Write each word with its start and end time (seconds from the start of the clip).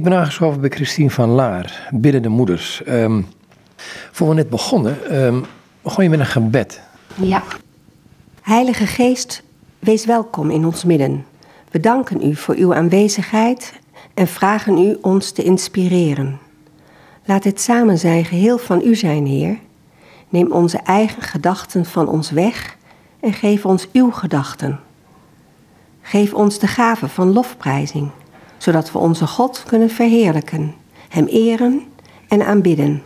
Ik 0.00 0.06
ben 0.06 0.18
aangeschoven 0.18 0.60
bij 0.60 0.70
Christine 0.70 1.10
van 1.10 1.28
Laar, 1.28 1.88
Biddende 1.92 2.28
Moeders. 2.28 2.82
Um, 2.88 3.26
voor 4.10 4.28
we 4.28 4.34
net 4.34 4.50
begonnen, 4.50 5.24
um, 5.24 5.44
begon 5.82 6.04
je 6.04 6.10
met 6.10 6.18
een 6.18 6.26
gebed. 6.26 6.80
Ja. 7.14 7.42
Heilige 8.42 8.86
Geest, 8.86 9.42
wees 9.78 10.04
welkom 10.04 10.50
in 10.50 10.64
ons 10.64 10.84
midden. 10.84 11.24
We 11.70 11.80
danken 11.80 12.26
u 12.26 12.34
voor 12.34 12.54
uw 12.54 12.74
aanwezigheid 12.74 13.72
en 14.14 14.26
vragen 14.26 14.78
u 14.78 14.98
ons 15.00 15.30
te 15.30 15.42
inspireren. 15.42 16.38
Laat 17.24 17.44
het 17.44 17.60
samen 17.60 17.98
zijn 17.98 18.24
geheel 18.24 18.58
van 18.58 18.82
u 18.84 18.94
zijn, 18.94 19.26
Heer. 19.26 19.58
Neem 20.28 20.52
onze 20.52 20.78
eigen 20.78 21.22
gedachten 21.22 21.84
van 21.84 22.08
ons 22.08 22.30
weg 22.30 22.76
en 23.20 23.32
geef 23.32 23.66
ons 23.66 23.88
uw 23.92 24.10
gedachten. 24.10 24.80
Geef 26.02 26.34
ons 26.34 26.58
de 26.58 26.66
gave 26.66 27.08
van 27.08 27.32
lofprijzing, 27.32 28.10
zodat 28.60 28.92
we 28.92 28.98
onze 28.98 29.26
God 29.26 29.62
kunnen 29.66 29.90
verheerlijken, 29.90 30.74
Hem 31.08 31.26
eren 31.26 31.82
en 32.28 32.46
aanbidden. 32.46 33.02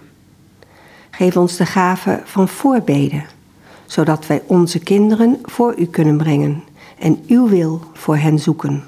Geef 1.11 1.37
ons 1.37 1.57
de 1.57 1.67
gave 1.67 2.21
van 2.25 2.49
voorbeden, 2.49 3.25
zodat 3.87 4.27
wij 4.27 4.43
onze 4.47 4.79
kinderen 4.79 5.39
voor 5.43 5.75
U 5.79 5.87
kunnen 5.87 6.17
brengen 6.17 6.63
en 6.99 7.23
Uw 7.27 7.49
wil 7.49 7.83
voor 7.93 8.17
hen 8.17 8.39
zoeken. 8.39 8.85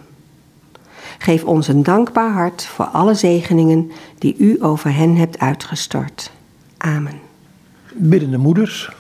Geef 1.19 1.45
ons 1.45 1.69
een 1.69 1.83
dankbaar 1.83 2.33
hart 2.33 2.65
voor 2.65 2.85
alle 2.85 3.15
zegeningen 3.15 3.91
die 4.19 4.35
U 4.39 4.63
over 4.63 4.95
hen 4.95 5.17
hebt 5.17 5.39
uitgestort. 5.39 6.31
Amen. 6.77 7.21
Biddende 7.95 8.39
moeders. 8.39 8.91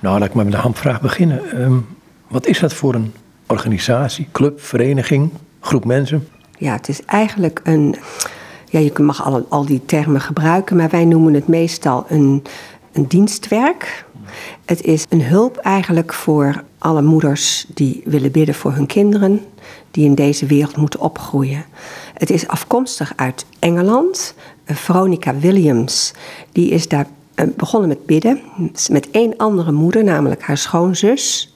Nou, 0.00 0.18
laat 0.18 0.28
ik 0.28 0.34
maar 0.34 0.44
met 0.44 0.54
de 0.54 0.60
hamvraag 0.60 1.00
beginnen. 1.00 1.60
Um, 1.60 1.86
wat 2.28 2.46
is 2.46 2.58
dat 2.58 2.74
voor 2.74 2.94
een 2.94 3.12
organisatie, 3.46 4.28
club, 4.32 4.60
vereniging, 4.60 5.30
groep 5.60 5.84
mensen? 5.84 6.28
Ja, 6.58 6.72
het 6.72 6.88
is 6.88 7.04
eigenlijk 7.04 7.60
een. 7.64 7.96
Ja, 8.70 8.78
je 8.78 8.92
mag 8.96 9.24
al, 9.24 9.46
al 9.48 9.64
die 9.64 9.84
termen 9.84 10.20
gebruiken, 10.20 10.76
maar 10.76 10.88
wij 10.88 11.04
noemen 11.04 11.34
het 11.34 11.48
meestal 11.48 12.04
een, 12.08 12.42
een 12.92 13.06
dienstwerk. 13.06 14.04
Het 14.64 14.82
is 14.82 15.06
een 15.08 15.22
hulp 15.22 15.56
eigenlijk 15.56 16.12
voor 16.12 16.62
alle 16.78 17.02
moeders 17.02 17.66
die 17.74 18.02
willen 18.04 18.30
bidden 18.30 18.54
voor 18.54 18.72
hun 18.72 18.86
kinderen, 18.86 19.40
die 19.90 20.04
in 20.04 20.14
deze 20.14 20.46
wereld 20.46 20.76
moeten 20.76 21.00
opgroeien. 21.00 21.64
Het 22.14 22.30
is 22.30 22.48
afkomstig 22.48 23.12
uit 23.16 23.46
Engeland. 23.58 24.34
Veronica 24.64 25.38
Williams, 25.38 26.12
die 26.52 26.70
is 26.70 26.88
daar 26.88 27.06
eh, 27.34 27.46
begonnen 27.56 27.88
met 27.88 28.06
bidden, 28.06 28.40
met 28.90 29.10
één 29.10 29.36
andere 29.36 29.72
moeder, 29.72 30.04
namelijk 30.04 30.42
haar 30.42 30.58
schoonzus. 30.58 31.54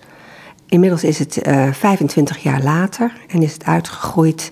Inmiddels 0.67 1.05
is 1.05 1.19
het 1.19 1.47
uh, 1.47 1.67
eh, 1.67 1.75
25 1.75 2.39
jaar 2.39 2.63
later 2.63 3.13
en 3.29 3.43
is 3.43 3.53
het 3.53 3.65
uitgegroeid 3.65 4.51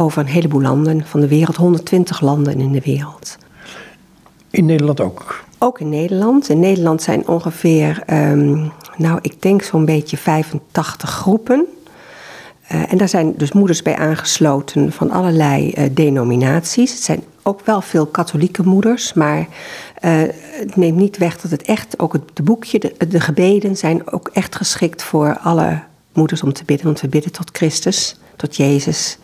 over 0.00 0.20
een 0.20 0.28
heleboel 0.28 0.60
landen 0.60 1.06
van 1.06 1.20
de 1.20 1.28
wereld, 1.28 1.56
120 1.56 2.20
landen 2.20 2.60
in 2.60 2.72
de 2.72 2.80
wereld. 2.80 3.36
In 4.50 4.66
Nederland 4.66 5.00
ook? 5.00 5.44
Ook 5.58 5.80
in 5.80 5.88
Nederland. 5.88 6.48
In 6.48 6.58
Nederland 6.58 7.02
zijn 7.02 7.28
ongeveer, 7.28 8.02
um, 8.12 8.72
nou 8.96 9.18
ik 9.22 9.42
denk 9.42 9.62
zo'n 9.62 9.84
beetje 9.84 10.16
85 10.16 11.10
groepen. 11.10 11.66
Uh, 12.72 12.92
en 12.92 12.98
daar 12.98 13.08
zijn 13.08 13.34
dus 13.36 13.52
moeders 13.52 13.82
bij 13.82 13.96
aangesloten 13.96 14.92
van 14.92 15.10
allerlei 15.10 15.72
uh, 15.78 15.84
denominaties. 15.90 16.92
Het 16.92 17.02
zijn 17.02 17.22
ook 17.42 17.60
wel 17.64 17.80
veel 17.80 18.06
katholieke 18.06 18.62
moeders, 18.62 19.12
maar 19.12 19.38
uh, 19.38 19.46
het 20.40 20.76
neemt 20.76 20.96
niet 20.96 21.16
weg 21.16 21.40
dat 21.40 21.50
het 21.50 21.62
echt, 21.62 21.98
ook 21.98 22.12
het 22.12 22.22
de 22.34 22.42
boekje, 22.42 22.78
de, 22.78 23.08
de, 23.08 23.20
gebeden 23.20 23.76
zijn 23.76 24.12
ook 24.12 24.30
echt 24.32 24.56
geschikt 24.56 25.02
voor 25.02 25.38
alle 25.38 25.82
moeders 26.12 26.42
om 26.42 26.52
te 26.52 26.64
bidden. 26.64 26.86
Want 26.86 27.00
we 27.00 27.08
bidden 27.08 27.32
tot 27.32 27.50
Christus, 27.52 28.16
tot 28.36 28.56
Jezus. 28.56 29.18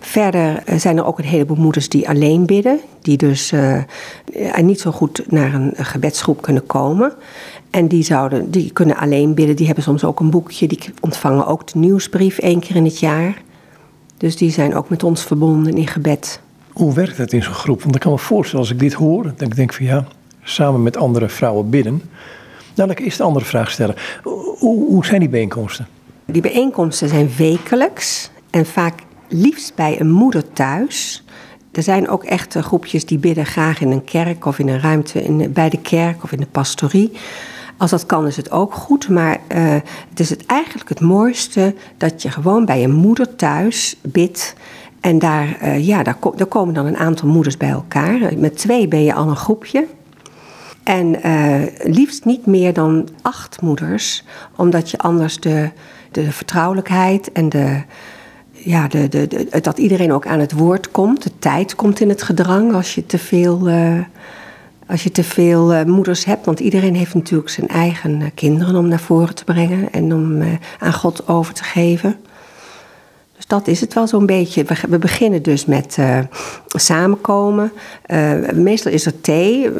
Verder 0.00 0.62
zijn 0.76 0.96
er 0.96 1.04
ook 1.04 1.18
een 1.18 1.24
heleboel 1.24 1.56
moeders 1.56 1.88
die 1.88 2.08
alleen 2.08 2.46
bidden, 2.46 2.80
die 3.02 3.16
dus 3.16 3.52
uh, 3.52 3.82
niet 4.60 4.80
zo 4.80 4.90
goed 4.90 5.22
naar 5.28 5.54
een 5.54 5.72
gebedsgroep 5.76 6.42
kunnen 6.42 6.66
komen. 6.66 7.12
En 7.70 7.88
die, 7.88 8.02
zouden, 8.02 8.50
die 8.50 8.70
kunnen 8.72 8.96
alleen 8.96 9.34
bidden, 9.34 9.56
die 9.56 9.66
hebben 9.66 9.84
soms 9.84 10.04
ook 10.04 10.20
een 10.20 10.30
boekje, 10.30 10.66
die 10.66 10.80
ontvangen 11.00 11.46
ook 11.46 11.66
de 11.66 11.78
nieuwsbrief 11.78 12.38
één 12.38 12.60
keer 12.60 12.76
in 12.76 12.84
het 12.84 12.98
jaar. 12.98 13.42
Dus 14.16 14.36
die 14.36 14.50
zijn 14.50 14.74
ook 14.74 14.88
met 14.88 15.02
ons 15.02 15.22
verbonden 15.22 15.76
in 15.76 15.86
gebed. 15.86 16.40
Hoe 16.72 16.94
werkt 16.94 17.16
het 17.16 17.32
in 17.32 17.42
zo'n 17.42 17.54
groep? 17.54 17.82
Want 17.82 17.94
ik 17.94 18.00
kan 18.00 18.12
me 18.12 18.18
voorstellen, 18.18 18.64
als 18.64 18.74
ik 18.74 18.78
dit 18.78 18.92
hoor, 18.92 19.22
dat 19.22 19.40
ik 19.40 19.56
denk 19.56 19.72
van 19.72 19.86
ja, 19.86 20.04
samen 20.42 20.82
met 20.82 20.96
andere 20.96 21.28
vrouwen 21.28 21.70
bidden. 21.70 22.02
Nou, 22.74 22.90
ik 22.90 22.98
eerst 22.98 23.18
de 23.18 23.24
andere 23.24 23.44
vraag 23.44 23.70
stellen. 23.70 23.94
Hoe, 24.22 24.86
hoe 24.86 25.06
zijn 25.06 25.20
die 25.20 25.28
bijeenkomsten? 25.28 25.86
Die 26.24 26.42
bijeenkomsten 26.42 27.08
zijn 27.08 27.30
wekelijks 27.36 28.30
en 28.50 28.66
vaak 28.66 28.94
liefst 29.28 29.74
bij 29.74 30.00
een 30.00 30.10
moeder 30.10 30.52
thuis. 30.52 31.24
Er 31.72 31.82
zijn 31.82 32.08
ook 32.08 32.24
echt 32.24 32.54
groepjes 32.54 33.06
die 33.06 33.18
bidden 33.18 33.46
graag 33.46 33.80
in 33.80 33.90
een 33.90 34.04
kerk 34.04 34.44
of 34.44 34.58
in 34.58 34.68
een 34.68 34.80
ruimte 34.80 35.22
in, 35.22 35.52
bij 35.52 35.68
de 35.68 35.80
kerk 35.80 36.22
of 36.22 36.32
in 36.32 36.40
de 36.40 36.46
pastorie. 36.46 37.12
Als 37.76 37.90
dat 37.90 38.06
kan 38.06 38.26
is 38.26 38.36
het 38.36 38.50
ook 38.50 38.74
goed, 38.74 39.08
maar 39.08 39.38
uh, 39.54 39.72
het 40.10 40.20
is 40.20 40.30
het 40.30 40.46
eigenlijk 40.46 40.88
het 40.88 41.00
mooiste 41.00 41.74
dat 41.96 42.22
je 42.22 42.30
gewoon 42.30 42.64
bij 42.64 42.84
een 42.84 42.94
moeder 42.94 43.36
thuis 43.36 43.96
bidt 44.02 44.54
en 45.00 45.18
daar, 45.18 45.58
uh, 45.62 45.86
ja, 45.86 46.02
daar, 46.02 46.16
daar, 46.36 46.46
komen 46.46 46.74
dan 46.74 46.86
een 46.86 46.96
aantal 46.96 47.28
moeders 47.28 47.56
bij 47.56 47.68
elkaar. 47.68 48.18
Met 48.36 48.56
twee 48.56 48.88
ben 48.88 49.04
je 49.04 49.14
al 49.14 49.28
een 49.28 49.36
groepje. 49.36 49.86
En 50.82 51.26
uh, 51.26 51.62
liefst 51.78 52.24
niet 52.24 52.46
meer 52.46 52.72
dan 52.72 53.08
acht 53.22 53.60
moeders, 53.60 54.24
omdat 54.56 54.90
je 54.90 54.98
anders 54.98 55.40
de, 55.40 55.70
de 56.10 56.32
vertrouwelijkheid 56.32 57.32
en 57.32 57.48
de, 57.48 57.82
ja, 58.66 58.88
de, 58.88 59.08
de, 59.08 59.48
dat 59.62 59.78
iedereen 59.78 60.12
ook 60.12 60.26
aan 60.26 60.40
het 60.40 60.52
woord 60.52 60.90
komt. 60.90 61.22
De 61.22 61.30
tijd 61.38 61.74
komt 61.74 62.00
in 62.00 62.08
het 62.08 62.22
gedrang 62.22 62.74
als 62.74 62.94
je 62.94 63.06
te 63.06 63.18
veel, 63.18 63.68
uh, 63.68 64.00
als 64.86 65.02
je 65.02 65.10
te 65.10 65.24
veel 65.24 65.84
moeders 65.84 66.24
hebt. 66.24 66.46
Want 66.46 66.60
iedereen 66.60 66.94
heeft 66.94 67.14
natuurlijk 67.14 67.50
zijn 67.50 67.68
eigen 67.68 68.30
kinderen 68.34 68.76
om 68.76 68.88
naar 68.88 69.00
voren 69.00 69.34
te 69.34 69.44
brengen 69.44 69.92
en 69.92 70.14
om 70.14 70.42
aan 70.78 70.92
God 70.92 71.28
over 71.28 71.54
te 71.54 71.64
geven. 71.64 72.16
Dus 73.36 73.46
dat 73.46 73.66
is 73.66 73.80
het 73.80 73.94
wel 73.94 74.06
zo'n 74.06 74.26
beetje. 74.26 74.64
We, 74.88 74.98
beginnen 74.98 75.42
dus 75.42 75.66
met 75.66 75.98
samenkomen. 76.66 77.72
Meestal 78.54 78.92
is 78.92 79.06
er 79.06 79.20
thee. 79.20 79.70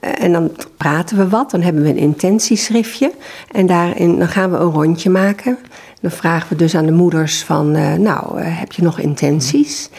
En 0.00 0.32
dan 0.32 0.50
praten 0.76 1.16
we 1.16 1.28
wat. 1.28 1.50
Dan 1.50 1.60
hebben 1.60 1.82
we 1.82 1.88
een 1.88 1.96
intentieschriftje. 1.96 3.12
En 3.50 3.66
daarin 3.66 4.18
dan 4.18 4.28
gaan 4.28 4.50
we 4.50 4.56
een 4.56 4.70
rondje 4.70 5.10
maken. 5.10 5.58
Dan 6.02 6.10
vragen 6.10 6.48
we 6.48 6.56
dus 6.56 6.74
aan 6.74 6.86
de 6.86 6.92
moeders 6.92 7.42
van, 7.42 7.76
uh, 7.76 7.94
nou, 7.94 8.40
uh, 8.40 8.44
heb 8.46 8.72
je 8.72 8.82
nog 8.82 8.98
intenties? 8.98 9.90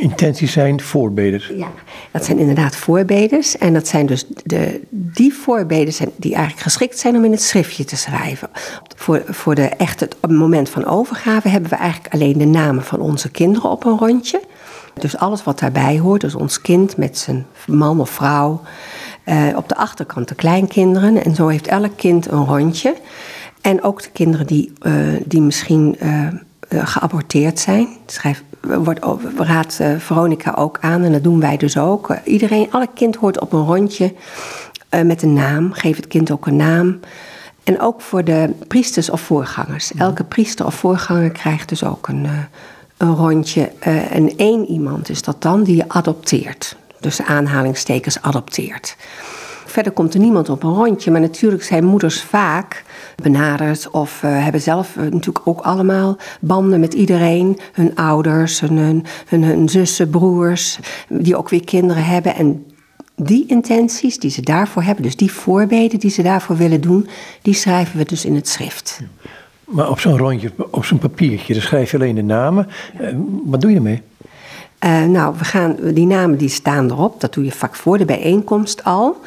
Intenties 0.00 0.52
zijn 0.52 0.80
voorbeders. 0.80 1.52
Ja, 1.56 1.68
dat 2.10 2.24
zijn 2.24 2.38
inderdaad 2.38 2.76
voorbeders. 2.76 3.58
En 3.58 3.72
dat 3.72 3.88
zijn 3.88 4.06
dus 4.06 4.24
de, 4.44 4.80
die 4.90 5.34
voorbeders 5.34 5.96
zijn, 5.96 6.10
die 6.16 6.34
eigenlijk 6.34 6.62
geschikt 6.62 6.98
zijn 6.98 7.16
om 7.16 7.24
in 7.24 7.30
het 7.30 7.42
schriftje 7.42 7.84
te 7.84 7.96
schrijven. 7.96 8.50
Voor, 8.96 9.22
voor 9.26 9.54
de 9.54 9.68
echte, 9.68 10.04
op 10.04 10.22
het 10.22 10.38
moment 10.38 10.68
van 10.68 10.84
overgave 10.84 11.48
hebben 11.48 11.70
we 11.70 11.76
eigenlijk 11.76 12.14
alleen 12.14 12.38
de 12.38 12.44
namen 12.44 12.84
van 12.84 13.00
onze 13.00 13.30
kinderen 13.30 13.70
op 13.70 13.84
een 13.84 13.98
rondje. 13.98 14.40
Dus 14.94 15.16
alles 15.16 15.44
wat 15.44 15.58
daarbij 15.58 15.98
hoort, 15.98 16.20
dus 16.20 16.34
ons 16.34 16.60
kind 16.60 16.96
met 16.96 17.18
zijn 17.18 17.46
man 17.66 18.00
of 18.00 18.10
vrouw. 18.10 18.60
Uh, 19.24 19.56
op 19.56 19.68
de 19.68 19.76
achterkant 19.76 20.28
de 20.28 20.34
kleinkinderen. 20.34 21.24
En 21.24 21.34
zo 21.34 21.48
heeft 21.48 21.66
elk 21.66 21.96
kind 21.96 22.30
een 22.30 22.44
rondje. 22.44 22.94
En 23.62 23.82
ook 23.82 24.02
de 24.02 24.10
kinderen 24.10 24.46
die, 24.46 24.72
uh, 24.82 24.94
die 25.24 25.40
misschien 25.40 25.96
uh, 26.02 26.28
geaborteerd 26.68 27.58
zijn. 27.58 27.88
Schrijf, 28.06 28.42
wordt, 28.60 29.00
raadt 29.36 29.80
Veronica 29.98 30.54
ook 30.56 30.78
aan 30.80 31.02
en 31.02 31.12
dat 31.12 31.22
doen 31.22 31.40
wij 31.40 31.56
dus 31.56 31.78
ook. 31.78 32.16
iedereen, 32.24 32.68
alle 32.70 32.88
kind 32.94 33.16
hoort 33.16 33.40
op 33.40 33.52
een 33.52 33.64
rondje 33.64 34.14
met 35.04 35.22
een 35.22 35.32
naam. 35.32 35.72
Geef 35.72 35.96
het 35.96 36.06
kind 36.06 36.30
ook 36.30 36.46
een 36.46 36.56
naam. 36.56 37.00
En 37.64 37.80
ook 37.80 38.00
voor 38.00 38.24
de 38.24 38.50
priesters 38.68 39.10
of 39.10 39.20
voorgangers. 39.20 39.92
Elke 39.94 40.24
priester 40.24 40.66
of 40.66 40.74
voorganger 40.74 41.30
krijgt 41.30 41.68
dus 41.68 41.84
ook 41.84 42.08
een, 42.08 42.26
een 42.96 43.14
rondje. 43.14 43.70
en 44.10 44.36
één 44.36 44.66
iemand 44.66 45.08
is 45.08 45.22
dat 45.22 45.42
dan 45.42 45.62
die 45.62 45.76
je 45.76 45.88
adopteert. 45.88 46.76
Dus 47.00 47.22
aanhalingstekens 47.22 48.22
adopteert. 48.22 48.96
Verder 49.72 49.92
komt 49.92 50.14
er 50.14 50.20
niemand 50.20 50.48
op 50.48 50.62
een 50.62 50.74
rondje, 50.74 51.10
maar 51.10 51.20
natuurlijk 51.20 51.62
zijn 51.62 51.84
moeders 51.84 52.22
vaak 52.22 52.84
benaderd 53.22 53.90
of 53.90 54.22
uh, 54.22 54.42
hebben 54.44 54.60
zelf 54.60 54.96
uh, 54.96 55.02
natuurlijk 55.02 55.48
ook 55.48 55.60
allemaal 55.60 56.16
banden 56.40 56.80
met 56.80 56.94
iedereen. 56.94 57.58
Hun 57.72 57.94
ouders, 57.94 58.60
hun, 58.60 58.76
hun, 58.76 59.04
hun, 59.26 59.42
hun 59.42 59.68
zussen, 59.68 60.10
broers, 60.10 60.78
die 61.08 61.36
ook 61.36 61.48
weer 61.48 61.64
kinderen 61.64 62.04
hebben. 62.04 62.34
En 62.34 62.66
die 63.16 63.46
intenties 63.46 64.18
die 64.18 64.30
ze 64.30 64.42
daarvoor 64.42 64.82
hebben, 64.82 65.02
dus 65.02 65.16
die 65.16 65.32
voorbeden 65.32 65.98
die 65.98 66.10
ze 66.10 66.22
daarvoor 66.22 66.56
willen 66.56 66.80
doen, 66.80 67.08
die 67.42 67.54
schrijven 67.54 67.98
we 67.98 68.04
dus 68.04 68.24
in 68.24 68.34
het 68.34 68.48
schrift. 68.48 69.00
Maar 69.64 69.90
op 69.90 70.00
zo'n 70.00 70.18
rondje, 70.18 70.52
op 70.70 70.84
zo'n 70.84 70.98
papiertje, 70.98 71.52
dan 71.52 71.62
schrijf 71.62 71.90
je 71.90 71.96
alleen 71.96 72.14
de 72.14 72.22
namen. 72.22 72.68
Uh, 73.00 73.08
wat 73.44 73.60
doe 73.60 73.70
je 73.70 73.76
ermee? 73.76 74.02
Uh, 74.84 75.04
nou, 75.04 75.34
we 75.38 75.44
gaan, 75.44 75.76
die 75.94 76.06
namen 76.06 76.38
die 76.38 76.48
staan 76.48 76.90
erop. 76.90 77.20
Dat 77.20 77.34
doe 77.34 77.44
je 77.44 77.52
vaak 77.52 77.74
voor 77.74 77.98
de 77.98 78.04
bijeenkomst 78.04 78.84
al. 78.84 79.20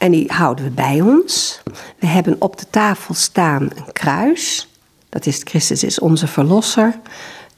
En 0.00 0.10
die 0.10 0.32
houden 0.32 0.64
we 0.64 0.70
bij 0.70 1.00
ons. 1.00 1.62
We 1.98 2.06
hebben 2.06 2.36
op 2.38 2.58
de 2.58 2.66
tafel 2.70 3.14
staan 3.14 3.62
een 3.62 3.92
kruis. 3.92 4.68
Dat 5.08 5.26
is 5.26 5.40
Christus 5.44 5.82
is 5.82 5.98
onze 5.98 6.26
verlosser. 6.26 6.94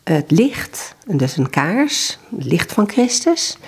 het 0.04 0.30
licht, 0.30 0.94
dus 1.06 1.36
een 1.36 1.50
kaars, 1.50 2.18
het 2.36 2.44
licht 2.44 2.72
van 2.72 2.88
Christus. 2.88 3.58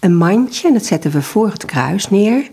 Een 0.00 0.16
mandje, 0.16 0.72
dat 0.72 0.84
zetten 0.84 1.10
we 1.10 1.22
voor 1.22 1.50
het 1.50 1.64
kruis 1.64 2.10
neer. 2.10 2.50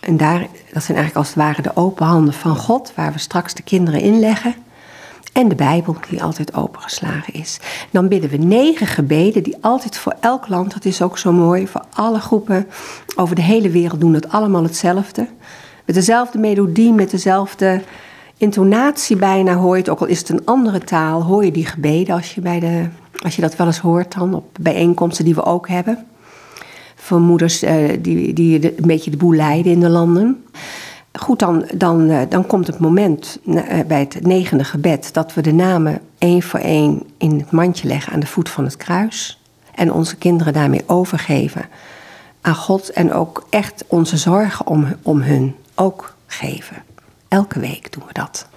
En 0.00 0.16
daar, 0.16 0.40
dat 0.72 0.82
zijn 0.82 0.98
eigenlijk 0.98 1.16
als 1.16 1.26
het 1.26 1.36
ware 1.36 1.62
de 1.62 1.76
open 1.76 2.06
handen 2.06 2.34
van 2.34 2.56
God, 2.56 2.92
waar 2.94 3.12
we 3.12 3.18
straks 3.18 3.54
de 3.54 3.62
kinderen 3.62 4.00
in 4.00 4.20
leggen. 4.20 4.54
En 5.32 5.48
de 5.48 5.54
Bijbel, 5.54 5.96
die 6.10 6.22
altijd 6.22 6.54
opengeslagen 6.54 7.34
is. 7.34 7.58
Dan 7.90 8.08
bidden 8.08 8.30
we 8.30 8.36
negen 8.36 8.86
gebeden, 8.86 9.42
die 9.42 9.56
altijd 9.60 9.96
voor 9.96 10.14
elk 10.20 10.48
land, 10.48 10.72
dat 10.72 10.84
is 10.84 11.02
ook 11.02 11.18
zo 11.18 11.32
mooi, 11.32 11.66
voor 11.68 11.84
alle 11.92 12.20
groepen 12.20 12.66
over 13.16 13.34
de 13.34 13.42
hele 13.42 13.70
wereld 13.70 14.00
doen 14.00 14.14
het 14.14 14.28
allemaal 14.28 14.62
hetzelfde. 14.62 15.26
Met 15.84 15.94
dezelfde 15.94 16.38
melodie, 16.38 16.92
met 16.92 17.10
dezelfde 17.10 17.82
intonatie 18.36 19.16
bijna 19.16 19.54
hoor 19.54 19.74
je 19.74 19.80
het, 19.80 19.90
ook 19.90 20.00
al 20.00 20.06
is 20.06 20.18
het 20.18 20.28
een 20.28 20.44
andere 20.44 20.78
taal, 20.78 21.22
hoor 21.22 21.44
je 21.44 21.52
die 21.52 21.66
gebeden 21.66 22.14
als 22.14 22.34
je, 22.34 22.40
bij 22.40 22.60
de, 22.60 22.86
als 23.22 23.36
je 23.36 23.42
dat 23.42 23.56
wel 23.56 23.66
eens 23.66 23.78
hoort 23.78 24.14
dan 24.14 24.34
op 24.34 24.56
bijeenkomsten 24.60 25.24
die 25.24 25.34
we 25.34 25.44
ook 25.44 25.68
hebben. 25.68 26.06
Voor 26.94 27.20
moeders 27.20 27.62
uh, 27.62 27.88
die, 28.00 28.32
die 28.32 28.78
een 28.78 28.86
beetje 28.86 29.10
de 29.10 29.16
boel 29.16 29.34
leiden 29.34 29.72
in 29.72 29.80
de 29.80 29.88
landen. 29.88 30.44
Goed, 31.12 31.38
dan, 31.38 31.68
dan, 31.74 32.10
uh, 32.10 32.20
dan 32.28 32.46
komt 32.46 32.66
het 32.66 32.78
moment 32.78 33.38
uh, 33.44 33.62
bij 33.86 34.00
het 34.00 34.26
negende 34.26 34.64
gebed 34.64 35.14
dat 35.14 35.34
we 35.34 35.40
de 35.40 35.52
namen 35.52 36.00
één 36.18 36.42
voor 36.42 36.60
één 36.60 37.02
in 37.16 37.38
het 37.38 37.50
mandje 37.50 37.88
leggen 37.88 38.12
aan 38.12 38.20
de 38.20 38.26
voet 38.26 38.48
van 38.48 38.64
het 38.64 38.76
kruis. 38.76 39.40
En 39.74 39.92
onze 39.92 40.16
kinderen 40.16 40.52
daarmee 40.52 40.82
overgeven 40.86 41.64
aan 42.40 42.54
God 42.54 42.90
en 42.90 43.12
ook 43.12 43.46
echt 43.50 43.84
onze 43.86 44.16
zorgen 44.16 44.66
om, 44.66 44.86
om 45.02 45.20
hun 45.20 45.54
ook 45.74 46.14
geven. 46.26 46.76
Elke 47.28 47.60
week 47.60 47.92
doen 47.92 48.02
we 48.06 48.12
dat. 48.12 48.48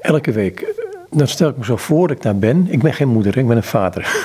Elke 0.00 0.32
week. 0.32 0.74
Dan 1.10 1.28
stel 1.28 1.48
ik 1.48 1.56
me 1.56 1.64
zo 1.64 1.76
voor 1.76 2.08
dat 2.08 2.16
ik 2.16 2.22
daar 2.22 2.36
ben. 2.36 2.66
Ik 2.70 2.82
ben 2.82 2.94
geen 2.94 3.08
moeder, 3.08 3.36
ik 3.36 3.46
ben 3.46 3.56
een 3.56 3.62
vader. 3.62 4.24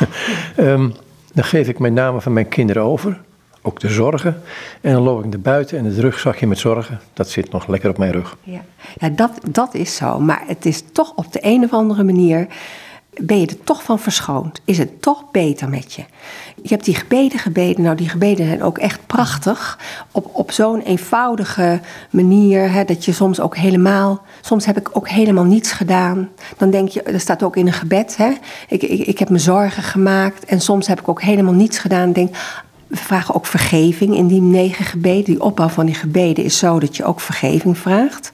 um, 0.58 0.94
dan 1.34 1.44
geef 1.44 1.68
ik 1.68 1.80
mijn 1.80 1.94
namen 1.94 2.22
van 2.22 2.34
mijn 2.34 2.48
kinderen 2.48 2.84
over. 2.84 3.22
Ook 3.62 3.80
de 3.80 3.90
zorgen. 3.90 4.42
En 4.82 4.94
dan 4.94 5.02
loop 5.02 5.24
ik 5.24 5.30
naar 5.30 5.40
buiten 5.40 5.78
en 5.78 5.86
het 5.86 5.98
rugzakje 5.98 6.48
met 6.48 6.60
zorgen, 6.60 7.00
dat 7.14 7.30
zit 7.30 7.52
nog 7.52 7.68
lekker 7.68 7.90
op 7.90 7.98
mijn 7.98 8.12
rug. 8.12 8.38
Ja, 8.44 8.62
ja 9.00 9.10
dat, 9.10 9.32
dat 9.50 9.74
is 9.74 9.96
zo. 9.96 10.20
Maar 10.20 10.44
het 10.48 10.66
is 10.66 10.84
toch 10.92 11.14
op 11.16 11.34
de 11.34 11.40
een 11.42 11.64
of 11.64 11.74
andere 11.74 12.04
manier 12.04 12.48
ben 13.14 13.40
je 13.40 13.48
er 13.48 13.64
toch 13.64 13.84
van 13.84 14.00
verschoond? 14.00 14.62
Is 14.66 14.78
het 14.78 15.02
toch 15.02 15.32
beter 15.32 15.70
met 15.70 15.94
je? 15.94 16.04
Je 16.62 16.70
hebt 16.70 16.86
die 16.86 16.96
gebeden 16.96 17.40
gebeden. 17.40 17.84
Nou, 17.84 17.96
die 17.96 18.10
gebeden 18.10 18.46
zijn 18.46 18.64
ook 18.64 18.78
echt 18.78 19.00
prachtig. 19.06 19.80
Op, 20.12 20.30
op 20.34 20.52
zo'n 20.52 20.82
eenvoudige 20.82 21.80
manier. 22.10 22.72
Hè, 22.72 22.84
dat 22.84 23.06
je 23.06 23.12
soms 23.12 23.40
ook 23.40 23.58
helemaal. 23.58 24.22
Soms 24.42 24.66
heb 24.66 24.78
ik 24.78 24.90
ook 24.94 25.10
helemaal 25.10 25.44
niets 25.44 25.72
gedaan. 25.72 26.30
Dan 26.58 26.70
denk 26.70 26.90
je, 26.90 27.02
er 27.02 27.20
staat 27.20 27.44
ook 27.44 27.56
in 27.56 27.68
een 27.68 27.74
gebed. 27.74 28.18
Hè, 28.18 28.32
ik, 28.68 28.84
ik, 28.84 29.08
ik 29.08 29.20
heb 29.20 29.30
me 29.30 29.40
zorgen 29.40 29.84
gemaakt. 29.84 30.46
En 30.46 30.62
soms 30.62 30.88
heb 30.88 31.00
ik 31.00 31.08
ook 31.08 31.22
helemaal 31.22 31.54
niets 31.54 31.80
gedaan. 31.80 32.12
Denk, 32.12 32.36
we 32.92 32.98
vragen 32.98 33.36
ook 33.36 33.46
vergeving 33.46 34.16
in 34.16 34.28
die 34.28 34.42
negen 34.42 34.86
gebeden. 34.86 35.24
Die 35.24 35.42
opbouw 35.42 35.70
van 35.70 35.86
die 35.86 35.96
gebeden 35.96 36.44
is 36.44 36.58
zo 36.58 36.80
dat 36.80 36.98
je 36.98 37.04
ook 37.04 37.20
vergeving 37.20 37.78
vraagt 37.78 38.30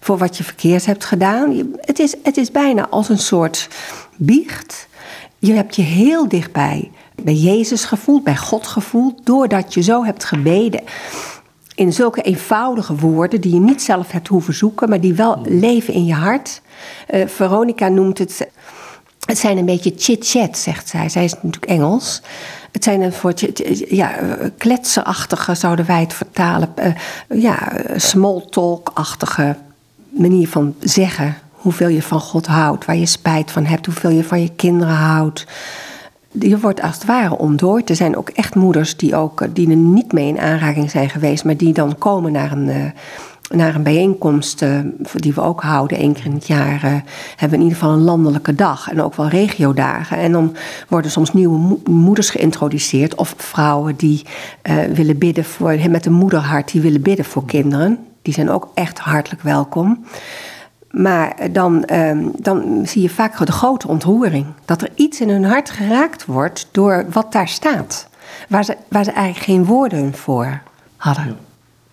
voor 0.00 0.18
wat 0.18 0.36
je 0.36 0.44
verkeerd 0.44 0.86
hebt 0.86 1.04
gedaan. 1.04 1.74
Het 1.80 1.98
is, 1.98 2.14
het 2.22 2.36
is 2.36 2.50
bijna 2.50 2.88
als 2.88 3.08
een 3.08 3.18
soort 3.18 3.68
biecht. 4.16 4.88
Je 5.38 5.52
hebt 5.52 5.76
je 5.76 5.82
heel 5.82 6.28
dichtbij 6.28 6.90
bij 7.22 7.34
Jezus 7.34 7.84
gevoeld, 7.84 8.24
bij 8.24 8.36
God 8.36 8.66
gevoeld, 8.66 9.20
doordat 9.24 9.74
je 9.74 9.82
zo 9.82 10.04
hebt 10.04 10.24
gebeden. 10.24 10.82
In 11.74 11.92
zulke 11.92 12.22
eenvoudige 12.22 12.96
woorden 12.96 13.40
die 13.40 13.54
je 13.54 13.60
niet 13.60 13.82
zelf 13.82 14.10
hebt 14.10 14.28
hoeven 14.28 14.54
zoeken, 14.54 14.88
maar 14.88 15.00
die 15.00 15.14
wel 15.14 15.42
leven 15.44 15.94
in 15.94 16.04
je 16.04 16.14
hart. 16.14 16.60
Uh, 17.10 17.26
Veronica 17.26 17.88
noemt 17.88 18.18
het. 18.18 18.48
Het 19.26 19.38
zijn 19.38 19.58
een 19.58 19.64
beetje 19.64 19.92
chit-chat, 19.96 20.58
zegt 20.58 20.88
zij. 20.88 21.08
Zij 21.08 21.24
is 21.24 21.32
natuurlijk 21.32 21.64
Engels. 21.64 22.22
Het 22.76 22.84
zijn 22.84 23.00
een 23.00 23.12
soort 23.12 23.62
ja, 23.88 24.12
kletserachtige, 24.58 25.54
zouden 25.54 25.86
wij 25.86 26.00
het 26.00 26.14
vertalen. 26.14 26.68
Uh, 26.78 27.42
ja, 27.42 27.72
small 27.96 28.44
talk-achtige 28.50 29.56
manier 30.08 30.48
van 30.48 30.74
zeggen 30.80 31.36
hoeveel 31.50 31.88
je 31.88 32.02
van 32.02 32.20
God 32.20 32.46
houdt, 32.46 32.84
waar 32.84 32.96
je 32.96 33.06
spijt 33.06 33.50
van 33.50 33.64
hebt, 33.64 33.86
hoeveel 33.86 34.10
je 34.10 34.24
van 34.24 34.42
je 34.42 34.50
kinderen 34.56 34.94
houdt. 34.94 35.46
Je 36.30 36.58
wordt 36.58 36.82
als 36.82 36.94
het 36.94 37.04
ware 37.04 37.38
ontdooid. 37.38 37.90
Er 37.90 37.96
zijn 37.96 38.16
ook 38.16 38.28
echt 38.28 38.54
moeders 38.54 38.96
die, 38.96 39.16
ook, 39.16 39.54
die 39.54 39.70
er 39.70 39.76
niet 39.76 40.12
mee 40.12 40.28
in 40.28 40.38
aanraking 40.38 40.90
zijn 40.90 41.10
geweest, 41.10 41.44
maar 41.44 41.56
die 41.56 41.72
dan 41.72 41.98
komen 41.98 42.32
naar 42.32 42.52
een, 42.52 42.92
naar 43.48 43.74
een 43.74 43.82
bijeenkomst 43.82 44.62
uh, 44.62 44.78
die 45.14 45.34
we 45.34 45.40
ook 45.40 45.62
houden. 45.62 45.98
één 45.98 46.12
keer 46.12 46.24
in 46.24 46.32
het 46.32 46.46
jaar 46.46 46.84
uh, 46.84 46.90
hebben 47.36 47.48
we 47.48 47.56
in 47.56 47.62
ieder 47.62 47.78
geval 47.78 47.92
een 47.92 48.02
landelijke 48.02 48.54
dag 48.54 48.90
en 48.90 49.02
ook 49.02 49.14
wel 49.14 49.28
regiodagen. 49.28 50.16
En 50.18 50.32
dan 50.32 50.56
worden 50.88 51.10
soms 51.10 51.32
nieuwe 51.32 51.58
mo 51.58 51.80
moeders 51.84 52.30
geïntroduceerd 52.30 53.14
of 53.14 53.34
vrouwen 53.36 53.96
die 53.96 54.22
willen 54.92 55.18
bidden 55.18 55.44
voor, 55.44 55.78
met 55.90 56.06
een 56.06 56.12
moederhart, 56.12 56.70
die 56.72 56.80
willen 56.80 57.02
bidden 57.02 57.24
voor 57.24 57.44
kinderen. 57.44 57.98
Die 58.22 58.34
zijn 58.34 58.50
ook 58.50 58.68
echt 58.74 58.98
hartelijk 58.98 59.42
welkom. 59.42 60.04
Maar 60.90 61.52
dan, 61.52 61.88
um, 61.92 62.32
dan 62.38 62.82
zie 62.86 63.02
je 63.02 63.10
vaak 63.10 63.46
de 63.46 63.52
grote 63.52 63.88
ontroering. 63.88 64.46
Dat 64.64 64.82
er 64.82 64.90
iets 64.94 65.20
in 65.20 65.28
hun 65.28 65.44
hart 65.44 65.70
geraakt 65.70 66.24
wordt 66.24 66.68
door 66.70 67.04
wat 67.10 67.32
daar 67.32 67.48
staat. 67.48 68.08
Waar 68.48 68.64
ze, 68.64 68.76
waar 68.88 69.04
ze 69.04 69.10
eigenlijk 69.10 69.44
geen 69.44 69.64
woorden 69.64 70.14
voor 70.14 70.60
hadden. 70.96 71.36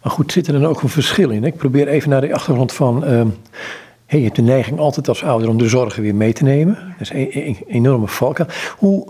Maar 0.03 0.11
goed, 0.11 0.31
zit 0.31 0.47
er 0.47 0.53
dan 0.53 0.65
ook 0.65 0.81
een 0.81 0.89
verschil 0.89 1.29
in? 1.29 1.44
Ik 1.44 1.57
probeer 1.57 1.88
even 1.88 2.09
naar 2.09 2.21
de 2.21 2.33
achtergrond 2.33 2.73
van. 2.73 3.03
Hey, 4.05 4.19
je 4.19 4.23
hebt 4.23 4.35
de 4.35 4.41
neiging 4.41 4.79
altijd 4.79 5.07
als 5.07 5.23
ouder 5.23 5.50
om 5.50 5.57
de 5.57 5.69
zorgen 5.69 6.01
weer 6.01 6.15
mee 6.15 6.33
te 6.33 6.44
nemen. 6.44 6.77
Dat 6.97 7.11
is 7.11 7.33
een, 7.33 7.57
enorme 7.67 8.07
valkuil. 8.07 8.50
Hoe 8.77 9.07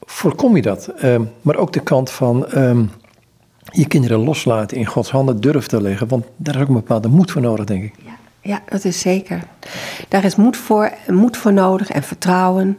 voorkom 0.00 0.56
je 0.56 0.62
dat? 0.62 0.92
Um, 1.04 1.30
maar 1.42 1.56
ook 1.56 1.72
de 1.72 1.80
kant 1.80 2.10
van 2.10 2.46
je 3.72 3.86
kinderen 3.86 4.18
loslaten 4.18 4.76
in 4.76 4.86
Gods 4.86 5.10
handen 5.10 5.40
durven 5.40 5.68
te 5.68 5.82
leggen. 5.82 6.08
Want 6.08 6.24
daar 6.36 6.54
is 6.54 6.60
ook 6.60 6.68
een 6.68 6.74
bepaalde 6.74 7.08
moed 7.08 7.30
voor 7.30 7.42
nodig, 7.42 7.64
denk 7.64 7.84
ik. 7.84 7.94
Ja. 8.04 8.19
Ja, 8.42 8.60
dat 8.68 8.84
is 8.84 9.00
zeker. 9.00 9.42
Daar 10.08 10.24
is 10.24 10.36
moed 10.36 10.56
voor, 10.56 10.92
moed 11.06 11.36
voor 11.36 11.52
nodig 11.52 11.90
en 11.90 12.02
vertrouwen. 12.02 12.78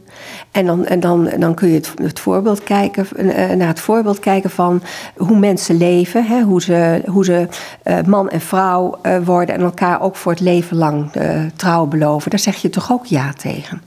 En 0.51 0.65
dan, 0.65 0.85
en 0.85 0.99
dan, 0.99 1.29
dan 1.37 1.53
kun 1.53 1.67
je 1.67 1.73
het, 1.73 1.93
het 2.01 2.19
voorbeeld 2.19 2.63
kijken, 2.63 3.07
uh, 3.15 3.49
naar 3.49 3.67
het 3.67 3.79
voorbeeld 3.79 4.19
kijken 4.19 4.49
van 4.49 4.81
hoe 5.17 5.37
mensen 5.37 5.77
leven. 5.77 6.25
Hè, 6.25 6.41
hoe 6.41 6.61
ze, 6.61 7.01
hoe 7.05 7.25
ze 7.25 7.47
uh, 7.83 8.01
man 8.01 8.29
en 8.29 8.41
vrouw 8.41 8.99
uh, 9.03 9.17
worden 9.25 9.55
en 9.55 9.61
elkaar 9.61 10.01
ook 10.01 10.15
voor 10.15 10.31
het 10.31 10.41
leven 10.41 10.77
lang 10.77 11.11
trouw 11.55 11.85
beloven. 11.85 12.29
Daar 12.29 12.39
zeg 12.39 12.55
je 12.55 12.69
toch 12.69 12.91
ook 12.91 13.05
ja 13.05 13.33
tegen. 13.33 13.81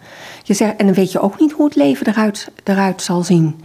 Je 0.47 0.55
zegt, 0.55 0.77
en 0.77 0.87
dan 0.87 0.95
weet 0.95 1.13
je 1.13 1.21
ook 1.21 1.41
niet 1.41 1.53
hoe 1.53 1.65
het 1.65 1.77
leven 1.77 2.07
eruit, 2.07 2.51
eruit 2.65 3.03
zal 3.03 3.23
zien. 3.23 3.61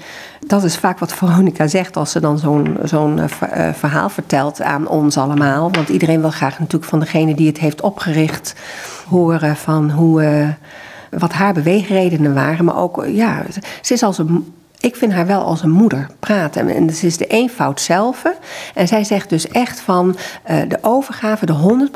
Dat 0.48 0.64
is 0.64 0.78
vaak 0.78 1.00
wat 1.00 1.14
Veronica 1.14 1.68
zegt 1.68 1.98
als 1.98 2.12
ze 2.12 2.20
dan 2.20 2.40
zo'n 2.40 2.78
zo'n 2.84 3.18
uh, 3.18 3.26
verhaal 3.74 4.10
vertelt 4.10 4.62
aan 4.62 4.88
ons 4.88 5.18
allemaal. 5.18 5.72
Want 5.72 5.90
iedereen 5.90 6.22
wil 6.22 6.30
graag 6.30 6.60
natuurlijk 6.60 6.90
van 6.90 7.00
degene 7.00 7.36
die 7.36 7.48
het 7.48 7.58
heeft 7.58 7.82
opgericht 7.82 8.56
horen 9.10 9.56
van 9.56 9.92
hoe, 9.92 10.24
uh, 10.24 10.50
wat 11.20 11.34
haar 11.34 11.54
beweegredenen 11.54 12.34
waren. 12.34 12.66
Maar 12.66 12.78
ook, 12.78 13.06
ja, 13.08 13.44
ze 13.82 13.94
is 13.94 14.04
als 14.04 14.18
een 14.18 14.54
ik 14.80 14.96
vind 14.96 15.14
haar 15.14 15.28
wel 15.28 15.42
als 15.42 15.64
een 15.64 15.70
moeder 15.70 16.08
praten. 16.20 16.68
En 16.76 16.90
ze 16.90 17.06
is 17.06 17.18
de 17.18 17.28
eenvoud 17.28 17.82
zelf. 17.82 18.24
En 18.74 18.88
zij 18.88 19.04
zegt 19.04 19.30
dus 19.30 19.48
echt 19.48 19.80
van 19.80 20.16
uh, 20.50 20.62
de 20.68 20.78
overgave, 20.82 21.46
de 21.46 21.88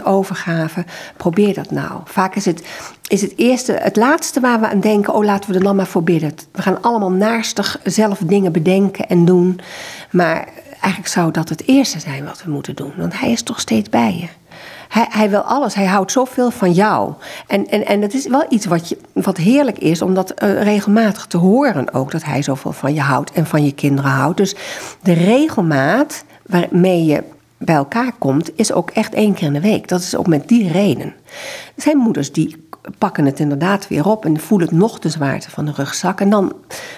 100% 0.00 0.04
overgave, 0.04 0.84
probeer 1.16 1.54
dat 1.54 1.70
nou. 1.70 2.00
Vaak 2.04 2.34
is 2.34 2.44
het, 2.44 2.66
is 3.06 3.22
het 3.22 3.32
eerste, 3.36 3.72
het 3.72 3.96
laatste 3.96 4.40
waar 4.40 4.60
we 4.60 4.68
aan 4.68 4.80
denken, 4.80 5.14
oh 5.14 5.24
laten 5.24 5.50
we 5.50 5.56
er 5.56 5.64
dan 5.64 5.76
maar 5.76 5.86
voor 5.86 6.02
bidden. 6.02 6.34
We 6.52 6.62
gaan 6.62 6.82
allemaal 6.82 7.12
naastig 7.12 7.80
zelf 7.84 8.18
dingen 8.18 8.52
bedenken 8.52 9.08
en 9.08 9.24
doen. 9.24 9.60
Maar 10.10 10.48
eigenlijk 10.70 11.12
zou 11.12 11.30
dat 11.30 11.48
het 11.48 11.66
eerste 11.66 12.00
zijn 12.00 12.24
wat 12.24 12.42
we 12.44 12.50
moeten 12.50 12.76
doen. 12.76 12.92
Want 12.96 13.20
hij 13.20 13.30
is 13.30 13.42
toch 13.42 13.60
steeds 13.60 13.88
bij 13.88 14.16
je. 14.20 14.41
Hij, 14.92 15.06
hij, 15.08 15.30
wil 15.30 15.40
alles. 15.40 15.74
Hij 15.74 15.86
houdt 15.86 16.12
zoveel 16.12 16.50
van 16.50 16.72
jou. 16.72 17.12
En, 17.46 17.68
en, 17.68 17.86
en 17.86 18.00
dat 18.00 18.12
is 18.12 18.26
wel 18.26 18.44
iets 18.48 18.66
wat, 18.66 18.88
je, 18.88 18.98
wat 19.12 19.36
heerlijk 19.36 19.78
is, 19.78 20.02
om 20.02 20.14
dat 20.14 20.42
uh, 20.42 20.62
regelmatig 20.62 21.26
te 21.26 21.36
horen 21.36 21.94
ook. 21.94 22.10
Dat 22.10 22.24
hij 22.24 22.42
zoveel 22.42 22.72
van 22.72 22.94
je 22.94 23.00
houdt 23.00 23.32
en 23.32 23.46
van 23.46 23.64
je 23.64 23.72
kinderen 23.72 24.10
houdt. 24.10 24.36
Dus 24.36 24.54
de 25.02 25.12
regelmaat 25.12 26.24
waarmee 26.46 27.04
je 27.04 27.22
bij 27.58 27.74
elkaar 27.74 28.12
komt, 28.18 28.50
is 28.54 28.72
ook 28.72 28.90
echt 28.90 29.14
één 29.14 29.34
keer 29.34 29.46
in 29.46 29.52
de 29.52 29.60
week. 29.60 29.88
Dat 29.88 30.00
is 30.00 30.16
ook 30.16 30.26
met 30.26 30.48
die 30.48 30.72
reden. 30.72 31.14
Er 31.74 31.82
zijn 31.82 31.96
moeders 31.96 32.32
die 32.32 32.68
pakken 32.98 33.24
het 33.24 33.40
inderdaad 33.40 33.88
weer 33.88 34.06
op 34.08 34.24
en 34.24 34.40
voelen 34.40 34.68
het 34.68 34.76
nog 34.76 34.98
de 34.98 35.08
zwaarte 35.08 35.50
van 35.50 35.64
de 35.64 35.72
rugzak. 35.72 36.20
En 36.20 36.30
dan 36.30 36.52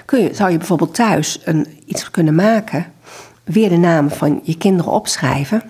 kun 0.04 0.22
je, 0.22 0.34
zou 0.34 0.50
je 0.50 0.58
bijvoorbeeld 0.58 0.94
thuis 0.94 1.40
een, 1.44 1.66
iets 1.84 2.10
kunnen 2.10 2.34
maken, 2.34 2.86
weer 3.44 3.68
de 3.68 3.76
namen 3.76 4.10
van 4.10 4.40
je 4.42 4.56
kinderen 4.56 4.92
opschrijven 4.92 5.62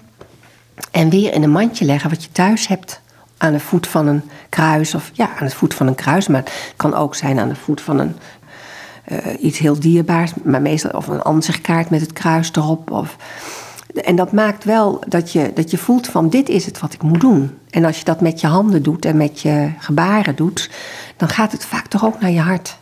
en 0.90 1.10
weer 1.10 1.32
in 1.32 1.42
een 1.42 1.50
mandje 1.50 1.84
leggen 1.84 2.10
wat 2.10 2.24
je 2.24 2.32
thuis 2.32 2.68
hebt. 2.68 3.00
Aan 3.38 3.52
de 3.52 3.60
voet 3.60 3.86
van 3.86 4.06
een 4.06 4.22
kruis. 4.48 4.94
Of 4.94 5.10
ja, 5.12 5.30
aan 5.38 5.46
de 5.46 5.54
voet 5.54 5.74
van 5.74 5.86
een 5.86 5.94
kruis. 5.94 6.28
Maar 6.28 6.42
het 6.42 6.74
kan 6.76 6.94
ook 6.94 7.14
zijn 7.14 7.38
aan 7.38 7.48
de 7.48 7.54
voet 7.54 7.80
van 7.80 7.98
een, 7.98 8.16
uh, 9.12 9.18
iets 9.40 9.58
heel 9.58 9.80
dierbaars. 9.80 10.32
Maar 10.44 10.62
meestal 10.62 10.90
of 10.90 11.06
een 11.06 11.22
ansichtkaart 11.22 11.90
met 11.90 12.00
het 12.00 12.12
kruis 12.12 12.50
erop. 12.52 12.90
Of, 12.90 13.16
en 14.04 14.16
dat 14.16 14.32
maakt 14.32 14.64
wel 14.64 15.02
dat 15.08 15.32
je, 15.32 15.50
dat 15.54 15.70
je 15.70 15.78
voelt 15.78 16.06
van 16.06 16.28
dit 16.28 16.48
is 16.48 16.66
het 16.66 16.80
wat 16.80 16.92
ik 16.92 17.02
moet 17.02 17.20
doen. 17.20 17.50
En 17.70 17.84
als 17.84 17.98
je 17.98 18.04
dat 18.04 18.20
met 18.20 18.40
je 18.40 18.46
handen 18.46 18.82
doet 18.82 19.04
en 19.04 19.16
met 19.16 19.40
je 19.40 19.70
gebaren 19.78 20.36
doet, 20.36 20.70
dan 21.16 21.28
gaat 21.28 21.52
het 21.52 21.64
vaak 21.64 21.86
toch 21.86 22.04
ook 22.04 22.20
naar 22.20 22.30
je 22.30 22.40
hart. 22.40 22.78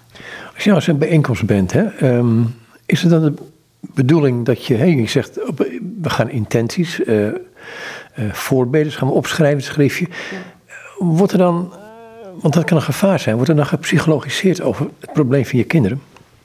Als 0.54 0.64
je 0.64 0.70
nou 0.70 0.82
een 0.86 0.98
bijeenkomst 0.98 1.46
bent, 1.46 1.72
hè, 1.72 1.82
ehm, 1.82 2.42
is 2.86 3.02
het 3.02 3.10
dan 3.10 3.22
de 3.22 3.34
bedoeling 3.80 4.44
dat 4.44 4.64
je, 4.64 4.74
hey, 4.74 4.94
je 4.94 5.08
zegt, 5.08 5.40
we 6.00 6.10
gaan 6.10 6.30
intenties, 6.30 7.04
eh 7.04 7.28
eh 8.14 8.32
voorbeden, 8.32 8.92
gaan 8.92 9.08
we 9.08 9.14
opschrijven, 9.14 9.58
een 9.58 9.64
schriftje. 9.64 10.06
Wordt 10.98 11.32
er 11.32 11.38
dan, 11.38 11.72
want 12.40 12.54
dat 12.54 12.64
kan 12.64 12.76
een 12.76 12.82
gevaar 12.82 13.18
zijn, 13.18 13.34
wordt 13.34 13.50
er 13.50 13.56
dan 13.56 13.66
gepsychologiseerd 13.66 14.60
over 14.60 14.86
het 15.00 15.12
probleem 15.12 15.44
van 15.44 15.58
je 15.58 15.64
kinderen? 15.64 16.02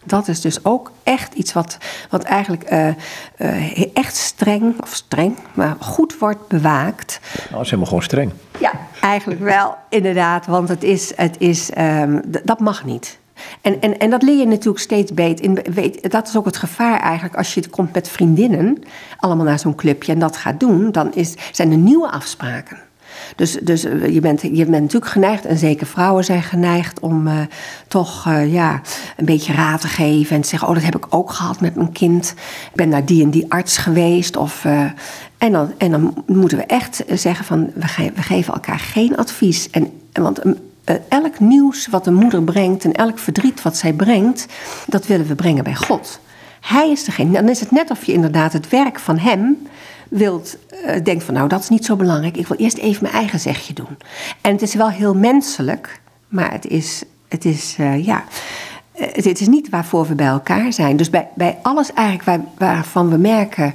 Dat 0.08 0.28
is 0.28 0.42
dus 0.42 0.66
ook 0.66 0.92
echt 1.04 1.34
iets 1.34 1.54
wat, 1.54 1.78
wat 2.10 2.24
eigenlijk 2.24 2.64
eh, 2.64 2.88
eh, 3.36 3.86
echt 3.94 4.16
streng, 4.16 4.82
of 4.82 4.96
streng, 4.96 5.38
maar 5.54 5.76
goed 5.80 6.18
wordt 6.18 6.48
bewaakt. 6.48 7.20
Nou, 7.38 7.52
dat 7.52 7.62
is 7.62 7.66
helemaal 7.66 7.86
gewoon 7.86 8.04
streng. 8.04 8.32
Ja, 8.60 8.72
eigenlijk 9.02 9.40
wel, 9.40 9.76
inderdaad. 9.90 10.46
Want 10.46 10.70
het 10.70 10.84
is, 10.84 11.14
het 11.16 11.36
is, 11.40 11.72
ehm, 11.72 12.20
dat 12.44 12.60
mag 12.60 12.86
niet. 12.86 13.20
En, 13.62 13.82
en, 13.82 13.98
en 13.98 14.10
dat 14.10 14.22
leer 14.22 14.38
je 14.38 14.48
natuurlijk 14.48 14.80
steeds 14.84 15.14
beter. 15.14 15.46
In, 15.46 15.60
weet, 15.74 16.12
dat 16.12 16.28
is 16.28 16.38
ook 16.38 16.46
het 16.46 16.58
gevaar 16.58 17.00
eigenlijk. 17.00 17.36
Als 17.36 17.54
je 17.54 17.70
komt 17.70 17.94
met 17.94 18.10
vriendinnen, 18.10 18.78
allemaal 19.18 19.46
naar 19.46 19.60
zo'n 19.60 19.76
clubje 19.76 20.12
en 20.12 20.20
dat 20.20 20.38
gaat 20.38 20.60
doen, 20.60 20.92
dan 20.92 21.14
is, 21.14 21.36
zijn 21.52 21.72
er 21.72 21.78
nieuwe 21.78 22.12
afspraken. 22.12 22.78
Dus, 23.36 23.52
dus 23.52 23.84
eh, 23.84 24.14
je, 24.14 24.20
bent, 24.20 24.42
je 24.42 24.50
bent 24.66 24.70
natuurlijk 24.70 25.12
geneigd, 25.12 25.46
en 25.46 25.58
zeker 25.58 25.88
vrouwen 25.88 26.24
zijn 26.24 26.44
geneigd, 26.44 27.00
om 27.00 27.28
eh, 27.28 27.40
toch 27.88 28.28
eh, 28.28 28.54
ja, 28.54 28.82
een 29.18 29.26
beetje 29.26 29.54
raad 29.54 29.82
te 29.82 29.88
geven. 29.88 30.36
En 30.36 30.42
te 30.42 30.48
zeggen: 30.48 30.68
Oh, 30.68 30.74
dat 30.74 30.84
heb 30.84 30.96
ik 30.96 31.06
ook 31.10 31.32
gehad 31.32 31.62
met 31.62 31.76
mijn 31.76 31.92
kind. 31.92 32.34
Ik 32.70 32.76
ben 32.76 32.90
naar 32.90 33.06
die 33.06 33.24
en 33.24 33.30
die 33.30 33.46
arts 33.52 33.78
geweest. 33.78 34.38
Of, 34.38 34.66
en, 35.38 35.52
dan, 35.52 35.74
en 35.78 35.92
dan 35.92 36.24
moeten 36.26 36.58
we 36.58 36.64
echt 36.66 37.04
zeggen: 37.14 37.46
van, 37.46 37.70
we, 37.74 37.88
ge- 37.88 38.12
we 38.16 38.22
geven 38.22 38.54
elkaar 38.54 38.80
geen 38.80 39.18
advies. 39.18 39.70
Want 40.12 40.42
elk 41.10 41.40
nieuws 41.40 41.88
wat 41.88 42.08
een 42.08 42.14
moeder 42.14 42.44
brengt 42.44 42.84
en 42.84 42.94
elk 42.94 43.20
verdriet 43.20 43.62
wat 43.62 43.78
zij 43.78 43.94
brengt, 43.94 44.46
dat 44.88 45.08
willen 45.08 45.28
we 45.28 45.36
brengen 45.36 45.64
bij 45.64 45.76
God. 45.76 46.20
Hij 46.62 46.92
is 46.92 47.04
degene. 47.04 47.32
Dan 47.32 47.50
is 47.50 47.60
het 47.60 47.72
net 47.72 47.92
of 47.92 48.06
je 48.06 48.14
inderdaad 48.14 48.54
het 48.54 48.70
werk 48.70 49.00
van 49.00 49.18
hem 49.18 49.68
wilt, 50.10 50.58
eh, 50.84 51.04
denkt 51.04 51.24
van 51.24 51.34
nou 51.34 51.48
dat 51.48 51.60
is 51.60 51.70
niet 51.70 51.86
zo 51.86 51.96
belangrijk. 51.96 52.38
Ik 52.38 52.48
wil 52.48 52.58
eerst 52.58 52.78
even 52.78 53.04
mijn 53.04 53.16
eigen 53.16 53.40
zegje 53.40 53.74
doen. 53.74 53.98
En 54.42 54.52
het 54.52 54.62
is 54.62 54.74
wel 54.74 54.90
heel 54.90 55.16
menselijk, 55.16 56.02
maar 56.28 56.52
het 56.52 56.66
is, 56.66 57.04
het 57.28 57.46
is 57.46 57.76
ja. 58.02 58.24
Eh, 58.98 59.26
het 59.26 59.42
is 59.42 59.48
niet 59.48 59.70
waarvoor 59.70 60.08
we 60.08 60.16
bij 60.16 60.28
elkaar 60.28 60.74
zijn. 60.74 60.98
Dus 60.98 61.10
bij, 61.10 61.28
bij 61.36 61.58
alles 61.62 61.94
eigenlijk 61.94 62.28
waar, 62.28 62.42
waarvan 62.58 63.10
we 63.10 63.18
merken... 63.18 63.74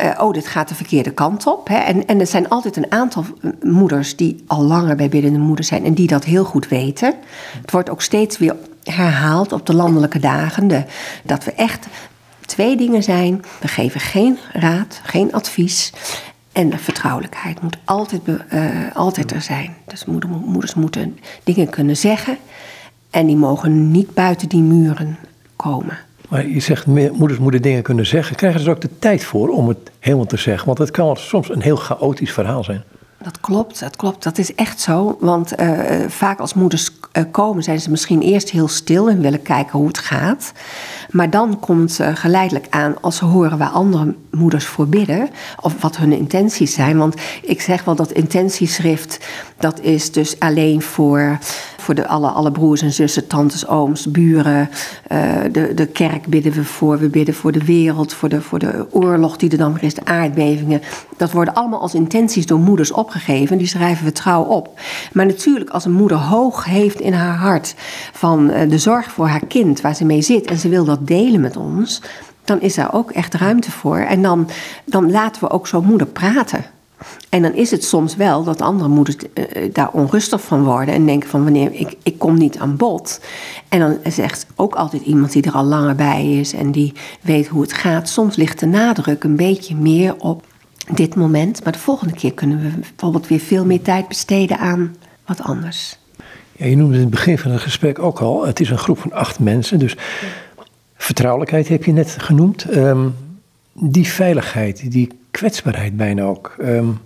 Uh, 0.00 0.10
oh, 0.18 0.32
dit 0.32 0.46
gaat 0.46 0.68
de 0.68 0.74
verkeerde 0.74 1.10
kant 1.10 1.46
op. 1.46 1.68
Hè? 1.68 1.76
En, 1.76 2.06
en 2.06 2.20
er 2.20 2.26
zijn 2.26 2.48
altijd 2.48 2.76
een 2.76 2.92
aantal 2.92 3.24
moeders 3.62 4.16
die 4.16 4.44
al 4.46 4.62
langer 4.62 4.96
bij 4.96 5.08
biddende 5.08 5.38
moeder 5.38 5.64
zijn... 5.64 5.84
en 5.84 5.94
die 5.94 6.06
dat 6.06 6.24
heel 6.24 6.44
goed 6.44 6.68
weten. 6.68 7.14
Het 7.60 7.70
wordt 7.70 7.90
ook 7.90 8.02
steeds 8.02 8.38
weer 8.38 8.56
herhaald 8.84 9.52
op 9.52 9.66
de 9.66 9.74
landelijke 9.74 10.18
dagen... 10.18 10.68
De, 10.68 10.84
dat 11.24 11.44
we 11.44 11.52
echt 11.52 11.86
twee 12.46 12.76
dingen 12.76 13.02
zijn. 13.02 13.44
We 13.60 13.68
geven 13.68 14.00
geen 14.00 14.38
raad, 14.52 15.00
geen 15.04 15.32
advies... 15.32 15.92
En 16.52 16.70
de 16.70 16.78
vertrouwelijkheid 16.78 17.62
moet 17.62 17.76
altijd, 17.84 18.22
uh, 18.26 18.36
altijd 18.94 19.32
er 19.32 19.42
zijn. 19.42 19.76
Dus 19.86 20.04
moeder, 20.04 20.30
moeders 20.30 20.74
moeten 20.74 21.18
dingen 21.44 21.70
kunnen 21.70 21.96
zeggen... 21.96 22.38
En 23.10 23.26
die 23.26 23.36
mogen 23.36 23.90
niet 23.90 24.14
buiten 24.14 24.48
die 24.48 24.62
muren 24.62 25.18
komen. 25.56 25.98
Maar 26.28 26.46
je 26.46 26.60
zegt, 26.60 26.86
moeders 26.86 27.38
moeten 27.38 27.62
dingen 27.62 27.82
kunnen 27.82 28.06
zeggen. 28.06 28.36
Krijgen 28.36 28.60
ze 28.60 28.66
er 28.66 28.72
ook 28.72 28.80
de 28.80 28.98
tijd 28.98 29.24
voor 29.24 29.48
om 29.48 29.68
het 29.68 29.90
helemaal 29.98 30.26
te 30.26 30.36
zeggen? 30.36 30.66
Want 30.66 30.78
het 30.78 30.90
kan 30.90 31.16
soms 31.16 31.50
een 31.50 31.62
heel 31.62 31.76
chaotisch 31.76 32.32
verhaal 32.32 32.64
zijn. 32.64 32.82
Dat 33.22 33.40
klopt, 33.40 33.80
dat 33.80 33.96
klopt. 33.96 34.22
Dat 34.22 34.38
is 34.38 34.54
echt 34.54 34.80
zo. 34.80 35.16
Want 35.20 35.60
uh, 35.60 35.80
vaak 36.08 36.40
als 36.40 36.54
moeders 36.54 36.90
uh, 37.12 37.24
komen, 37.30 37.62
zijn 37.62 37.80
ze 37.80 37.90
misschien 37.90 38.22
eerst 38.22 38.50
heel 38.50 38.68
stil 38.68 39.10
en 39.10 39.20
willen 39.20 39.42
kijken 39.42 39.78
hoe 39.78 39.86
het 39.86 39.98
gaat. 39.98 40.52
Maar 41.10 41.30
dan 41.30 41.60
komt 41.60 41.98
uh, 42.00 42.08
geleidelijk 42.14 42.66
aan 42.70 42.94
als 43.00 43.16
ze 43.16 43.24
horen 43.24 43.58
waar 43.58 43.68
andere 43.68 44.14
moeders 44.30 44.64
voor 44.64 44.88
bidden. 44.88 45.28
Of 45.60 45.80
wat 45.80 45.96
hun 45.96 46.12
intenties 46.12 46.74
zijn. 46.74 46.98
Want 46.98 47.14
ik 47.42 47.60
zeg 47.60 47.84
wel 47.84 47.94
dat 47.94 48.12
intentieschrift, 48.12 49.18
dat 49.58 49.80
is 49.80 50.12
dus 50.12 50.38
alleen 50.38 50.82
voor, 50.82 51.38
voor 51.76 51.94
de, 51.94 52.06
alle, 52.06 52.28
alle 52.28 52.52
broers 52.52 52.82
en 52.82 52.92
zussen, 52.92 53.26
tantes, 53.26 53.66
ooms, 53.66 54.10
buren. 54.10 54.70
Uh, 55.12 55.18
de, 55.52 55.74
de 55.74 55.86
kerk 55.86 56.26
bidden 56.26 56.52
we 56.52 56.64
voor. 56.64 56.98
We 56.98 57.08
bidden 57.08 57.34
voor 57.34 57.52
de 57.52 57.64
wereld, 57.64 58.14
voor 58.14 58.28
de, 58.28 58.40
voor 58.40 58.58
de 58.58 58.86
oorlog 58.90 59.36
die 59.36 59.50
er 59.50 59.58
dan 59.58 59.72
weer 59.72 59.82
is, 59.82 59.94
de 59.94 60.04
aardbevingen. 60.04 60.82
Dat 61.16 61.32
worden 61.32 61.54
allemaal 61.54 61.80
als 61.80 61.94
intenties 61.94 62.46
door 62.46 62.58
moeders 62.58 62.92
opgegeven. 62.92 63.58
Die 63.58 63.66
schrijven 63.66 64.04
we 64.04 64.12
trouw 64.12 64.42
op. 64.42 64.80
Maar 65.12 65.26
natuurlijk, 65.26 65.70
als 65.70 65.84
een 65.84 65.92
moeder 65.92 66.18
hoog 66.18 66.64
heeft 66.64 67.00
in 67.00 67.12
haar 67.12 67.36
hart 67.36 67.74
van 68.12 68.50
uh, 68.50 68.70
de 68.70 68.78
zorg 68.78 69.10
voor 69.10 69.26
haar 69.26 69.46
kind, 69.48 69.80
waar 69.80 69.94
ze 69.94 70.04
mee 70.04 70.22
zit, 70.22 70.46
en 70.46 70.58
ze 70.58 70.68
wil 70.68 70.84
dat 70.84 70.99
delen 71.06 71.40
met 71.40 71.56
ons, 71.56 72.02
dan 72.44 72.60
is 72.60 72.74
daar 72.74 72.94
ook 72.94 73.10
echt 73.10 73.34
ruimte 73.34 73.70
voor. 73.70 73.98
En 73.98 74.22
dan, 74.22 74.48
dan 74.84 75.10
laten 75.10 75.42
we 75.42 75.50
ook 75.50 75.66
zo'n 75.66 75.84
moeder 75.84 76.06
praten. 76.06 76.64
En 77.28 77.42
dan 77.42 77.54
is 77.54 77.70
het 77.70 77.84
soms 77.84 78.16
wel 78.16 78.44
dat 78.44 78.60
andere 78.60 78.88
moeders 78.88 79.16
uh, 79.16 79.44
daar 79.72 79.90
onrustig 79.90 80.40
van 80.40 80.64
worden 80.64 80.94
en 80.94 81.06
denken 81.06 81.28
van 81.28 81.42
wanneer 81.42 81.72
ik, 81.72 81.96
ik 82.02 82.18
kom 82.18 82.38
niet 82.38 82.58
aan 82.58 82.76
bod. 82.76 83.20
En 83.68 83.80
dan 83.80 84.12
zegt 84.12 84.46
ook 84.56 84.74
altijd 84.74 85.02
iemand 85.02 85.32
die 85.32 85.42
er 85.42 85.52
al 85.52 85.64
langer 85.64 85.94
bij 85.94 86.38
is 86.38 86.52
en 86.52 86.70
die 86.70 86.92
weet 87.20 87.46
hoe 87.46 87.62
het 87.62 87.72
gaat. 87.72 88.08
Soms 88.08 88.36
ligt 88.36 88.60
de 88.60 88.66
nadruk 88.66 89.24
een 89.24 89.36
beetje 89.36 89.76
meer 89.76 90.14
op 90.18 90.44
dit 90.90 91.14
moment, 91.14 91.64
maar 91.64 91.72
de 91.72 91.78
volgende 91.78 92.14
keer 92.14 92.34
kunnen 92.34 92.60
we 92.62 92.68
bijvoorbeeld 92.68 93.28
weer 93.28 93.40
veel 93.40 93.64
meer 93.64 93.82
tijd 93.82 94.08
besteden 94.08 94.58
aan 94.58 94.96
wat 95.26 95.42
anders. 95.42 95.98
Ja, 96.52 96.66
je 96.66 96.76
noemde 96.76 96.94
in 96.94 97.00
het 97.00 97.10
begin 97.10 97.38
van 97.38 97.50
het 97.50 97.60
gesprek 97.60 97.98
ook 97.98 98.20
al, 98.20 98.46
het 98.46 98.60
is 98.60 98.70
een 98.70 98.78
groep 98.78 98.98
van 98.98 99.12
acht 99.12 99.38
mensen, 99.38 99.78
dus 99.78 99.96
vertrouwelijkheid 101.02 101.68
heb 101.68 101.84
je 101.84 101.92
net 101.92 102.16
genoemd. 102.18 102.76
Um, 102.76 103.14
die 103.72 104.06
veiligheid, 104.06 104.90
die 104.90 105.08
kwetsbaarheid 105.30 105.96
bijna 105.96 106.22
ook, 106.22 106.56
um, 106.60 106.98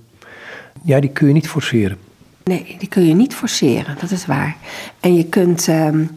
ja, 0.82 1.00
die 1.00 1.10
kun 1.10 1.26
je 1.26 1.32
niet 1.32 1.48
forceren. 1.48 1.98
Nee, 2.44 2.76
die 2.78 2.88
kun 2.88 3.06
je 3.06 3.14
niet 3.14 3.34
forceren, 3.34 3.96
dat 4.00 4.10
is 4.10 4.26
waar. 4.26 4.56
En 5.00 5.14
je 5.14 5.24
kunt 5.24 5.66
um, 5.68 6.10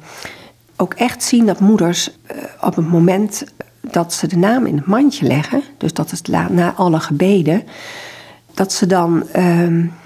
ook 0.76 0.94
echt 0.94 1.24
zien 1.24 1.46
dat 1.46 1.60
moeders 1.60 2.10
uh, 2.32 2.38
op 2.62 2.76
het 2.76 2.88
moment 2.88 3.44
dat 3.82 4.14
ze 4.14 4.28
de 4.28 4.38
naam 4.38 4.66
in 4.66 4.76
het 4.76 4.86
mandje 4.86 5.26
leggen, 5.26 5.64
dus 5.78 5.94
dat 5.94 6.12
is 6.12 6.22
na 6.50 6.74
alle 6.74 7.00
gebeden, 7.00 7.64
dat 8.54 8.74
ze 8.74 8.86
dan 8.86 9.28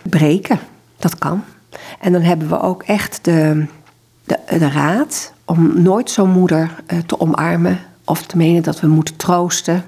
breken. 0.09 0.59
Dat 0.97 1.17
kan. 1.17 1.43
En 1.99 2.11
dan 2.11 2.21
hebben 2.21 2.49
we 2.49 2.59
ook 2.59 2.83
echt 2.83 3.19
de, 3.21 3.65
de, 4.49 4.69
raad 4.69 5.33
om 5.45 5.81
nooit 5.81 6.09
zo'n 6.09 6.29
moeder 6.29 6.71
uh, 6.87 6.99
te 6.99 7.19
omarmen 7.19 7.79
of 8.05 8.25
te 8.25 8.37
menen 8.37 8.63
dat 8.63 8.79
we 8.79 8.87
moeten 8.87 9.15
troosten. 9.15 9.83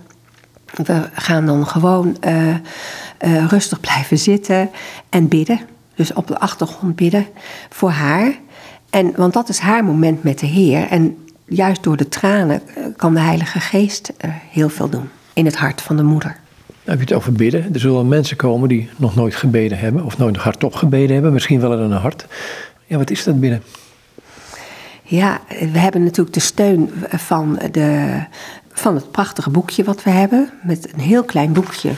We 0.74 1.10
gaan 1.14 1.46
dan 1.46 1.68
gewoon 1.68 2.18
uh, 2.26 2.48
uh, 2.50 3.46
rustig 3.48 3.80
blijven 3.80 4.18
zitten 4.18 4.70
en 5.10 5.28
bidden. 5.28 5.60
Dus 5.96 6.14
op 6.14 6.28
de 6.28 6.40
achtergrond 6.40 6.96
bidden 6.96 7.26
voor 7.70 7.90
haar. 7.90 8.34
En, 8.90 9.14
want 9.16 9.34
dat 9.34 9.50
is 9.50 9.60
haar 9.60 9.84
moment 9.84 10.24
met 10.24 10.40
de 10.40 10.46
Heer. 10.46 10.88
En 10.88 11.18
juist 11.46 11.84
door 11.84 11.98
de 11.98 12.10
tranen 12.10 12.62
kan 12.96 13.14
de 13.14 13.20
Heilige 13.20 13.60
Geest 13.60 14.14
heel 14.50 14.70
veel 14.70 14.90
doen 14.90 15.10
in 15.34 15.46
het 15.46 15.58
hart 15.58 15.82
van 15.82 15.98
de 15.98 16.04
moeder. 16.04 16.38
Heb 16.84 16.96
je 16.96 17.04
het 17.04 17.14
over 17.14 17.32
bidden? 17.32 17.74
Er 17.74 17.80
zullen 17.80 18.08
mensen 18.08 18.38
komen 18.38 18.70
die 18.70 18.90
nog 18.96 19.16
nooit 19.16 19.36
gebeden 19.36 19.80
hebben, 19.80 20.04
of 20.04 20.18
nooit 20.18 20.38
hardop 20.38 20.74
gebeden 20.74 21.14
hebben, 21.14 21.34
misschien 21.34 21.60
wel 21.60 21.74
in 21.74 21.80
een 21.80 21.92
hart. 21.92 22.26
Ja, 22.86 22.98
wat 22.98 23.10
is 23.10 23.24
dat 23.24 23.40
bidden? 23.40 23.64
Ja, 25.04 25.42
we 25.48 25.80
hebben 25.80 26.04
natuurlijk 26.04 26.36
de 26.36 26.42
steun 26.42 26.90
van, 27.10 27.60
de, 27.72 28.20
van 28.72 28.96
het 28.96 29.12
prachtige 29.12 29.50
boekje 29.50 29.84
wat 29.84 30.04
we 30.04 30.10
hebben. 30.10 30.50
Met 30.64 30.94
een 30.94 31.00
heel 31.00 31.24
klein 31.24 31.54
boekje 31.54 31.92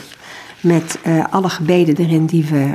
met 0.60 0.98
uh, 1.06 1.24
alle 1.30 1.48
gebeden 1.48 1.96
erin 1.96 2.26
die 2.26 2.44
we, 2.44 2.74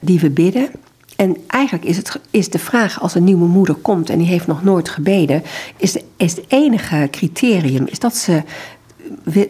die 0.00 0.20
we 0.20 0.30
bidden. 0.30 0.70
En 1.16 1.36
eigenlijk 1.46 1.84
is, 1.84 1.96
het, 1.96 2.20
is 2.30 2.50
de 2.50 2.58
vraag 2.58 3.00
als 3.00 3.14
een 3.14 3.24
nieuwe 3.24 3.46
moeder 3.46 3.74
komt 3.74 4.10
en 4.10 4.18
die 4.18 4.26
heeft 4.26 4.46
nog 4.46 4.64
nooit 4.64 4.88
gebeden, 4.88 5.42
is, 5.76 5.96
is 6.16 6.36
het 6.36 6.44
enige 6.48 7.08
criterium 7.10 7.86
is 7.86 7.98
dat 7.98 8.16
ze 8.16 8.42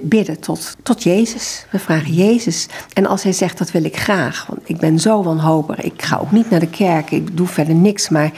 bidden 0.00 0.40
tot, 0.40 0.76
tot 0.82 1.02
Jezus. 1.02 1.66
We 1.70 1.78
vragen 1.78 2.12
Jezus. 2.12 2.66
En 2.92 3.06
als 3.06 3.22
hij 3.22 3.32
zegt 3.32 3.58
dat 3.58 3.70
wil 3.70 3.84
ik 3.84 3.96
graag, 3.96 4.46
want 4.48 4.60
ik 4.64 4.78
ben 4.78 4.98
zo 4.98 5.22
wanhopig, 5.22 5.80
ik 5.80 6.02
ga 6.02 6.16
ook 6.16 6.32
niet 6.32 6.50
naar 6.50 6.60
de 6.60 6.68
kerk, 6.68 7.10
ik 7.10 7.36
doe 7.36 7.46
verder 7.46 7.75
niks, 7.75 8.08
maar 8.08 8.32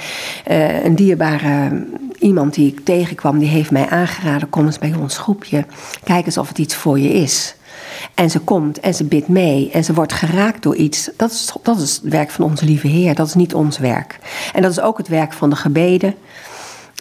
uh, 0.51 0.85
een 0.85 0.95
dierbare 0.95 1.87
iemand 2.19 2.55
die 2.55 2.73
ik 2.73 2.85
tegenkwam, 2.85 3.39
die 3.39 3.49
heeft 3.49 3.71
mij 3.71 3.89
aangeraden, 3.89 4.49
kom 4.49 4.67
eens 4.67 4.79
bij 4.79 4.95
ons 5.01 5.19
groepje, 5.19 5.65
kijk 6.05 6.27
eens 6.27 6.39
of 6.39 6.49
het 6.49 6.59
iets 6.59 6.75
voor 6.75 6.99
je 6.99 7.13
is. 7.13 7.55
En 8.15 8.31
ze 8.31 8.39
komt 8.39 8.81
en 8.81 8.95
ze 8.95 9.05
bidt 9.05 9.29
mee 9.29 9.71
en 9.71 9.85
ze 9.85 9.95
wordt 9.95 10.13
geraakt 10.13 10.63
door 10.63 10.77
iets. 10.77 11.11
Dat 11.17 11.31
is, 11.31 11.53
dat 11.63 11.81
is 11.81 11.95
het 11.95 12.13
werk 12.13 12.31
van 12.31 12.45
onze 12.45 12.65
lieve 12.65 12.87
Heer. 12.87 13.15
Dat 13.15 13.27
is 13.27 13.35
niet 13.35 13.55
ons 13.55 13.79
werk. 13.79 14.19
En 14.53 14.63
dat 14.63 14.71
is 14.71 14.81
ook 14.81 14.99
het 14.99 15.09
werk 15.09 15.33
van 15.33 15.51
de 15.51 15.57
gebeden. 15.57 16.15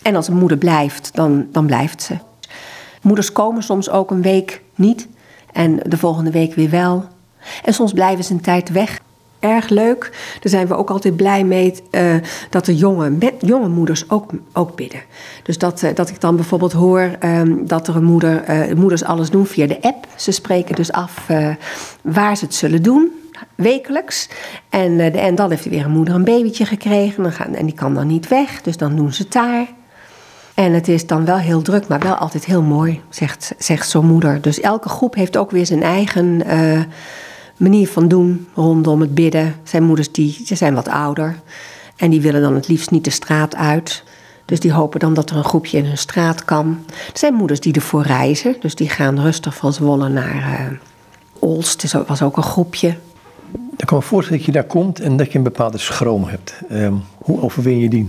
En 0.01 0.15
als 0.15 0.27
een 0.27 0.38
moeder 0.38 0.57
blijft, 0.57 1.09
dan, 1.13 1.47
dan 1.51 1.65
blijft 1.65 2.01
ze. 2.01 2.26
Moeders 3.01 3.32
komen 3.32 3.63
soms 3.63 3.89
ook 3.89 4.12
een 4.12 4.22
week 4.22 4.62
niet 4.75 5.08
en 5.54 5.80
de 5.84 5.98
volgende 5.98 6.32
week 6.32 6.54
weer 6.54 6.70
wel. 6.70 7.06
En 7.63 7.74
soms 7.74 7.94
blijven 7.94 8.24
ze 8.24 8.34
een 8.34 8.42
tijd 8.42 8.72
weg. 8.72 9.00
erg 9.39 9.70
leuk. 9.70 10.10
Daar 10.39 10.51
zijn 10.51 10.68
we 10.68 10.75
ook 10.75 10.89
altijd 10.89 11.16
blij 11.16 11.44
mee 11.44 11.74
uh, 11.92 12.16
dat 12.50 12.66
de 12.66 12.75
jonge, 12.75 13.10
met, 13.10 13.34
jonge 13.39 13.68
moeders 13.68 14.10
ook, 14.10 14.32
ook 14.54 14.75
bidden. 14.75 15.01
Dus 15.44 15.58
dat, 15.58 15.82
uh, 15.82 15.89
dat 15.96 16.10
ik 16.10 16.22
dan 16.22 16.36
bijvoorbeeld 16.36 16.74
hoor 16.74 17.12
um, 17.24 17.68
dat 17.68 17.88
er 17.88 17.96
een 17.96 18.04
moeder, 18.04 18.50
uh, 18.70 18.75
moeders 18.75 19.04
alles 19.04 19.30
doen 19.30 19.46
via 19.46 19.68
de 19.68 19.82
app. 19.82 20.08
Ze 20.16 20.32
spreken 20.32 20.75
dus 20.75 20.92
af 20.92 21.27
waar 22.01 22.38
ze 22.38 22.46
het 22.46 22.56
zullen 22.56 22.84
doen. 22.84 23.12
Wekelijks. 23.56 24.30
En, 24.70 25.00
en 25.13 25.36
dan 25.36 25.50
heeft 25.50 25.66
weer 25.66 25.86
een 25.86 25.92
moeder 25.92 26.16
een 26.16 26.24
babytje 26.24 26.66
gekregen. 26.66 27.24
Dan 27.24 27.32
gaan, 27.32 27.56
en 27.56 27.66
die 27.66 27.75
kan 27.75 27.94
dan 27.94 28.08
niet 28.08 28.27
weg. 28.27 28.62
Dus 28.62 28.77
dan 28.77 28.96
doen 28.96 29.13
ze 29.13 29.22
het 29.22 29.32
daar. 29.32 29.68
En 30.57 30.73
het 30.73 30.87
is 30.87 31.07
dan 31.07 31.25
wel 31.25 31.37
heel 31.37 31.61
druk, 31.61 31.87
maar 31.87 31.99
wel 31.99 32.15
altijd 32.15 32.45
heel 32.45 32.61
mooi, 32.61 33.01
zegt, 33.09 33.53
zegt 33.57 33.89
zo'n 33.89 34.05
moeder. 34.05 34.41
Dus 34.41 34.59
elke 34.59 34.89
groep 34.89 35.15
heeft 35.15 35.37
ook 35.37 35.51
weer 35.51 35.65
zijn 35.65 35.83
eigen 35.83 36.43
manier 37.57 37.87
van 37.87 38.07
doen 38.07 38.47
rondom 38.53 39.01
het 39.01 39.15
bidden. 39.15 39.55
Zijn 39.63 39.83
moeders 39.83 40.11
die, 40.11 40.41
zijn 40.43 40.73
wat 40.73 40.87
ouder 40.87 41.35
en 41.95 42.09
die 42.09 42.21
willen 42.21 42.41
dan 42.41 42.55
het 42.55 42.67
liefst 42.67 42.91
niet 42.91 43.03
de 43.03 43.09
straat 43.09 43.55
uit. 43.55 44.03
Dus 44.45 44.59
die 44.59 44.73
hopen 44.73 44.99
dan 44.99 45.13
dat 45.13 45.29
er 45.29 45.37
een 45.37 45.43
groepje 45.43 45.77
in 45.77 45.85
hun 45.85 45.97
straat 45.97 46.45
kan. 46.45 46.79
Er 46.87 47.17
zijn 47.17 47.33
moeders 47.33 47.59
die 47.59 47.73
ervoor 47.73 48.03
reizen, 48.03 48.55
dus 48.59 48.75
die 48.75 48.89
gaan 48.89 49.19
rustig 49.19 49.55
van 49.55 49.73
Zwolle 49.73 50.09
naar 50.09 50.35
uh, 50.35 50.77
Olst. 51.39 51.83
Er 51.83 52.03
was 52.07 52.21
ook 52.21 52.37
een 52.37 52.43
groepje. 52.43 52.95
Dan 53.51 53.85
kan 53.85 53.97
me 53.97 54.03
voorstellen 54.03 54.37
dat 54.37 54.53
je 54.53 54.59
daar 54.59 54.69
komt 54.69 54.99
en 54.99 55.17
dat 55.17 55.31
je 55.31 55.37
een 55.37 55.43
bepaalde 55.43 55.77
schroom 55.77 56.23
hebt. 56.23 56.61
Um, 56.71 57.03
hoe 57.17 57.41
overwin 57.41 57.79
je 57.79 57.89
die? 57.89 58.07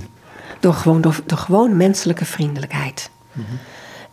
Door 0.61 0.75
gewoon, 0.75 1.01
door, 1.01 1.21
door 1.27 1.39
gewoon 1.39 1.77
menselijke 1.77 2.25
vriendelijkheid. 2.25 3.11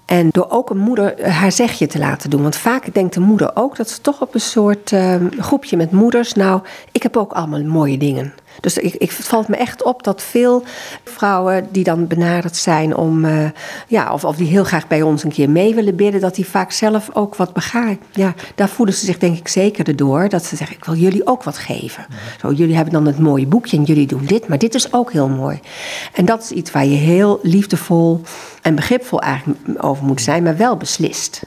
En 0.06 0.30
door 0.32 0.50
ook 0.50 0.70
een 0.70 0.78
moeder 0.78 1.30
haar 1.32 1.52
zegje 1.52 1.88
te 1.88 2.00
laten 2.00 2.30
doen. 2.30 2.42
Want 2.42 2.56
vaak 2.56 2.94
denkt 2.94 3.14
de 3.14 3.20
moeder 3.20 3.52
ook 3.54 3.76
dat 3.76 3.90
ze 3.90 4.02
toch 4.02 4.22
op 4.22 4.34
een 4.34 4.42
soort 4.42 4.92
uh, 4.92 5.16
groepje 5.38 5.78
met 5.78 5.92
moeders. 5.92 6.34
Nou, 6.34 6.62
ik 6.92 7.04
heb 7.04 7.18
ook 7.18 7.32
allemaal 7.32 7.64
mooie 7.64 7.98
dingen. 7.98 8.34
Dus 8.62 8.78
ik, 8.78 8.94
ik, 8.94 9.12
het 9.12 9.28
valt 9.28 9.48
me 9.48 9.56
echt 9.56 9.84
op 9.84 10.04
dat 10.04 10.22
veel 10.22 10.64
vrouwen 11.04 11.68
die 11.72 11.84
dan 11.84 12.08
benaderd 12.08 12.58
zijn 12.58 12.96
om, 12.96 13.26
uh, 13.26 13.50
ja, 13.88 14.14
of, 14.14 14.24
of 14.24 14.36
die 14.36 14.48
heel 14.48 14.64
graag 14.64 14.88
bij 14.88 15.02
ons 15.02 15.24
een 15.24 15.32
keer 15.32 15.50
mee 15.50 15.76
willen 15.76 15.96
bidden, 15.96 16.22
dat 16.22 16.36
die 16.36 16.46
vaak 16.46 16.72
zelf 16.72 17.10
ook 17.14 17.36
wat 17.36 17.54
begaan. 17.54 18.00
Ja, 18.12 18.34
daar 18.56 18.70
voelen 18.70 18.96
ze 18.96 19.06
zich 19.06 19.18
denk 19.18 19.38
ik 19.38 19.48
zeker 19.48 19.96
door. 19.96 20.30
Dat 20.30 20.46
ze 20.46 20.56
zeggen, 20.56 20.76
ik 20.76 20.86
wil 20.86 20.96
jullie 20.96 21.28
ook 21.28 21.44
wat 21.44 21.58
geven. 21.58 22.06
Zo, 22.42 22.52
jullie 22.52 22.76
hebben 22.76 22.94
dan 22.94 23.06
het 23.06 23.20
mooie 23.20 23.48
boekje 23.48 23.78
en 23.78 23.84
jullie 23.84 24.08
doen 24.08 24.26
dit, 24.26 24.48
maar 24.48 24.58
dit 24.58 24.76
is 24.76 24.94
ook 24.94 25.12
heel 25.12 25.30
mooi. 25.30 25.60
En 26.14 26.26
dat 26.26 26.44
is 26.44 26.52
iets 26.52 26.72
waar 26.72 26.86
je 26.86 26.96
heel 26.96 27.40
liefdevol 27.42 28.22
en 28.62 28.76
begripvol 28.76 29.22
eigenlijk 29.22 29.60
over 29.78 30.06
moet 30.06 30.22
zijn, 30.22 30.44
maar 30.44 30.58
wel 30.58 30.78
beslist. 30.78 31.42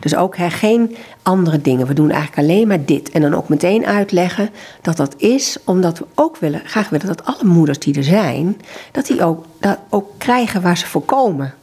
Dus 0.00 0.16
ook 0.16 0.36
geen 0.36 0.96
andere 1.22 1.60
dingen. 1.60 1.86
We 1.86 1.94
doen 1.94 2.10
eigenlijk 2.10 2.48
alleen 2.48 2.68
maar 2.68 2.84
dit. 2.84 3.10
En 3.10 3.20
dan 3.20 3.34
ook 3.34 3.48
meteen 3.48 3.86
uitleggen 3.86 4.50
dat 4.82 4.96
dat 4.96 5.14
is 5.16 5.56
omdat 5.64 5.98
we 5.98 6.06
ook 6.14 6.36
willen, 6.36 6.62
graag 6.64 6.88
willen 6.88 7.06
dat 7.06 7.24
alle 7.24 7.44
moeders 7.44 7.78
die 7.78 7.96
er 7.96 8.04
zijn, 8.04 8.60
dat 8.92 9.06
die 9.06 9.24
ook, 9.24 9.44
dat 9.60 9.78
ook 9.88 10.10
krijgen 10.18 10.62
waar 10.62 10.76
ze 10.76 10.86
voor 10.86 11.04
komen. 11.04 11.54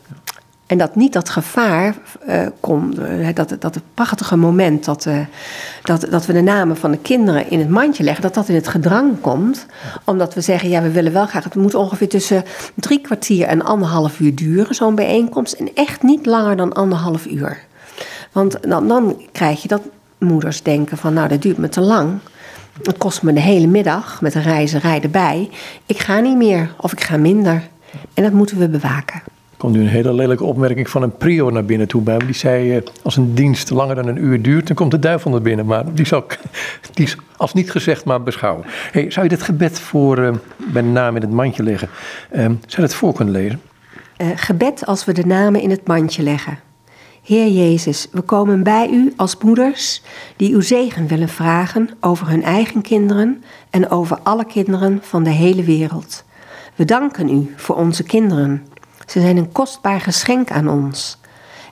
En 0.70 0.78
dat 0.78 0.96
niet 0.96 1.14
dat 1.14 1.30
gevaar 1.30 1.96
uh, 2.28 2.48
komt, 2.60 3.00
uh, 3.00 3.28
dat, 3.34 3.56
dat 3.60 3.76
het 3.76 3.84
prachtige 3.94 4.36
moment 4.36 4.86
dat, 4.86 5.06
uh, 5.06 5.20
dat, 5.84 6.08
dat 6.10 6.26
we 6.26 6.34
de 6.34 6.42
namen 6.42 6.78
van 6.78 6.92
de 6.92 6.98
kinderen 6.98 7.50
in 7.50 7.60
het 7.60 7.70
mandje 7.70 8.04
leggen, 8.04 8.22
dat 8.22 8.34
dat 8.34 8.50
in 8.50 8.56
het 8.56 8.68
gedrang 8.68 9.22
komt. 9.22 9.66
Omdat 10.06 10.34
we 10.34 10.42
zeggen, 10.42 10.70
ja, 10.70 10.82
we 10.82 10.92
willen 10.92 11.14
wel 11.14 11.26
graag, 11.26 11.44
het 11.44 11.56
moet 11.56 11.76
ongeveer 11.76 12.10
tussen 12.10 12.44
drie 12.76 13.00
kwartier 13.00 13.48
en 13.48 13.62
anderhalf 13.62 14.20
uur 14.20 14.36
duren, 14.36 14.76
zo'n 14.76 14.96
bijeenkomst. 14.96 15.54
En 15.54 15.70
echt 15.74 16.04
niet 16.04 16.26
langer 16.26 16.56
dan 16.56 16.74
anderhalf 16.74 17.26
uur. 17.26 17.68
Want 18.31 18.57
dan, 18.62 18.88
dan 18.88 19.21
krijg 19.31 19.62
je 19.62 19.67
dat 19.67 19.81
moeders 20.17 20.63
denken 20.63 20.98
van 20.98 21.13
nou 21.13 21.27
dat 21.27 21.41
duurt 21.41 21.57
me 21.57 21.69
te 21.69 21.81
lang. 21.81 22.19
Het 22.83 22.98
kost 22.98 23.24
me 23.24 23.33
de 23.33 23.39
hele 23.39 23.67
middag 23.67 24.21
met 24.21 24.36
een 24.36 24.41
reizerij 24.41 25.01
erbij. 25.01 25.50
Ik 25.86 26.00
ga 26.00 26.19
niet 26.19 26.38
meer 26.38 26.74
of 26.77 26.91
ik 26.91 27.01
ga 27.01 27.17
minder. 27.17 27.67
En 28.13 28.24
dat 28.24 28.31
moeten 28.31 28.57
we 28.57 28.69
bewaken. 28.69 29.21
Er 29.25 29.65
komt 29.65 29.75
nu 29.75 29.81
een 29.81 29.88
hele 29.88 30.13
lelijke 30.13 30.43
opmerking 30.43 30.89
van 30.89 31.01
een 31.01 31.17
prior 31.17 31.51
naar 31.51 31.65
binnen 31.65 31.88
toe 31.88 32.01
bij 32.01 32.17
me. 32.17 32.25
Die 32.25 32.36
zei, 32.36 32.75
uh, 32.75 32.81
als 33.03 33.17
een 33.17 33.33
dienst 33.33 33.69
langer 33.69 33.95
dan 33.95 34.07
een 34.07 34.24
uur 34.24 34.41
duurt, 34.41 34.67
dan 34.67 34.75
komt 34.75 34.91
de 34.91 35.00
duivel 35.00 35.31
naar 35.31 35.41
binnen. 35.41 35.65
Maar 35.65 35.93
die 35.93 36.05
zou 36.05 36.24
die 36.93 37.05
is 37.05 37.17
als 37.38 37.53
niet 37.53 37.72
gezegd, 37.72 38.05
maar 38.05 38.24
beschouwen. 38.24 38.65
Hey, 38.92 39.11
zou 39.11 39.25
je 39.25 39.35
dit 39.35 39.42
gebed 39.42 39.79
voor 39.79 40.20
uh, 40.20 40.33
bij 40.57 40.81
de 40.81 40.87
naam 40.87 41.15
in 41.15 41.22
het 41.22 41.31
mandje 41.31 41.63
leggen? 41.63 41.89
Uh, 42.31 42.39
zou 42.46 42.57
je 42.68 42.81
dat 42.81 42.94
voor 42.94 43.13
kunnen 43.13 43.33
lezen? 43.33 43.61
Uh, 44.18 44.27
gebed 44.35 44.85
als 44.85 45.05
we 45.05 45.13
de 45.13 45.25
namen 45.25 45.61
in 45.61 45.70
het 45.70 45.87
mandje 45.87 46.24
leggen. 46.24 46.59
Heer 47.29 47.48
Jezus, 47.48 48.07
we 48.11 48.22
komen 48.22 48.63
bij 48.63 48.89
u 48.89 49.13
als 49.15 49.37
moeders 49.37 50.01
die 50.35 50.53
uw 50.53 50.61
zegen 50.61 51.07
willen 51.07 51.29
vragen 51.29 51.89
over 52.00 52.27
hun 52.27 52.44
eigen 52.44 52.81
kinderen 52.81 53.44
en 53.70 53.89
over 53.89 54.20
alle 54.24 54.46
kinderen 54.46 55.00
van 55.01 55.24
de 55.24 55.29
hele 55.29 55.63
wereld. 55.63 56.24
We 56.75 56.85
danken 56.85 57.29
u 57.29 57.53
voor 57.55 57.75
onze 57.75 58.03
kinderen. 58.03 58.68
Ze 59.05 59.22
zijn 59.22 59.37
een 59.37 59.51
kostbaar 59.51 60.01
geschenk 60.01 60.51
aan 60.51 60.68
ons. 60.68 61.18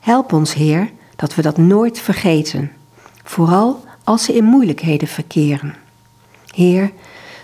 Help 0.02 0.34
ons, 0.34 0.54
Heer, 0.54 0.92
dat 1.16 1.36
we 1.36 1.42
dat 1.42 1.58
nooit 1.58 2.00
vergeten, 2.00 2.72
vooral 3.24 3.84
als 4.04 4.24
ze 4.24 4.36
in 4.36 4.44
moeilijkheden 4.44 5.08
verkeren. 5.08 5.76
Heer, 6.56 6.92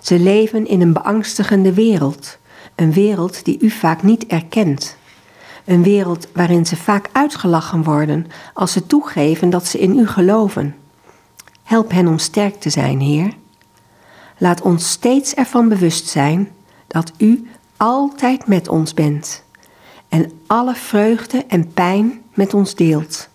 ze 0.01 0.19
leven 0.19 0.67
in 0.67 0.81
een 0.81 0.93
beangstigende 0.93 1.73
wereld, 1.73 2.37
een 2.75 2.93
wereld 2.93 3.45
die 3.45 3.57
u 3.59 3.69
vaak 3.69 4.03
niet 4.03 4.25
erkent. 4.25 4.97
Een 5.65 5.83
wereld 5.83 6.27
waarin 6.33 6.65
ze 6.65 6.75
vaak 6.75 7.09
uitgelachen 7.11 7.83
worden 7.83 8.27
als 8.53 8.71
ze 8.71 8.87
toegeven 8.87 9.49
dat 9.49 9.67
ze 9.67 9.79
in 9.79 9.97
u 9.97 10.07
geloven. 10.07 10.75
Help 11.63 11.91
hen 11.91 12.07
om 12.07 12.17
sterk 12.17 12.59
te 12.59 12.69
zijn, 12.69 12.99
Heer. 12.99 13.33
Laat 14.37 14.61
ons 14.61 14.89
steeds 14.89 15.33
ervan 15.33 15.69
bewust 15.69 16.07
zijn 16.07 16.51
dat 16.87 17.11
u 17.17 17.47
altijd 17.77 18.47
met 18.47 18.67
ons 18.67 18.93
bent 18.93 19.43
en 20.09 20.31
alle 20.47 20.75
vreugde 20.75 21.45
en 21.47 21.73
pijn 21.73 22.21
met 22.33 22.53
ons 22.53 22.75
deelt. 22.75 23.29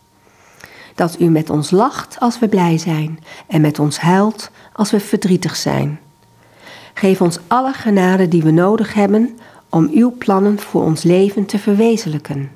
Dat 0.94 1.20
u 1.20 1.24
met 1.24 1.50
ons 1.50 1.70
lacht 1.70 2.16
als 2.20 2.38
we 2.38 2.48
blij 2.48 2.78
zijn 2.78 3.18
en 3.46 3.60
met 3.60 3.78
ons 3.78 3.98
huilt 3.98 4.50
als 4.72 4.90
we 4.90 5.00
verdrietig 5.00 5.56
zijn. 5.56 6.00
Geef 6.94 7.20
ons 7.20 7.38
alle 7.46 7.72
genade 7.72 8.28
die 8.28 8.42
we 8.42 8.50
nodig 8.50 8.94
hebben 8.94 9.38
om 9.68 9.88
uw 9.92 10.14
plannen 10.18 10.58
voor 10.58 10.82
ons 10.82 11.02
leven 11.02 11.46
te 11.46 11.58
verwezenlijken 11.58 12.50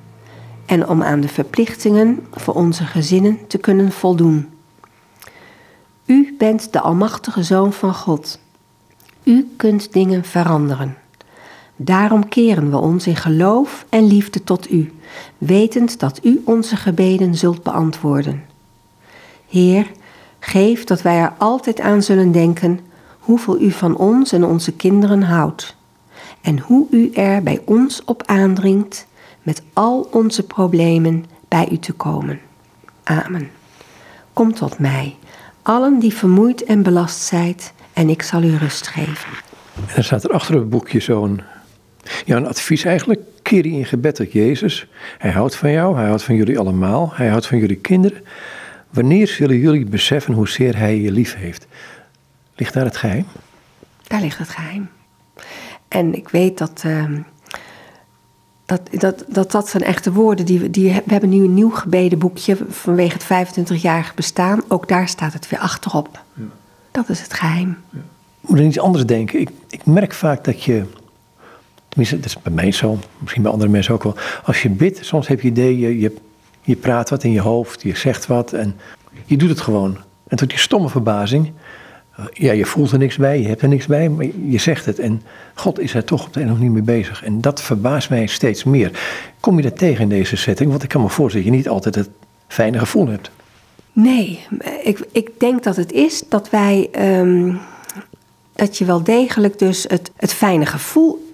en 0.65 0.87
om 0.87 1.03
aan 1.03 1.21
de 1.21 1.27
verplichtingen 1.27 2.25
voor 2.31 2.53
onze 2.53 2.85
gezinnen 2.85 3.39
te 3.47 3.57
kunnen 3.57 3.91
voldoen. 3.91 4.49
U 6.05 6.35
bent 6.37 6.73
de 6.73 6.79
Almachtige 6.79 7.43
Zoon 7.43 7.73
van 7.73 7.93
God. 7.93 8.39
U 9.23 9.53
kunt 9.57 9.93
dingen 9.93 10.23
veranderen. 10.23 10.97
Daarom 11.75 12.29
keren 12.29 12.69
we 12.69 12.77
ons 12.77 13.07
in 13.07 13.15
geloof 13.15 13.85
en 13.89 14.07
liefde 14.07 14.43
tot 14.43 14.71
U, 14.71 14.93
wetend 15.37 15.99
dat 15.99 16.19
U 16.23 16.41
onze 16.45 16.75
gebeden 16.75 17.35
zult 17.35 17.63
beantwoorden. 17.63 18.43
Heer, 19.47 19.91
geef 20.39 20.83
dat 20.83 21.01
wij 21.01 21.17
er 21.17 21.33
altijd 21.37 21.79
aan 21.79 22.03
zullen 22.03 22.31
denken 22.31 22.79
hoeveel 23.19 23.61
U 23.61 23.71
van 23.71 23.97
ons 23.97 24.31
en 24.31 24.45
onze 24.45 24.71
kinderen 24.71 25.21
houdt 25.21 25.75
en 26.43 26.59
hoe 26.59 26.87
u 26.91 27.11
er 27.13 27.43
bij 27.43 27.61
ons 27.65 28.03
op 28.05 28.23
aandringt 28.25 29.07
met 29.41 29.61
al 29.73 30.07
onze 30.11 30.43
problemen 30.43 31.25
bij 31.47 31.67
u 31.71 31.77
te 31.77 31.93
komen. 31.93 32.39
Amen. 33.03 33.49
Kom 34.33 34.53
tot 34.53 34.79
mij, 34.79 35.15
allen 35.61 35.99
die 35.99 36.13
vermoeid 36.13 36.63
en 36.63 36.83
belast 36.83 37.21
zijt, 37.21 37.73
en 37.93 38.09
ik 38.09 38.21
zal 38.21 38.43
u 38.43 38.55
rust 38.55 38.87
geven. 38.87 39.29
En 39.75 39.93
dan 39.93 40.03
staat 40.03 40.23
er 40.23 40.31
achter 40.31 40.55
het 40.55 40.69
boekje 40.69 40.99
zo'n 40.99 41.41
ja, 42.25 42.35
een 42.35 42.47
advies 42.47 42.83
eigenlijk. 42.83 43.21
Keer 43.41 43.67
je 43.67 43.73
in 43.73 43.85
gebed 43.85 44.15
tot 44.15 44.31
Jezus. 44.31 44.87
Hij 45.17 45.31
houdt 45.31 45.55
van 45.55 45.71
jou, 45.71 45.95
hij 45.95 46.07
houdt 46.07 46.23
van 46.23 46.35
jullie 46.35 46.59
allemaal, 46.59 47.11
hij 47.13 47.27
houdt 47.27 47.47
van 47.47 47.57
jullie 47.57 47.75
kinderen. 47.75 48.23
Wanneer 48.89 49.27
zullen 49.27 49.57
jullie 49.57 49.85
beseffen 49.85 50.33
hoezeer 50.33 50.77
hij 50.77 50.99
je 50.99 51.11
lief 51.11 51.35
heeft? 51.35 51.67
Ligt 52.55 52.73
daar 52.73 52.85
het 52.85 52.97
geheim? 52.97 53.25
Daar 54.07 54.21
ligt 54.21 54.37
het 54.37 54.49
geheim. 54.49 54.89
En 55.93 56.15
ik 56.15 56.29
weet 56.29 56.57
dat, 56.57 56.83
uh, 56.85 57.05
dat, 58.65 58.81
dat, 58.91 59.25
dat 59.27 59.51
dat 59.51 59.69
zijn 59.69 59.83
echte 59.83 60.11
woorden. 60.11 60.45
Die, 60.45 60.69
die, 60.69 60.93
we 60.93 61.11
hebben 61.11 61.29
nu 61.29 61.43
een 61.43 61.53
nieuw 61.53 61.69
gebedenboekje 61.69 62.57
vanwege 62.69 63.17
het 63.17 63.47
25-jarig 63.47 64.13
bestaan. 64.13 64.61
Ook 64.67 64.87
daar 64.87 65.07
staat 65.07 65.33
het 65.33 65.49
weer 65.49 65.59
achterop. 65.59 66.19
Ja. 66.33 66.43
Dat 66.91 67.09
is 67.09 67.21
het 67.21 67.33
geheim. 67.33 67.77
Ja. 67.89 67.99
Ik 68.41 68.49
moet 68.49 68.59
er 68.59 68.65
iets 68.65 68.79
anders 68.79 69.05
denken. 69.05 69.39
Ik, 69.39 69.49
ik 69.69 69.85
merk 69.85 70.13
vaak 70.13 70.43
dat 70.43 70.63
je 70.63 70.85
tenminste, 71.87 72.15
dat 72.15 72.25
is 72.25 72.41
bij 72.41 72.53
mij 72.53 72.71
zo, 72.71 72.99
misschien 73.17 73.43
bij 73.43 73.51
andere 73.51 73.71
mensen 73.71 73.93
ook 73.93 74.03
wel. 74.03 74.15
Als 74.43 74.61
je 74.61 74.69
bidt, 74.69 75.05
soms 75.05 75.27
heb 75.27 75.41
je 75.41 75.47
idee, 75.47 75.79
je, 75.79 75.99
je, 75.99 76.15
je 76.61 76.75
praat 76.75 77.09
wat 77.09 77.23
in 77.23 77.31
je 77.31 77.41
hoofd, 77.41 77.81
je 77.81 77.95
zegt 77.95 78.27
wat 78.27 78.53
en 78.53 78.75
je 79.25 79.37
doet 79.37 79.49
het 79.49 79.61
gewoon. 79.61 79.97
En 80.27 80.37
tot 80.37 80.49
die 80.49 80.59
stomme 80.59 80.89
verbazing 80.89 81.51
ja, 82.33 82.51
je 82.51 82.65
voelt 82.65 82.91
er 82.91 82.97
niks 82.97 83.17
bij, 83.17 83.41
je 83.41 83.47
hebt 83.47 83.61
er 83.61 83.67
niks 83.67 83.85
bij, 83.85 84.09
maar 84.09 84.25
je 84.47 84.57
zegt 84.57 84.85
het. 84.85 84.99
En 84.99 85.21
God 85.53 85.79
is 85.79 85.93
er 85.93 86.03
toch 86.03 86.25
op 86.25 86.33
de 86.33 86.39
een 86.39 86.45
of 86.45 86.51
andere 86.51 86.69
manier 86.69 86.85
mee 86.85 86.97
bezig. 87.01 87.23
En 87.23 87.41
dat 87.41 87.61
verbaast 87.61 88.09
mij 88.09 88.27
steeds 88.27 88.63
meer. 88.63 88.91
Kom 89.39 89.57
je 89.57 89.63
dat 89.63 89.77
tegen 89.77 90.01
in 90.01 90.09
deze 90.09 90.35
setting? 90.35 90.69
Want 90.69 90.83
ik 90.83 90.89
kan 90.89 91.01
me 91.01 91.09
voorstellen 91.09 91.45
dat 91.45 91.55
je 91.55 91.61
niet 91.61 91.69
altijd 91.69 91.95
het 91.95 92.09
fijne 92.47 92.79
gevoel 92.79 93.07
hebt. 93.07 93.31
Nee, 93.93 94.39
ik, 94.83 95.07
ik 95.11 95.29
denk 95.39 95.63
dat 95.63 95.75
het 95.75 95.91
is 95.91 96.23
dat 96.29 96.49
wij. 96.49 96.89
Um, 97.19 97.59
dat 98.55 98.77
je 98.77 98.85
wel 98.85 99.03
degelijk 99.03 99.59
dus 99.59 99.85
het, 99.87 100.11
het 100.15 100.33
fijne 100.33 100.65
gevoel 100.65 101.31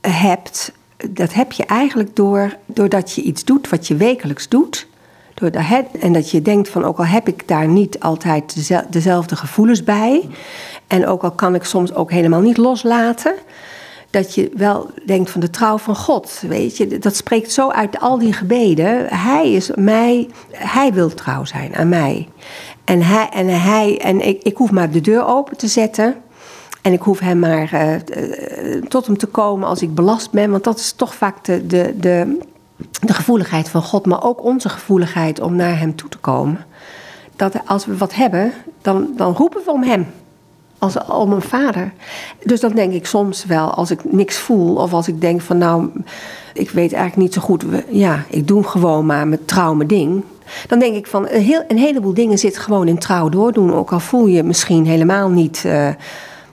hebt. 0.00 0.72
Dat 1.10 1.32
heb 1.32 1.52
je 1.52 1.64
eigenlijk 1.64 2.16
door, 2.16 2.56
doordat 2.66 3.12
je 3.12 3.22
iets 3.22 3.44
doet 3.44 3.68
wat 3.68 3.86
je 3.86 3.96
wekelijks 3.96 4.48
doet. 4.48 4.86
Door 5.38 5.50
de, 5.50 5.84
en 6.00 6.12
dat 6.12 6.30
je 6.30 6.42
denkt 6.42 6.68
van, 6.68 6.84
ook 6.84 6.98
al 6.98 7.06
heb 7.06 7.28
ik 7.28 7.48
daar 7.48 7.68
niet 7.68 8.00
altijd 8.00 8.70
dezelfde 8.90 9.36
gevoelens 9.36 9.84
bij... 9.84 10.28
en 10.86 11.06
ook 11.06 11.22
al 11.22 11.30
kan 11.30 11.54
ik 11.54 11.64
soms 11.64 11.94
ook 11.94 12.10
helemaal 12.10 12.40
niet 12.40 12.56
loslaten 12.56 13.34
dat 14.10 14.34
je 14.34 14.50
wel 14.54 14.90
denkt 15.06 15.30
van 15.30 15.40
de 15.40 15.50
trouw 15.50 15.78
van 15.78 15.96
God. 15.96 16.42
Weet 16.46 16.76
je, 16.76 16.98
dat 16.98 17.16
spreekt 17.16 17.52
zo 17.52 17.70
uit 17.70 18.00
al 18.00 18.18
die 18.18 18.32
gebeden. 18.32 19.06
Hij 19.08 19.52
is 19.52 19.70
mij, 19.74 20.28
hij 20.50 20.92
wil 20.92 21.14
trouw 21.14 21.44
zijn 21.44 21.76
aan 21.76 21.88
mij. 21.88 22.28
En 22.84 23.02
hij 23.02 23.28
en, 23.32 23.48
hij, 23.48 24.00
en 24.00 24.26
ik, 24.26 24.42
ik 24.42 24.56
hoef 24.56 24.70
maar 24.70 24.90
de 24.90 25.00
deur 25.00 25.26
open 25.26 25.56
te 25.56 25.66
zetten. 25.66 26.16
En 26.82 26.92
ik 26.92 27.02
hoef 27.02 27.18
hem 27.18 27.38
maar 27.38 27.70
uh, 27.74 28.82
tot 28.88 29.06
hem 29.06 29.16
te 29.16 29.26
komen 29.26 29.68
als 29.68 29.82
ik 29.82 29.94
belast 29.94 30.30
ben. 30.30 30.50
Want 30.50 30.64
dat 30.64 30.78
is 30.78 30.92
toch 30.92 31.14
vaak 31.14 31.44
de, 31.44 31.66
de, 31.66 31.94
de, 31.96 32.38
de 33.00 33.14
gevoeligheid 33.14 33.68
van 33.68 33.82
God, 33.82 34.06
maar 34.06 34.24
ook 34.24 34.44
onze 34.44 34.68
gevoeligheid 34.68 35.40
om 35.40 35.56
naar 35.56 35.78
hem 35.78 35.96
toe 35.96 36.08
te 36.08 36.18
komen. 36.18 36.66
Dat 37.36 37.54
als 37.66 37.86
we 37.86 37.96
wat 37.96 38.14
hebben, 38.14 38.52
dan, 38.82 39.08
dan 39.16 39.34
roepen 39.34 39.62
we 39.64 39.70
om 39.70 39.82
hem 39.82 40.06
als 40.78 40.96
om 41.08 41.32
een 41.32 41.42
vader. 41.42 41.92
Dus 42.44 42.60
dan 42.60 42.72
denk 42.72 42.92
ik 42.92 43.06
soms 43.06 43.44
wel, 43.44 43.70
als 43.70 43.90
ik 43.90 44.12
niks 44.12 44.36
voel 44.36 44.76
of 44.76 44.92
als 44.92 45.08
ik 45.08 45.20
denk 45.20 45.40
van 45.40 45.58
nou, 45.58 45.90
ik 46.54 46.70
weet 46.70 46.92
eigenlijk 46.92 47.16
niet 47.16 47.34
zo 47.34 47.40
goed, 47.40 47.64
ja, 47.90 48.24
ik 48.28 48.46
doe 48.46 48.64
gewoon 48.64 49.06
maar 49.06 49.28
met 49.28 49.48
trouw 49.48 49.74
mijn 49.74 49.88
ding. 49.88 50.24
Dan 50.66 50.78
denk 50.78 50.94
ik 50.94 51.06
van 51.06 51.28
een, 51.28 51.42
heel, 51.42 51.64
een 51.68 51.78
heleboel 51.78 52.14
dingen 52.14 52.38
zit 52.38 52.58
gewoon 52.58 52.88
in 52.88 52.98
trouw 52.98 53.28
doordoen. 53.28 53.74
Ook 53.74 53.92
al 53.92 54.00
voel 54.00 54.26
je 54.26 54.42
misschien 54.42 54.86
helemaal 54.86 55.28
niet 55.28 55.62
uh, 55.66 55.88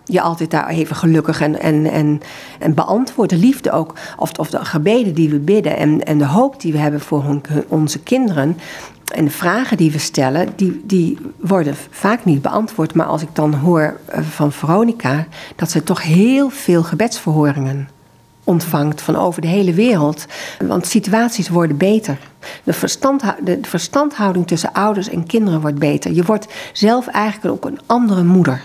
je 0.05 0.21
altijd 0.21 0.51
daar 0.51 0.67
even 0.67 0.95
gelukkig 0.95 1.41
en, 1.41 1.59
en, 1.59 1.91
en, 1.91 2.21
en 2.59 2.73
beantwoord. 2.73 3.29
De 3.29 3.37
liefde 3.37 3.71
ook, 3.71 3.93
of, 4.17 4.31
of 4.39 4.49
de 4.49 4.65
gebeden 4.65 5.13
die 5.13 5.29
we 5.29 5.39
bidden 5.39 5.77
en, 5.77 6.03
en 6.03 6.17
de 6.17 6.25
hoop 6.25 6.61
die 6.61 6.71
we 6.71 6.77
hebben 6.77 7.01
voor 7.01 7.41
onze 7.67 7.99
kinderen. 7.99 8.57
En 9.13 9.25
de 9.25 9.31
vragen 9.31 9.77
die 9.77 9.91
we 9.91 9.97
stellen, 9.97 10.49
die, 10.55 10.81
die 10.83 11.17
worden 11.39 11.75
vaak 11.89 12.25
niet 12.25 12.41
beantwoord. 12.41 12.93
Maar 12.93 13.05
als 13.05 13.21
ik 13.21 13.29
dan 13.33 13.53
hoor 13.53 13.99
eh, 14.05 14.21
van 14.21 14.51
Veronica 14.51 15.27
dat 15.55 15.71
ze 15.71 15.83
toch 15.83 16.01
heel 16.01 16.49
veel 16.49 16.83
gebedsverhoringen 16.83 17.89
ontvangt 18.43 19.01
van 19.01 19.15
over 19.15 19.41
de 19.41 19.47
hele 19.47 19.73
wereld. 19.73 20.25
Want 20.67 20.87
situaties 20.87 21.49
worden 21.49 21.77
beter. 21.77 22.17
De, 22.63 22.73
verstand, 22.73 23.23
de 23.43 23.59
verstandhouding 23.61 24.47
tussen 24.47 24.73
ouders 24.73 25.09
en 25.09 25.25
kinderen 25.25 25.61
wordt 25.61 25.79
beter. 25.79 26.11
Je 26.11 26.23
wordt 26.23 26.47
zelf 26.73 27.07
eigenlijk 27.07 27.55
ook 27.55 27.71
een 27.71 27.79
andere 27.85 28.23
moeder. 28.23 28.61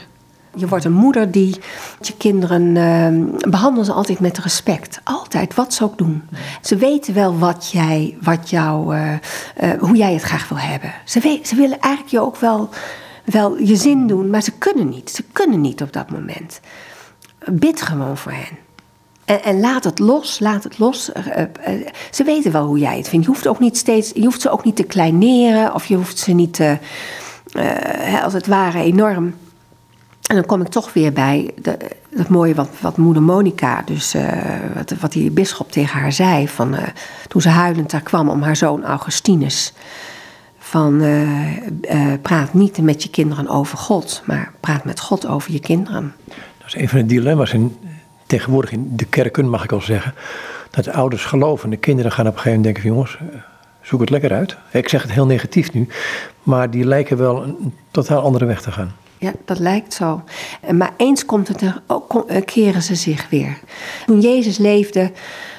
Je 0.54 0.68
wordt 0.68 0.84
een 0.84 0.92
moeder 0.92 1.30
die 1.30 1.60
je 2.00 2.16
kinderen 2.16 2.62
uh, 2.76 3.50
behandelen 3.50 3.84
ze 3.84 3.92
altijd 3.92 4.20
met 4.20 4.38
respect. 4.38 5.00
Altijd, 5.04 5.54
wat 5.54 5.74
ze 5.74 5.84
ook 5.84 5.98
doen. 5.98 6.22
Ze 6.62 6.76
weten 6.76 7.14
wel 7.14 7.38
wat 7.38 7.70
jij, 7.72 8.16
wat 8.20 8.50
jou, 8.50 8.96
uh, 8.96 9.12
uh, 9.62 9.70
hoe 9.78 9.96
jij 9.96 10.12
het 10.12 10.22
graag 10.22 10.48
wil 10.48 10.58
hebben. 10.58 10.92
Ze, 11.04 11.40
ze 11.42 11.54
willen 11.54 11.80
eigenlijk 11.80 12.14
je 12.14 12.20
ook 12.20 12.36
wel, 12.36 12.68
wel 13.24 13.58
je 13.58 13.76
zin 13.76 14.06
doen, 14.06 14.30
maar 14.30 14.42
ze 14.42 14.52
kunnen 14.52 14.88
niet. 14.88 15.10
Ze 15.10 15.24
kunnen 15.32 15.60
niet 15.60 15.82
op 15.82 15.92
dat 15.92 16.10
moment. 16.10 16.60
Bid 17.44 17.82
gewoon 17.82 18.16
voor 18.16 18.32
hen. 18.32 18.58
En, 19.24 19.42
en, 19.42 19.60
laat 19.60 19.84
het 19.84 19.98
los, 19.98 20.38
laat 20.38 20.64
het 20.64 20.78
los. 20.78 21.10
ze 22.10 22.24
weten 22.24 22.52
wel 22.52 22.66
hoe 22.66 22.78
jij 22.78 22.96
het 22.96 23.08
vindt. 23.08 23.26
Je 23.26 23.32
hoeft, 23.32 23.46
ook 23.46 23.58
niet 23.58 23.76
steeds, 23.76 24.10
je 24.14 24.24
hoeft 24.24 24.40
ze 24.40 24.50
ook 24.50 24.64
niet 24.64 24.76
te 24.76 24.82
kleineren 24.82 25.74
of 25.74 25.86
je 25.86 25.96
hoeft 25.96 26.18
ze 26.18 26.32
niet 26.32 26.54
te, 26.54 26.78
als 28.22 28.32
het 28.32 28.46
ware 28.46 28.78
enorm 28.78 29.34
en 30.30 30.36
dan 30.36 30.46
kom 30.46 30.60
ik 30.60 30.68
toch 30.68 30.92
weer 30.92 31.12
bij 31.12 31.50
dat 32.10 32.28
mooie 32.28 32.54
wat, 32.54 32.68
wat 32.80 32.96
moeder 32.96 33.22
Monica, 33.22 33.82
dus 33.84 34.14
uh, 34.14 34.22
wat, 34.74 34.94
wat 35.00 35.12
die 35.12 35.30
bisschop 35.30 35.72
tegen 35.72 36.00
haar 36.00 36.12
zei, 36.12 36.48
van, 36.48 36.74
uh, 36.74 36.82
toen 37.28 37.40
ze 37.40 37.48
huilend 37.48 37.90
daar 37.90 38.00
kwam 38.00 38.28
om 38.28 38.42
haar 38.42 38.56
zoon 38.56 38.84
Augustinus. 38.84 39.72
Van 40.58 41.02
uh, 41.02 42.12
praat 42.22 42.54
niet 42.54 42.82
met 42.82 43.02
je 43.02 43.10
kinderen 43.10 43.48
over 43.48 43.78
God, 43.78 44.22
maar 44.26 44.52
praat 44.60 44.84
met 44.84 45.00
God 45.00 45.26
over 45.26 45.52
je 45.52 45.60
kinderen. 45.60 46.14
Dat 46.58 46.66
is 46.66 46.74
een 46.74 46.88
van 46.88 46.98
de 46.98 47.06
dilemma's 47.06 47.52
in, 47.52 47.76
tegenwoordig 48.26 48.72
in 48.72 48.96
de 48.96 49.04
kerken, 49.04 49.48
mag 49.48 49.64
ik 49.64 49.72
al 49.72 49.80
zeggen. 49.80 50.14
Dat 50.70 50.84
de 50.84 50.92
ouders 50.92 51.24
geloven 51.24 51.64
en 51.64 51.70
de 51.70 51.76
kinderen 51.76 52.12
gaan 52.12 52.26
op 52.26 52.32
een 52.32 52.38
gegeven 52.38 52.60
moment 52.60 52.74
denken: 52.74 52.94
jongens, 52.94 53.18
zoek 53.80 54.00
het 54.00 54.10
lekker 54.10 54.32
uit. 54.32 54.56
Ik 54.70 54.88
zeg 54.88 55.02
het 55.02 55.12
heel 55.12 55.26
negatief 55.26 55.72
nu, 55.72 55.88
maar 56.42 56.70
die 56.70 56.84
lijken 56.84 57.16
wel 57.16 57.42
een 57.42 57.74
totaal 57.90 58.22
andere 58.22 58.44
weg 58.44 58.62
te 58.62 58.72
gaan. 58.72 58.92
Ja, 59.20 59.32
dat 59.44 59.58
lijkt 59.58 59.94
zo. 59.94 60.22
Maar 60.72 60.92
eens 60.96 61.24
komt 61.24 61.48
het 61.48 61.60
er, 61.60 61.82
ook, 61.86 62.24
eh, 62.26 62.44
keren 62.44 62.82
ze 62.82 62.94
zich 62.94 63.28
weer. 63.30 63.58
Toen 64.06 64.20
Jezus 64.20 64.58
leefde, 64.58 65.10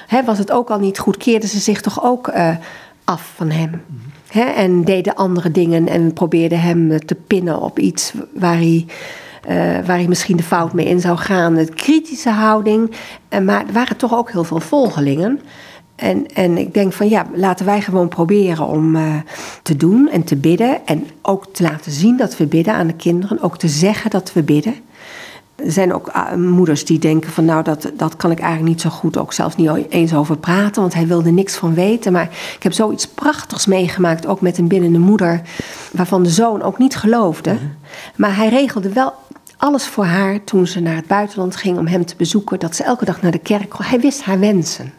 hè, 0.06 0.24
was 0.24 0.38
het 0.38 0.50
ook 0.50 0.70
al 0.70 0.78
niet 0.78 0.98
goed, 0.98 1.16
keerden 1.16 1.48
ze 1.48 1.58
zich 1.58 1.80
toch 1.80 2.04
ook 2.04 2.28
uh, 2.28 2.56
af 3.04 3.32
van 3.36 3.50
hem. 3.50 3.82
Hè, 4.28 4.42
en 4.42 4.84
deden 4.84 5.14
andere 5.14 5.50
dingen 5.50 5.88
en 5.88 6.12
probeerden 6.12 6.60
hem 6.60 6.90
eh, 6.90 6.98
te 6.98 7.14
pinnen 7.14 7.60
op 7.60 7.78
iets 7.78 8.12
waar 8.34 8.56
hij, 8.56 8.86
uh, 9.48 9.86
waar 9.86 9.96
hij 9.96 10.08
misschien 10.08 10.36
de 10.36 10.42
fout 10.42 10.72
mee 10.72 10.86
in 10.86 11.00
zou 11.00 11.16
gaan. 11.16 11.54
De 11.54 11.74
kritische 11.74 12.30
houding. 12.30 12.90
maar 13.42 13.66
er 13.66 13.72
waren 13.72 13.96
toch 13.96 14.14
ook 14.14 14.30
heel 14.30 14.44
veel 14.44 14.60
volgelingen. 14.60 15.40
En, 16.02 16.26
en 16.34 16.58
ik 16.58 16.74
denk 16.74 16.92
van 16.92 17.08
ja, 17.08 17.26
laten 17.34 17.66
wij 17.66 17.80
gewoon 17.80 18.08
proberen 18.08 18.66
om 18.66 18.96
uh, 18.96 19.14
te 19.62 19.76
doen 19.76 20.08
en 20.10 20.24
te 20.24 20.36
bidden. 20.36 20.86
En 20.86 21.06
ook 21.22 21.46
te 21.52 21.62
laten 21.62 21.92
zien 21.92 22.16
dat 22.16 22.36
we 22.36 22.46
bidden 22.46 22.74
aan 22.74 22.86
de 22.86 22.94
kinderen. 22.94 23.42
Ook 23.42 23.58
te 23.58 23.68
zeggen 23.68 24.10
dat 24.10 24.32
we 24.32 24.42
bidden. 24.42 24.74
Er 25.56 25.72
zijn 25.72 25.94
ook 25.94 26.08
uh, 26.16 26.34
moeders 26.34 26.84
die 26.84 26.98
denken 26.98 27.30
van 27.30 27.44
nou, 27.44 27.62
dat, 27.62 27.90
dat 27.96 28.16
kan 28.16 28.30
ik 28.30 28.38
eigenlijk 28.38 28.68
niet 28.68 28.80
zo 28.80 28.90
goed 28.90 29.16
ook 29.16 29.32
zelfs 29.32 29.56
niet 29.56 29.70
eens 29.88 30.14
over 30.14 30.36
praten. 30.36 30.80
Want 30.80 30.94
hij 30.94 31.06
wilde 31.06 31.30
niks 31.30 31.54
van 31.54 31.74
weten. 31.74 32.12
Maar 32.12 32.28
ik 32.56 32.62
heb 32.62 32.72
zoiets 32.72 33.08
prachtigs 33.08 33.66
meegemaakt, 33.66 34.26
ook 34.26 34.40
met 34.40 34.58
een 34.58 34.68
binnende 34.68 34.98
moeder. 34.98 35.42
Waarvan 35.92 36.22
de 36.22 36.30
zoon 36.30 36.62
ook 36.62 36.78
niet 36.78 36.96
geloofde. 36.96 37.52
Mhm. 37.52 37.62
Maar 38.16 38.36
hij 38.36 38.48
regelde 38.48 38.88
wel 38.88 39.12
alles 39.62 39.86
voor 39.86 40.04
haar 40.04 40.44
toen 40.44 40.66
ze 40.66 40.80
naar 40.80 40.96
het 40.96 41.06
buitenland 41.06 41.56
ging 41.56 41.78
om 41.78 41.86
hem 41.86 42.04
te 42.04 42.14
bezoeken. 42.16 42.58
Dat 42.58 42.76
ze 42.76 42.82
elke 42.82 43.04
dag 43.04 43.22
naar 43.22 43.30
de 43.30 43.38
kerk 43.38 43.74
Hij 43.78 44.00
wist 44.00 44.22
haar 44.22 44.38
wensen. 44.38 44.92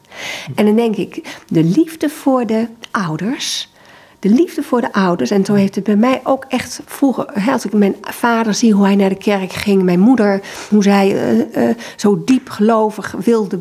En 0.55 0.65
dan 0.65 0.75
denk 0.75 0.95
ik, 0.95 1.39
de 1.47 1.63
liefde 1.63 2.09
voor 2.09 2.45
de 2.45 2.67
ouders. 2.91 3.71
De 4.19 4.29
liefde 4.29 4.63
voor 4.63 4.81
de 4.81 4.93
ouders. 4.93 5.31
En 5.31 5.45
zo 5.45 5.53
heeft 5.53 5.75
het 5.75 5.83
bij 5.83 5.95
mij 5.95 6.21
ook 6.23 6.45
echt 6.47 6.81
vroeger. 6.85 7.49
Als 7.51 7.65
ik 7.65 7.73
mijn 7.73 7.95
vader 8.01 8.53
zie 8.53 8.73
hoe 8.73 8.85
hij 8.85 8.95
naar 8.95 9.09
de 9.09 9.15
kerk 9.15 9.51
ging. 9.51 9.83
Mijn 9.83 9.99
moeder, 9.99 10.41
hoe 10.69 10.83
zij 10.83 11.33
uh, 11.33 11.69
uh, 11.69 11.75
zo 11.95 12.23
diep 12.25 12.49
gelovig 12.49 13.15
wilde, 13.23 13.59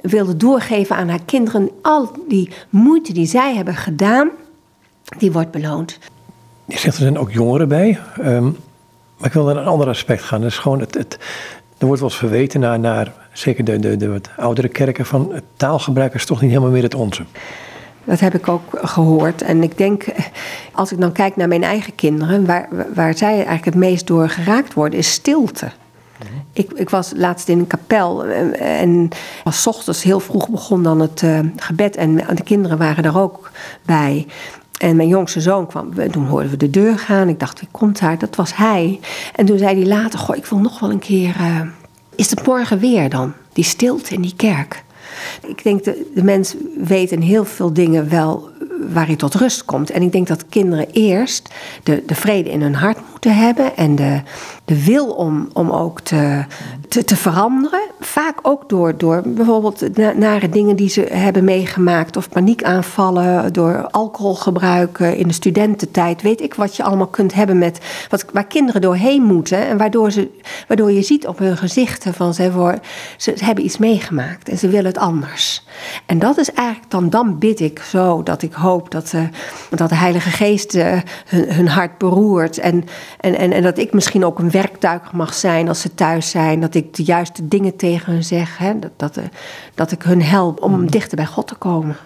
wilde 0.00 0.36
doorgeven 0.36 0.96
aan 0.96 1.08
haar 1.08 1.24
kinderen. 1.24 1.70
Al 1.82 2.12
die 2.28 2.50
moeite 2.70 3.12
die 3.12 3.26
zij 3.26 3.54
hebben 3.54 3.76
gedaan, 3.76 4.28
die 5.18 5.32
wordt 5.32 5.50
beloond. 5.50 5.98
Je 6.64 6.78
zegt 6.78 6.96
er 6.96 7.02
zijn 7.02 7.18
ook 7.18 7.32
jongeren 7.32 7.68
bij. 7.68 7.98
Um, 8.20 8.56
maar 9.18 9.26
ik 9.26 9.32
wil 9.32 9.44
naar 9.44 9.56
een 9.56 9.66
ander 9.66 9.88
aspect 9.88 10.22
gaan. 10.22 10.44
Is 10.44 10.58
gewoon 10.58 10.80
het, 10.80 10.94
het, 10.94 11.18
er 11.78 11.86
wordt 11.86 12.00
wel 12.00 12.10
eens 12.10 12.18
verweten 12.18 12.60
naar, 12.60 12.80
naar 12.80 13.12
zeker 13.32 13.64
de, 13.64 13.78
de, 13.78 13.96
de 13.96 14.20
oudere 14.36 14.68
kerken, 14.68 15.06
van 15.06 15.32
het 15.32 15.44
taalgebruik 15.56 16.14
is 16.14 16.26
toch 16.26 16.40
niet 16.40 16.50
helemaal 16.50 16.70
meer 16.70 16.82
het 16.82 16.94
onze. 16.94 17.24
Dat 18.04 18.20
heb 18.20 18.34
ik 18.34 18.48
ook 18.48 18.62
gehoord. 18.72 19.42
En 19.42 19.62
ik 19.62 19.78
denk, 19.78 20.04
als 20.72 20.92
ik 20.92 21.00
dan 21.00 21.12
kijk 21.12 21.36
naar 21.36 21.48
mijn 21.48 21.62
eigen 21.62 21.94
kinderen, 21.94 22.46
waar, 22.46 22.68
waar 22.94 23.16
zij 23.16 23.34
eigenlijk 23.34 23.64
het 23.64 23.74
meest 23.74 24.06
door 24.06 24.28
geraakt 24.28 24.74
worden, 24.74 24.98
is 24.98 25.12
stilte. 25.12 25.70
Ik, 26.52 26.72
ik, 26.72 26.90
was 26.90 27.12
laatst 27.16 27.48
in 27.48 27.58
een 27.58 27.66
kapel 27.66 28.24
eh, 28.24 28.80
en 28.80 29.08
was 29.44 29.66
ochtends 29.66 30.02
heel 30.02 30.20
vroeg 30.20 30.48
begon 30.48 30.82
dan 30.82 31.00
het 31.00 31.22
uh, 31.22 31.38
gebed 31.56 31.96
en 31.96 32.16
de 32.16 32.42
kinderen 32.44 32.78
waren 32.78 33.04
er 33.04 33.18
ook 33.18 33.50
bij. 33.82 34.26
En 34.78 34.96
mijn 34.96 35.08
jongste 35.08 35.40
zoon 35.40 35.66
kwam, 35.66 36.10
toen 36.10 36.26
hoorden 36.26 36.50
we 36.50 36.56
de 36.56 36.70
deur 36.70 36.98
gaan. 36.98 37.28
Ik 37.28 37.40
dacht, 37.40 37.60
wie 37.60 37.68
komt 37.70 38.00
daar? 38.00 38.18
Dat 38.18 38.36
was 38.36 38.56
hij. 38.56 39.00
En 39.34 39.46
toen 39.46 39.58
zei 39.58 39.76
hij 39.76 39.86
later, 39.86 40.18
goh, 40.18 40.36
ik 40.36 40.46
wil 40.46 40.58
nog 40.58 40.80
wel 40.80 40.90
een 40.90 40.98
keer... 40.98 41.36
Uh, 41.40 41.60
is 42.14 42.30
het 42.30 42.46
morgen 42.46 42.78
weer 42.78 43.08
dan? 43.08 43.32
Die 43.52 43.64
stilte 43.64 44.14
in 44.14 44.20
die 44.20 44.34
kerk. 44.36 44.84
Ik 45.46 45.62
denk, 45.62 45.84
de, 45.84 46.10
de 46.14 46.22
mens 46.22 46.54
weet 46.84 47.12
in 47.12 47.20
heel 47.20 47.44
veel 47.44 47.72
dingen 47.72 48.08
wel 48.08 48.50
waar 48.92 49.06
hij 49.06 49.16
tot 49.16 49.34
rust 49.34 49.64
komt. 49.64 49.90
En 49.90 50.02
ik 50.02 50.12
denk 50.12 50.26
dat 50.26 50.46
kinderen 50.48 50.86
eerst 50.92 51.48
de, 51.82 52.02
de 52.06 52.14
vrede 52.14 52.50
in 52.50 52.62
hun 52.62 52.74
hart 52.74 52.98
moeten 53.10 53.36
hebben 53.36 53.76
en 53.76 53.96
de, 53.96 54.20
de 54.64 54.84
wil 54.84 55.06
om, 55.06 55.48
om 55.52 55.70
ook 55.70 56.00
te, 56.00 56.44
te, 56.88 57.04
te 57.04 57.16
veranderen. 57.16 57.80
Vaak 58.00 58.38
ook 58.42 58.68
door, 58.68 58.96
door 58.96 59.22
bijvoorbeeld 59.26 59.98
nare 60.16 60.48
dingen 60.48 60.76
die 60.76 60.88
ze 60.88 61.00
hebben 61.12 61.44
meegemaakt 61.44 62.16
of 62.16 62.28
paniekaanvallen, 62.28 63.52
door 63.52 63.88
alcoholgebruik 63.90 64.98
in 64.98 65.26
de 65.26 65.34
studententijd. 65.34 66.22
Weet 66.22 66.40
ik 66.40 66.54
wat 66.54 66.76
je 66.76 66.82
allemaal 66.82 67.06
kunt 67.06 67.34
hebben 67.34 67.58
met 67.58 67.78
wat, 68.08 68.24
waar 68.32 68.46
kinderen 68.46 68.80
doorheen 68.80 69.22
moeten 69.22 69.66
en 69.66 69.76
waardoor, 69.76 70.10
ze, 70.10 70.30
waardoor 70.68 70.92
je 70.92 71.02
ziet 71.02 71.26
op 71.26 71.38
hun 71.38 71.56
gezichten 71.56 72.14
van 72.14 72.34
ze, 72.34 72.52
voor, 72.52 72.78
ze 73.16 73.34
hebben 73.36 73.64
iets 73.64 73.78
meegemaakt 73.78 74.48
en 74.48 74.58
ze 74.58 74.68
willen 74.68 74.86
het 74.86 74.98
anders. 74.98 75.66
En 76.06 76.18
dat 76.18 76.38
is 76.38 76.52
eigenlijk 76.52 76.90
dan, 76.90 77.10
dan 77.10 77.38
bid 77.38 77.60
ik 77.60 77.78
zo 77.78 78.22
dat 78.22 78.42
ik 78.42 78.52
hoop 78.52 78.67
dat, 78.76 79.12
uh, 79.14 79.22
dat 79.70 79.88
de 79.88 79.94
Heilige 79.94 80.30
Geest 80.30 80.74
uh, 80.74 81.00
hun, 81.26 81.52
hun 81.52 81.68
hart 81.68 81.98
beroert 81.98 82.58
en 82.58 82.84
En, 83.18 83.38
en, 83.38 83.52
en 83.52 83.62
dat 83.62 83.78
ik 83.78 83.92
misschien 83.92 84.24
ook 84.24 84.38
een 84.38 84.50
werktuig 84.50 85.12
mag 85.12 85.34
zijn 85.34 85.68
als 85.68 85.80
ze 85.80 85.94
thuis 85.94 86.30
zijn. 86.30 86.60
Dat 86.60 86.74
ik 86.74 86.94
de 86.94 87.02
juiste 87.02 87.48
dingen 87.48 87.76
tegen 87.76 88.12
hun 88.12 88.24
zeg. 88.24 88.58
Hè? 88.58 88.78
Dat, 88.78 88.90
dat, 88.96 89.16
eh, 89.16 89.24
dat 89.74 89.92
ik 89.92 90.02
hun 90.02 90.22
help 90.22 90.62
om 90.62 90.90
dichter 90.90 91.16
bij 91.16 91.26
God 91.26 91.46
te 91.46 91.54
komen. 91.54 91.96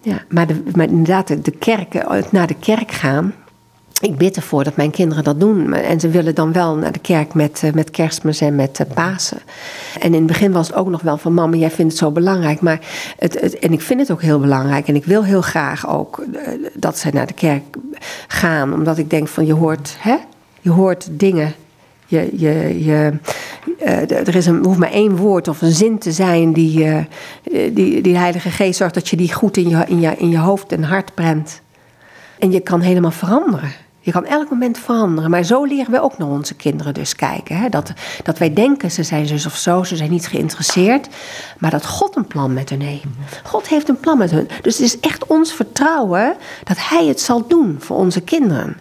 Ja, 0.00 0.22
maar, 0.28 0.46
de, 0.46 0.62
maar 0.74 0.86
inderdaad, 0.88 1.44
de 1.44 1.50
kerk, 1.50 1.94
eh, 1.94 2.22
naar 2.30 2.46
de 2.46 2.54
kerk 2.54 2.90
gaan. 2.90 3.34
Ik 4.02 4.16
bid 4.16 4.36
ervoor 4.36 4.64
dat 4.64 4.76
mijn 4.76 4.90
kinderen 4.90 5.24
dat 5.24 5.40
doen. 5.40 5.72
En 5.72 6.00
ze 6.00 6.08
willen 6.08 6.34
dan 6.34 6.52
wel 6.52 6.76
naar 6.76 6.92
de 6.92 6.98
kerk 6.98 7.34
met, 7.34 7.62
met 7.74 7.90
kerstmis 7.90 8.40
en 8.40 8.54
met 8.54 8.84
Pasen. 8.94 9.38
En 10.00 10.06
in 10.06 10.12
het 10.12 10.26
begin 10.26 10.52
was 10.52 10.66
het 10.66 10.76
ook 10.76 10.88
nog 10.88 11.02
wel 11.02 11.16
van... 11.16 11.34
mama, 11.34 11.56
jij 11.56 11.70
vindt 11.70 11.92
het 11.92 12.00
zo 12.00 12.10
belangrijk. 12.10 12.60
Maar 12.60 12.80
het, 13.18 13.58
en 13.58 13.72
ik 13.72 13.80
vind 13.80 14.00
het 14.00 14.10
ook 14.10 14.22
heel 14.22 14.40
belangrijk. 14.40 14.88
En 14.88 14.94
ik 14.94 15.04
wil 15.04 15.24
heel 15.24 15.42
graag 15.42 15.88
ook 15.88 16.24
dat 16.74 16.98
ze 16.98 17.10
naar 17.12 17.26
de 17.26 17.32
kerk 17.32 17.62
gaan. 18.26 18.74
Omdat 18.74 18.98
ik 18.98 19.10
denk 19.10 19.28
van 19.28 19.46
je 19.46 19.52
hoort, 19.52 19.96
hè? 19.98 20.16
Je 20.60 20.70
hoort 20.70 21.08
dingen. 21.10 21.54
Je, 22.06 22.30
je, 22.36 22.84
je, 22.84 23.12
er 24.08 24.36
is 24.36 24.46
een, 24.46 24.64
hoeft 24.64 24.78
maar 24.78 24.92
één 24.92 25.16
woord 25.16 25.48
of 25.48 25.62
een 25.62 25.72
zin 25.72 25.98
te 25.98 26.12
zijn 26.12 26.52
die, 26.52 27.06
die, 27.42 27.72
die 27.72 28.02
de 28.02 28.18
Heilige 28.18 28.50
Geest 28.50 28.78
zorgt 28.78 28.94
dat 28.94 29.08
je 29.08 29.16
die 29.16 29.32
goed 29.32 29.56
in 29.56 29.68
je, 29.68 29.84
in, 29.86 30.00
je, 30.00 30.16
in 30.16 30.28
je 30.28 30.38
hoofd 30.38 30.72
en 30.72 30.82
hart 30.82 31.14
prent. 31.14 31.60
En 32.38 32.52
je 32.52 32.60
kan 32.60 32.80
helemaal 32.80 33.10
veranderen. 33.10 33.72
Je 34.04 34.12
kan 34.12 34.26
elk 34.26 34.50
moment 34.50 34.78
veranderen. 34.78 35.30
Maar 35.30 35.42
zo 35.42 35.64
leren 35.64 35.90
we 35.90 36.02
ook 36.02 36.18
naar 36.18 36.28
onze 36.28 36.54
kinderen 36.54 36.94
dus 36.94 37.14
kijken. 37.14 37.56
Hè? 37.56 37.68
Dat, 37.68 37.92
dat 38.22 38.38
wij 38.38 38.52
denken, 38.52 38.90
ze 38.90 39.02
zijn 39.02 39.26
zus 39.26 39.46
of 39.46 39.56
zo, 39.56 39.82
ze 39.82 39.96
zijn 39.96 40.10
niet 40.10 40.26
geïnteresseerd. 40.26 41.08
Maar 41.58 41.70
dat 41.70 41.86
God 41.86 42.16
een 42.16 42.26
plan 42.26 42.52
met 42.52 42.70
hun 42.70 42.80
heeft. 42.80 43.04
God 43.42 43.68
heeft 43.68 43.88
een 43.88 44.00
plan 44.00 44.18
met 44.18 44.30
hun. 44.30 44.48
Dus 44.62 44.78
het 44.78 44.86
is 44.86 45.00
echt 45.00 45.26
ons 45.26 45.52
vertrouwen 45.52 46.36
dat 46.64 46.76
Hij 46.78 47.06
het 47.06 47.20
zal 47.20 47.46
doen 47.46 47.76
voor 47.78 47.96
onze 47.96 48.20
kinderen. 48.20 48.76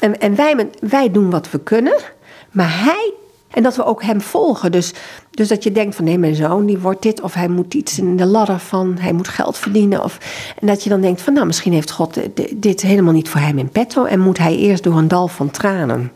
En, 0.00 0.20
en 0.20 0.34
wij, 0.34 0.68
wij 0.80 1.10
doen 1.10 1.30
wat 1.30 1.50
we 1.50 1.58
kunnen. 1.58 1.96
Maar 2.50 2.84
Hij 2.84 3.12
en 3.54 3.62
dat 3.62 3.76
we 3.76 3.84
ook 3.84 4.02
hem 4.02 4.20
volgen. 4.20 4.72
Dus, 4.72 4.92
dus 5.30 5.48
dat 5.48 5.62
je 5.62 5.72
denkt 5.72 5.94
van 5.94 6.04
nee, 6.04 6.18
mijn 6.18 6.34
zoon 6.34 6.66
die 6.66 6.78
wordt 6.78 7.02
dit 7.02 7.20
of 7.20 7.34
hij 7.34 7.48
moet 7.48 7.74
iets 7.74 7.98
in 7.98 8.16
de 8.16 8.26
ladder 8.26 8.58
van 8.58 8.96
hij 9.00 9.12
moet 9.12 9.28
geld 9.28 9.58
verdienen. 9.58 10.04
Of, 10.04 10.18
en 10.60 10.66
dat 10.66 10.82
je 10.82 10.90
dan 10.90 11.00
denkt 11.00 11.22
van 11.22 11.32
nou 11.32 11.46
misschien 11.46 11.72
heeft 11.72 11.90
God 11.90 12.20
dit 12.56 12.80
helemaal 12.80 13.12
niet 13.12 13.28
voor 13.28 13.40
hem 13.40 13.58
in 13.58 13.68
petto. 13.68 14.04
En 14.04 14.20
moet 14.20 14.38
hij 14.38 14.56
eerst 14.56 14.82
door 14.82 14.98
een 14.98 15.08
dal 15.08 15.28
van 15.28 15.50
tranen. 15.50 16.12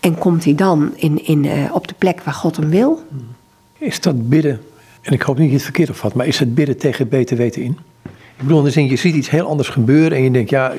En 0.00 0.18
komt 0.18 0.44
hij 0.44 0.54
dan 0.54 0.92
in, 0.96 1.26
in, 1.26 1.44
uh, 1.44 1.52
op 1.72 1.88
de 1.88 1.94
plek 1.98 2.20
waar 2.22 2.34
God 2.34 2.56
hem 2.56 2.70
wil. 2.70 3.02
Is 3.78 4.00
dat 4.00 4.28
bidden, 4.28 4.60
en 5.00 5.12
ik 5.12 5.22
hoop 5.22 5.38
niet 5.38 5.50
dat 5.50 5.60
je 5.60 5.64
het 5.64 5.64
verkeerd 5.64 5.90
opvat, 5.90 6.14
maar 6.14 6.26
is 6.26 6.38
het 6.38 6.54
bidden 6.54 6.78
tegen 6.78 7.08
beter 7.08 7.36
weten 7.36 7.62
in? 7.62 7.78
Ik 8.36 8.42
bedoel, 8.42 8.58
in 8.58 8.64
de 8.64 8.70
zin, 8.70 8.86
je 8.86 8.96
ziet 8.96 9.14
iets 9.14 9.30
heel 9.30 9.46
anders 9.46 9.68
gebeuren 9.68 10.18
en 10.18 10.24
je 10.24 10.30
denkt, 10.30 10.50
ja, 10.50 10.72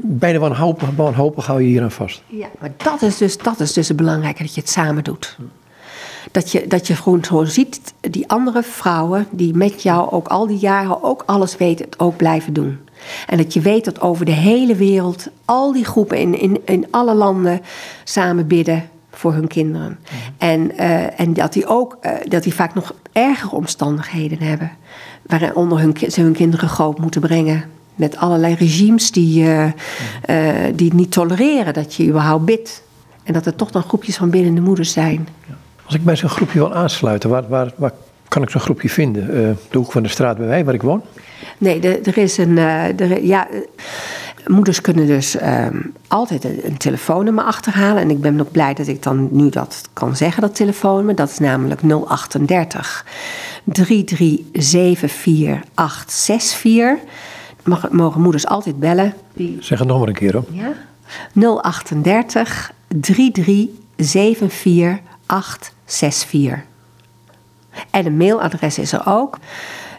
bijna 0.00 0.38
wanhopig, 0.38 0.90
wanhopig 0.96 1.46
hou 1.46 1.62
je 1.62 1.68
hier 1.68 1.82
aan 1.82 1.90
vast. 1.90 2.22
Ja, 2.26 2.48
maar 2.60 2.72
dat 2.76 3.02
is 3.02 3.18
dus, 3.18 3.38
dat 3.38 3.60
is 3.60 3.72
dus 3.72 3.88
het 3.88 3.96
belangrijke, 3.96 4.42
dat 4.42 4.54
je 4.54 4.60
het 4.60 4.70
samen 4.70 5.04
doet. 5.04 5.36
Dat 6.30 6.52
je, 6.52 6.66
dat 6.66 6.86
je 6.86 6.96
gewoon 6.96 7.24
zo 7.24 7.44
ziet, 7.44 7.94
die 8.00 8.28
andere 8.28 8.62
vrouwen 8.62 9.26
die 9.30 9.54
met 9.54 9.82
jou 9.82 10.10
ook 10.10 10.28
al 10.28 10.46
die 10.46 10.58
jaren 10.58 11.02
ook 11.02 11.22
alles 11.26 11.56
weten, 11.56 11.84
het 11.84 11.98
ook 11.98 12.16
blijven 12.16 12.52
doen. 12.52 12.78
En 13.26 13.36
dat 13.36 13.52
je 13.52 13.60
weet 13.60 13.84
dat 13.84 14.00
over 14.00 14.24
de 14.24 14.32
hele 14.32 14.74
wereld 14.74 15.28
al 15.44 15.72
die 15.72 15.84
groepen 15.84 16.18
in, 16.18 16.40
in, 16.40 16.60
in 16.64 16.86
alle 16.90 17.14
landen 17.14 17.60
samen 18.04 18.46
bidden 18.46 18.88
voor 19.10 19.32
hun 19.32 19.46
kinderen. 19.46 19.98
En, 20.38 20.72
uh, 20.80 21.20
en 21.20 21.32
dat 21.34 21.52
die 21.52 21.66
ook 21.66 21.98
uh, 22.02 22.12
dat 22.28 22.42
die 22.42 22.54
vaak 22.54 22.74
nog 22.74 22.94
ergere 23.12 23.56
omstandigheden 23.56 24.38
hebben. 24.38 24.70
Waaronder 25.26 25.78
hun, 25.78 25.96
ze 26.10 26.20
hun 26.20 26.32
kinderen 26.32 26.68
groot 26.68 26.98
moeten 26.98 27.20
brengen. 27.20 27.64
Met 27.94 28.16
allerlei 28.16 28.54
regimes 28.54 29.10
die, 29.10 29.44
uh, 29.44 29.70
die 30.74 30.86
het 30.86 30.96
niet 30.96 31.10
tolereren 31.10 31.74
dat 31.74 31.94
je 31.94 32.06
überhaupt 32.06 32.44
bidt. 32.44 32.82
En 33.22 33.32
dat 33.32 33.46
er 33.46 33.56
toch 33.56 33.70
dan 33.70 33.82
groepjes 33.82 34.16
van 34.16 34.30
binnen 34.30 34.54
de 34.54 34.60
moeders 34.60 34.92
zijn. 34.92 35.28
Als 35.84 35.94
ik 35.94 36.04
bij 36.04 36.16
zo'n 36.16 36.28
groepje 36.28 36.58
wil 36.58 36.74
aansluiten, 36.74 37.30
waar, 37.30 37.48
waar, 37.48 37.72
waar 37.76 37.92
kan 38.28 38.42
ik 38.42 38.50
zo'n 38.50 38.60
groepje 38.60 38.88
vinden? 38.88 39.26
de 39.70 39.78
hoek 39.78 39.92
van 39.92 40.02
de 40.02 40.08
straat 40.08 40.36
bij 40.36 40.46
mij, 40.46 40.64
waar 40.64 40.74
ik 40.74 40.82
woon? 40.82 41.02
Nee, 41.58 41.80
de, 41.80 41.98
er 41.98 42.18
is 42.18 42.38
een. 42.38 42.56
Ja, 43.26 43.48
Moeders 44.46 44.80
kunnen 44.80 45.06
dus 45.06 45.42
um, 45.42 45.92
altijd 46.08 46.44
een, 46.44 46.60
een, 46.64 46.76
telefoonnummer 46.76 47.44
achterhalen. 47.44 48.02
En 48.02 48.10
ik 48.10 48.20
ben 48.20 48.40
ook 48.40 48.50
blij 48.50 48.74
dat 48.74 48.86
ik 48.86 49.02
dan 49.02 49.28
nu 49.30 49.48
dat 49.48 49.88
kan 49.92 50.16
zeggen, 50.16 50.42
dat 50.42 50.54
telefoonnummer. 50.54 51.14
Dat 51.14 51.30
is 51.30 51.38
namelijk 51.38 51.80
038 51.82 53.04
3374864. 53.64 53.72
Mag, 57.62 57.90
mogen 57.90 58.20
moeders 58.20 58.46
altijd 58.46 58.78
bellen. 58.78 59.14
Zeg 59.58 59.78
het 59.78 59.88
nog 59.88 59.98
maar 59.98 60.08
een 60.08 60.14
keer 60.14 60.32
hoor. 60.32 60.44
Ja. 60.50 60.72
038 61.32 62.72
3374864. 62.94 63.00
En 67.90 68.06
een 68.06 68.16
mailadres 68.16 68.78
is 68.78 68.92
er 68.92 69.02
ook. 69.06 69.38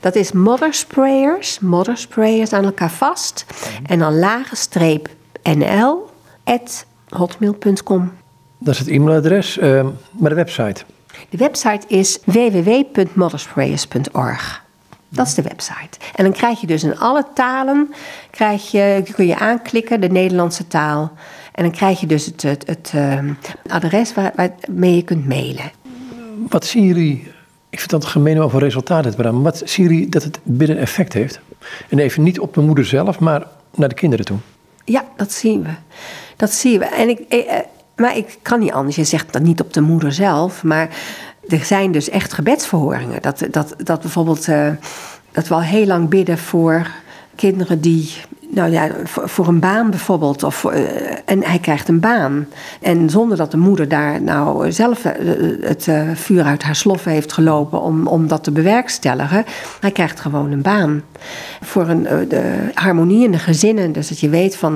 Dat 0.02 0.16
is 0.16 0.32
mothersprayers, 0.32 1.60
mothersprayers 1.60 2.54
aan 2.54 2.64
elkaar 2.64 2.92
vast. 2.92 3.46
En 3.86 4.00
dan 4.00 4.20
lage 4.20 4.56
streep 4.56 5.10
nl 5.44 6.10
at 6.44 6.86
hotmail.com. 7.10 8.12
Dat 8.58 8.74
is 8.74 8.80
het 8.80 8.88
e-mailadres, 8.88 9.58
uh, 9.58 9.88
maar 10.12 10.30
de 10.30 10.36
website? 10.36 10.84
De 11.36 11.44
website 11.44 11.88
is 11.88 12.20
www.mothersprayers.org. 12.26 14.64
Dat 15.10 15.28
is 15.28 15.34
de 15.34 15.42
website. 15.42 15.98
En 16.16 16.24
dan 16.24 16.34
krijg 16.34 16.62
je 16.62 16.68
dus 16.68 16.84
in 16.84 16.98
alle 16.98 17.26
talen, 17.34 17.94
krijg 18.30 18.72
je, 18.72 19.04
kun 19.16 19.28
je 19.28 19.38
aanklikken, 19.38 20.02
de 20.02 20.10
Nederlandse 20.10 20.68
taal. 20.68 21.12
En 21.52 21.64
dan 21.64 21.72
krijg 21.72 22.00
je 22.00 22.08
dus 22.08 22.26
het, 22.26 22.42
het, 22.42 22.68
het 22.68 22.92
uh, 22.96 23.20
adres 23.68 24.14
waar, 24.14 24.34
waarmee 24.36 24.96
je 24.96 25.02
kunt 25.02 25.28
mailen. 25.28 25.72
Wat 26.48 26.66
zien 26.66 26.84
jullie 26.84 27.34
ik 27.70 27.80
vind 27.80 27.92
dat 27.92 28.06
gemeen 28.06 28.40
over 28.40 28.60
resultaten. 28.60 29.14
Maar 29.18 29.42
wat 29.42 29.62
zie 29.66 30.00
je 30.00 30.10
dat 30.10 30.24
het 30.24 30.40
binnen 30.44 30.78
effect 30.78 31.14
heeft? 31.14 31.40
En 31.90 32.00
even 32.00 32.24
niet 32.24 32.40
op 32.40 32.54
de 32.54 32.62
moeder 32.62 32.86
zelf, 32.86 33.20
maar 33.20 33.48
naar 33.76 33.90
de 33.90 33.96
kinderen 33.96 34.26
toe. 34.26 34.38
Ja, 34.86 35.06
dat 35.16 35.32
zien 35.32 35.64
we. 35.64 35.70
Dat 36.36 36.52
zien 36.52 36.80
we. 36.80 36.86
En 36.86 37.10
ik, 37.10 37.20
eh, 37.20 37.58
eh, 37.58 37.66
maar 37.96 38.18
ik 38.18 38.38
kan 38.42 38.60
niet 38.60 38.72
anders. 38.72 38.96
Je 38.96 39.04
zegt 39.04 39.34
dat 39.34 39.42
niet 39.42 39.62
op 39.62 39.74
de 39.74 39.82
moeder 39.82 40.12
zelf. 40.12 40.64
Maar 40.64 40.90
er 41.48 41.66
zijn 41.66 41.92
dus 41.92 42.10
echt 42.10 42.34
gebedsverhoringen. 42.34 43.22
Dat, 43.22 43.46
dat, 43.52 43.76
dat 43.78 44.02
bijvoorbeeld 44.02 44.48
uh, 44.48 44.68
dat 45.32 45.48
we 45.48 45.54
al 45.54 45.62
heel 45.62 45.86
lang 45.86 46.10
bidden 46.10 46.38
voor 46.38 46.88
kinderen 47.36 47.82
die 47.82 48.14
nou 48.50 48.72
ja, 48.72 48.90
voor, 49.06 49.48
een 49.48 49.60
baan 49.60 49.90
bijvoorbeeld. 49.90 50.44
Of, 50.44 50.64
uh, 50.64 50.74
en 51.26 51.44
hij 51.44 51.60
krijgt 51.60 51.88
een 51.88 52.00
baan. 52.00 52.48
En 52.82 53.10
zonder 53.10 53.38
dat 53.38 53.52
de 53.52 53.58
moeder 53.58 53.88
daar 53.88 54.22
nou 54.22 54.72
zelf 54.72 55.06
uh, 55.06 55.12
het 55.62 55.88
vuur 56.14 56.44
uit 56.44 56.64
haar 56.64 56.76
sloffen 56.76 57.12
heeft 57.12 57.34
gelopen 57.34 57.82
om, 57.82 58.08
om 58.08 58.28
dat 58.28 58.44
te 58.44 58.52
bewerkstelligen. 58.52 59.46
Hij 59.80 59.92
krijgt 59.92 60.20
gewoon 60.20 60.52
een 60.52 60.62
baan. 60.62 61.02
Voor 61.62 61.88
een, 61.88 62.04
de 62.30 62.70
harmonie 62.74 63.26
in 63.26 63.32
de 63.32 63.40
gezinnen. 63.40 63.92
Dus 63.92 64.08
dat 64.08 64.20
je 64.20 64.30
weet 64.30 64.56
van 64.56 64.74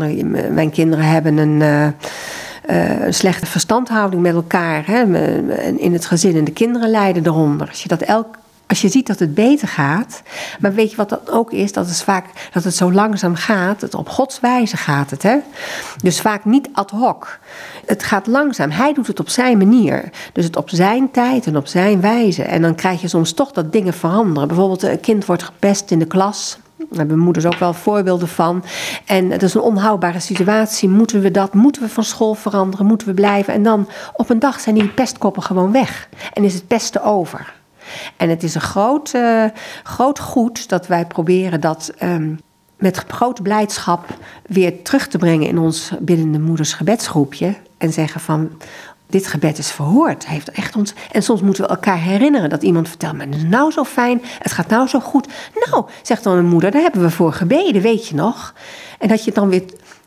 mijn 0.54 0.72
kinderen 0.72 1.06
hebben 1.06 1.38
een. 1.38 1.94
Een 2.70 3.14
slechte 3.14 3.46
verstandhouding 3.46 4.22
met 4.22 4.34
elkaar 4.34 4.88
hè, 4.88 5.04
in 5.78 5.94
het 5.94 6.06
gezin 6.06 6.36
en 6.36 6.44
de 6.44 6.52
kinderen 6.52 6.90
lijden 6.90 7.26
eronder. 7.26 7.68
Als 7.68 7.82
je 7.82 7.88
dat 7.88 8.02
elk 8.02 8.38
als 8.70 8.82
je 8.82 8.90
ziet 8.90 9.08
dat 9.08 9.20
het 9.20 9.34
beter 9.34 9.68
gaat. 9.68 10.22
Maar 10.60 10.74
weet 10.74 10.92
je 10.92 10.98
wat 10.98 11.10
dat 11.10 11.32
ook 11.32 11.52
is? 11.52 11.72
Dat 11.72 11.88
het 11.88 12.04
vaak 12.04 12.26
dat 12.54 12.64
het 12.64 12.76
zo 12.76 12.92
langzaam 12.92 13.36
gaat. 13.36 13.82
Het 13.82 13.96
op 13.96 14.10
Gods 14.10 14.40
wijze 14.40 14.78
gaat 14.78 15.10
het. 15.10 15.24
Hè? 15.24 15.38
Dus 16.04 16.22
vaak 16.22 16.46
niet 16.46 16.70
ad 16.74 16.92
hoc. 16.92 17.40
Het 17.86 18.04
gaat 18.04 18.28
langzaam. 18.28 18.70
Hij 18.70 18.94
doet 18.94 19.08
het 19.08 19.20
op 19.20 19.30
zijn 19.30 19.58
manier. 19.58 20.10
Dus 20.34 20.46
het 20.46 20.56
op 20.56 20.70
zijn 20.70 21.12
tijd 21.12 21.46
en 21.46 21.58
op 21.58 21.68
zijn 21.68 22.02
wijze. 22.02 22.44
En 22.44 22.62
dan 22.62 22.76
krijg 22.76 23.02
je 23.02 23.08
soms 23.08 23.34
toch 23.34 23.52
dat 23.52 23.72
dingen 23.72 23.94
veranderen. 23.94 24.48
Bijvoorbeeld 24.48 24.84
een 24.84 25.00
kind 25.00 25.26
wordt 25.26 25.44
gepest 25.44 25.92
in 25.92 26.00
de 26.00 26.06
klas. 26.08 26.58
Daar 26.80 27.00
hebben 27.00 27.20
moeders 27.20 27.46
ook 27.46 27.60
wel 27.60 27.74
voorbeelden 27.74 28.28
van. 28.28 28.64
En 29.06 29.32
het 29.32 29.44
is 29.44 29.54
een 29.54 29.62
onhoudbare 29.62 30.20
situatie. 30.20 30.90
Moeten 30.90 31.22
we 31.22 31.32
dat? 31.32 31.54
Moeten 31.54 31.82
we 31.82 31.90
van 31.90 32.04
school 32.04 32.34
veranderen? 32.34 32.86
Moeten 32.86 33.08
we 33.08 33.14
blijven? 33.14 33.54
En 33.54 33.64
dan 33.64 33.90
op 34.14 34.30
een 34.30 34.40
dag 34.40 34.60
zijn 34.60 34.76
die 34.76 34.88
pestkoppen 34.88 35.44
gewoon 35.44 35.72
weg. 35.72 36.10
En 36.34 36.44
is 36.44 36.54
het 36.54 36.68
pesten 36.68 37.04
over. 37.04 37.54
En 38.18 38.30
het 38.30 38.44
is 38.44 38.56
een 38.56 38.62
groot, 38.62 39.14
uh, 39.16 39.46
groot 39.84 40.20
goed 40.20 40.70
dat 40.70 40.88
wij 40.88 41.06
proberen 41.06 41.62
dat 41.62 41.94
um, 42.04 42.40
met 42.78 42.98
grote 43.08 43.42
blijdschap 43.42 44.06
weer 44.46 44.84
terug 44.84 45.08
te 45.08 45.18
brengen 45.18 45.48
in 45.48 45.58
ons 45.58 45.92
binnen 46.00 46.42
moeders 46.42 46.74
gebedsgroepje. 46.74 47.56
En 47.78 47.94
zeggen 47.94 48.22
van, 48.22 48.52
dit 49.10 49.28
gebed 49.28 49.58
is 49.58 49.72
verhoord. 49.72 50.28
Heeft 50.28 50.52
echt 50.52 50.76
ons... 50.76 50.94
En 51.12 51.24
soms 51.24 51.42
moeten 51.42 51.64
we 51.64 51.70
elkaar 51.70 52.00
herinneren 52.00 52.50
dat 52.50 52.64
iemand 52.64 52.88
vertelt... 52.88 53.18
maar 53.18 53.26
het 53.26 53.36
is 53.36 53.44
nou 53.44 53.72
zo 53.72 53.84
fijn, 53.84 54.22
het 54.40 54.52
gaat 54.52 54.68
nou 54.68 54.88
zo 54.88 55.00
goed. 55.00 55.28
Nou, 55.70 55.86
zegt 56.02 56.24
dan 56.24 56.38
een 56.38 56.46
moeder, 56.46 56.72
daar 56.72 56.82
hebben 56.82 57.02
we 57.02 57.10
voor 57.10 57.34
gebeden, 57.34 57.82
weet 57.82 58.08
je 58.08 58.16
nog? 58.16 58.54
En 59.00 59.08
dat 59.08 59.20
je 59.20 59.26
het 59.26 59.36
dan 59.36 59.50
weer 59.50 59.64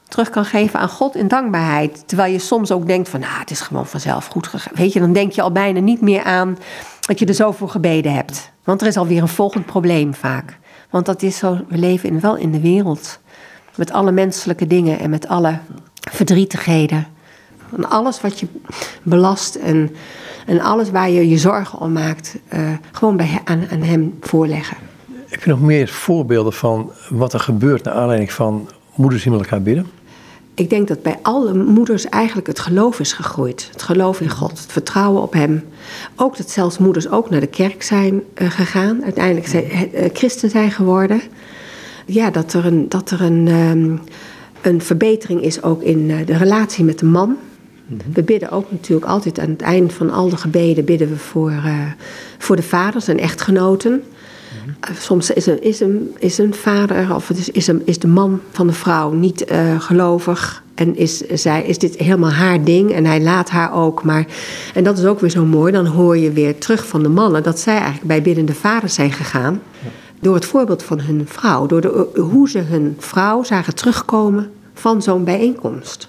terug 0.08 0.30
kan 0.30 0.44
geven 0.44 0.80
aan 0.80 0.88
God 0.88 1.16
in 1.16 1.28
dankbaarheid. 1.28 2.02
Terwijl 2.06 2.32
je 2.32 2.38
soms 2.38 2.70
ook 2.70 2.86
denkt 2.86 3.08
van, 3.08 3.20
nou, 3.20 3.38
het 3.38 3.50
is 3.50 3.60
gewoon 3.60 3.86
vanzelf 3.86 4.26
goed 4.26 4.46
gegaan. 4.46 4.72
Weet 4.74 4.92
je, 4.92 5.00
dan 5.00 5.12
denk 5.12 5.32
je 5.32 5.42
al 5.42 5.52
bijna 5.52 5.80
niet 5.80 6.00
meer 6.00 6.22
aan 6.22 6.58
dat 7.00 7.18
je 7.18 7.26
er 7.26 7.34
zo 7.34 7.52
voor 7.52 7.68
gebeden 7.68 8.14
hebt. 8.14 8.50
Want 8.64 8.80
er 8.80 8.86
is 8.86 8.96
alweer 8.96 9.22
een 9.22 9.28
volgend 9.28 9.66
probleem 9.66 10.14
vaak. 10.14 10.58
Want 10.90 11.06
dat 11.06 11.22
is 11.22 11.36
zo, 11.36 11.60
we 11.68 11.78
leven 11.78 12.08
in, 12.08 12.20
wel 12.20 12.36
in 12.36 12.52
de 12.52 12.60
wereld. 12.60 13.18
Met 13.76 13.92
alle 13.92 14.12
menselijke 14.12 14.66
dingen 14.66 14.98
en 14.98 15.10
met 15.10 15.28
alle 15.28 15.58
verdrietigheden. 16.10 17.06
En 17.76 17.90
alles 17.90 18.20
wat 18.20 18.40
je 18.40 18.46
belast 19.02 19.54
en, 19.54 19.90
en 20.46 20.60
alles 20.60 20.90
waar 20.90 21.10
je 21.10 21.28
je 21.28 21.38
zorgen 21.38 21.78
om 21.78 21.92
maakt, 21.92 22.36
uh, 22.54 22.60
gewoon 22.92 23.16
bij, 23.16 23.40
aan, 23.44 23.64
aan 23.70 23.82
hem 23.82 24.14
voorleggen. 24.20 24.76
Heb 25.26 25.42
je 25.42 25.50
nog 25.50 25.60
meer 25.60 25.88
voorbeelden 25.88 26.52
van 26.52 26.92
wat 27.08 27.32
er 27.32 27.40
gebeurt 27.40 27.84
naar 27.84 27.94
aanleiding 27.94 28.32
van 28.32 28.68
moeders 28.94 29.22
die 29.22 29.32
met 29.32 29.40
elkaar 29.40 29.62
bidden? 29.62 29.86
Ik 30.54 30.70
denk 30.70 30.88
dat 30.88 31.02
bij 31.02 31.18
alle 31.22 31.54
moeders 31.54 32.08
eigenlijk 32.08 32.46
het 32.46 32.58
geloof 32.60 33.00
is 33.00 33.12
gegroeid. 33.12 33.68
Het 33.72 33.82
geloof 33.82 34.20
in 34.20 34.30
God, 34.30 34.50
het 34.50 34.72
vertrouwen 34.72 35.22
op 35.22 35.32
Hem. 35.32 35.64
Ook 36.16 36.36
dat 36.36 36.50
zelfs 36.50 36.78
moeders 36.78 37.08
ook 37.08 37.30
naar 37.30 37.40
de 37.40 37.46
kerk 37.46 37.82
zijn 37.82 38.22
uh, 38.34 38.50
gegaan. 38.50 39.04
Uiteindelijk 39.04 39.46
zijn, 39.46 39.64
uh, 39.64 40.04
christen 40.12 40.50
zijn 40.50 40.70
geworden. 40.70 41.20
Ja, 42.06 42.30
dat 42.30 42.52
er 42.52 42.66
een, 42.66 42.88
dat 42.88 43.10
er 43.10 43.22
een, 43.22 43.48
um, 43.48 44.00
een 44.60 44.82
verbetering 44.82 45.42
is 45.42 45.62
ook 45.62 45.82
in 45.82 45.98
uh, 45.98 46.26
de 46.26 46.36
relatie 46.36 46.84
met 46.84 46.98
de 46.98 47.06
man. 47.06 47.36
We 48.12 48.22
bidden 48.22 48.50
ook 48.50 48.70
natuurlijk 48.70 49.10
altijd 49.10 49.38
aan 49.38 49.50
het 49.50 49.62
eind 49.62 49.92
van 49.92 50.10
al 50.10 50.28
de 50.28 50.36
gebeden 50.36 50.84
bidden 50.84 51.08
we 51.08 51.16
voor, 51.16 51.52
voor 52.38 52.56
de 52.56 52.62
vaders 52.62 53.08
en 53.08 53.18
echtgenoten. 53.18 54.02
Soms 54.98 55.30
is 55.30 55.46
een, 55.46 55.62
is, 55.62 55.80
een, 55.80 56.14
is 56.18 56.38
een 56.38 56.54
vader 56.54 57.14
of 57.14 57.30
is, 57.30 57.48
is, 57.48 57.66
een, 57.66 57.82
is 57.84 57.98
de 57.98 58.08
man 58.08 58.40
van 58.50 58.66
de 58.66 58.72
vrouw 58.72 59.12
niet 59.12 59.50
uh, 59.50 59.80
gelovig. 59.80 60.62
En 60.74 60.96
is, 60.96 61.18
zij, 61.18 61.62
is 61.62 61.78
dit 61.78 61.96
helemaal 61.96 62.30
haar 62.30 62.64
ding 62.64 62.92
en 62.92 63.04
hij 63.04 63.20
laat 63.20 63.50
haar 63.50 63.74
ook. 63.74 64.02
Maar, 64.04 64.26
en 64.74 64.84
dat 64.84 64.98
is 64.98 65.04
ook 65.04 65.20
weer 65.20 65.30
zo 65.30 65.44
mooi. 65.44 65.72
Dan 65.72 65.86
hoor 65.86 66.16
je 66.16 66.32
weer 66.32 66.58
terug 66.58 66.86
van 66.86 67.02
de 67.02 67.08
mannen 67.08 67.42
dat 67.42 67.58
zij 67.58 67.74
eigenlijk 67.76 68.06
bij 68.06 68.22
biddende 68.22 68.54
vaders 68.54 68.94
zijn 68.94 69.12
gegaan. 69.12 69.62
Door 70.20 70.34
het 70.34 70.44
voorbeeld 70.44 70.82
van 70.82 71.00
hun 71.00 71.26
vrouw. 71.28 71.66
Door 71.66 71.80
de, 71.80 72.08
hoe 72.14 72.48
ze 72.48 72.58
hun 72.58 72.96
vrouw 72.98 73.42
zagen 73.42 73.74
terugkomen 73.74 74.50
van 74.74 75.02
zo'n 75.02 75.24
bijeenkomst. 75.24 76.08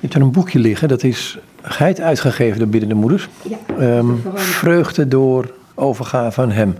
Je 0.00 0.06
hebt 0.06 0.14
er 0.14 0.20
een 0.26 0.32
boekje 0.32 0.58
liggen, 0.58 0.88
dat 0.88 1.02
is 1.02 1.38
geit 1.62 2.00
uitgegeven 2.00 2.58
door 2.58 2.68
biddende 2.68 2.94
moeders. 2.94 3.28
Ja, 3.42 3.96
um, 3.98 4.22
vreugde 4.34 5.08
door 5.08 5.54
overgave 5.74 6.40
aan 6.40 6.50
hem. 6.50 6.76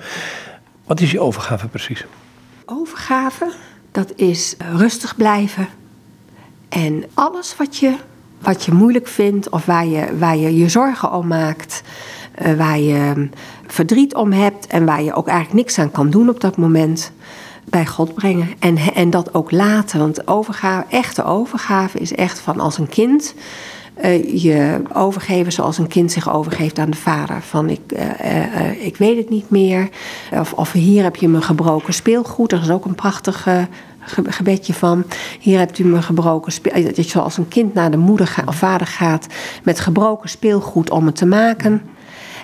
Wat 0.86 1.00
is 1.00 1.10
je 1.10 1.20
overgave 1.20 1.68
precies? 1.68 2.04
Overgave, 2.64 3.52
dat 3.92 4.12
is 4.16 4.54
rustig 4.76 5.16
blijven. 5.16 5.68
En 6.68 7.04
alles 7.14 7.56
wat 7.56 7.76
je, 7.76 7.94
wat 8.38 8.64
je 8.64 8.72
moeilijk 8.72 9.06
vindt 9.06 9.48
of 9.48 9.64
waar 9.64 9.86
je, 9.86 10.18
waar 10.18 10.36
je 10.36 10.56
je 10.56 10.68
zorgen 10.68 11.12
om 11.12 11.26
maakt, 11.26 11.82
uh, 12.42 12.52
waar 12.52 12.78
je 12.78 13.28
verdriet 13.66 14.14
om 14.14 14.32
hebt 14.32 14.66
en 14.66 14.84
waar 14.84 15.02
je 15.02 15.14
ook 15.14 15.28
eigenlijk 15.28 15.58
niks 15.58 15.78
aan 15.78 15.90
kan 15.90 16.10
doen 16.10 16.28
op 16.28 16.40
dat 16.40 16.56
moment, 16.56 17.12
bij 17.70 17.86
God 17.86 18.14
brengen. 18.14 18.48
En, 18.58 18.76
en 18.76 19.10
dat 19.10 19.34
ook 19.34 19.50
laten. 19.50 19.98
Want 19.98 20.28
overgave, 20.28 20.86
echte 20.90 21.24
overgave 21.24 21.98
is 21.98 22.14
echt 22.14 22.38
van 22.38 22.60
als 22.60 22.78
een 22.78 22.88
kind 22.88 23.34
uh, 24.04 24.42
je 24.42 24.82
overgeven 24.92 25.52
zoals 25.52 25.78
een 25.78 25.86
kind 25.86 26.12
zich 26.12 26.32
overgeeft 26.32 26.78
aan 26.78 26.90
de 26.90 26.96
vader. 26.96 27.42
Van 27.42 27.68
ik, 27.68 27.80
uh, 27.92 28.00
uh, 28.00 28.84
ik 28.84 28.96
weet 28.96 29.16
het 29.16 29.30
niet 29.30 29.50
meer. 29.50 29.88
Of, 30.30 30.52
of 30.52 30.72
hier 30.72 31.02
heb 31.02 31.16
je 31.16 31.28
me 31.28 31.42
gebroken 31.42 31.94
speelgoed. 31.94 32.52
Er 32.52 32.60
is 32.60 32.70
ook 32.70 32.84
een 32.84 32.94
prachtig 32.94 33.46
gebedje 34.24 34.74
van. 34.74 35.04
Hier 35.40 35.58
hebt 35.58 35.78
u 35.78 35.84
me 35.84 36.02
gebroken 36.02 36.52
speelgoed. 36.52 36.84
Dat 36.84 36.96
je 36.96 37.02
zoals 37.02 37.36
een 37.36 37.48
kind 37.48 37.74
naar 37.74 37.90
de 37.90 37.96
moeder 37.96 38.34
of 38.46 38.56
vader 38.56 38.86
gaat 38.86 39.26
met 39.62 39.80
gebroken 39.80 40.28
speelgoed 40.28 40.90
om 40.90 41.06
het 41.06 41.16
te 41.16 41.26
maken. 41.26 41.82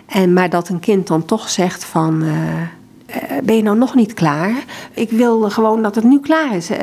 En, 0.07 0.33
maar 0.33 0.51
dat 0.51 0.69
een 0.69 0.81
kind 0.81 1.07
dan 1.07 1.25
toch 1.25 1.49
zegt 1.49 1.85
van 1.85 2.25
ben 3.45 3.57
je 3.57 3.63
nou 3.63 3.79
nog 3.79 3.95
niet 3.95 4.15
klaar? 4.15 4.65
Ik 4.95 5.11
wil 5.11 5.51
gewoon 5.51 5.83
dat 5.83 5.95
het 5.95 6.05
nu 6.05 6.21
klaar 6.21 6.57
is. 6.57 6.71
Uh, 6.71 6.79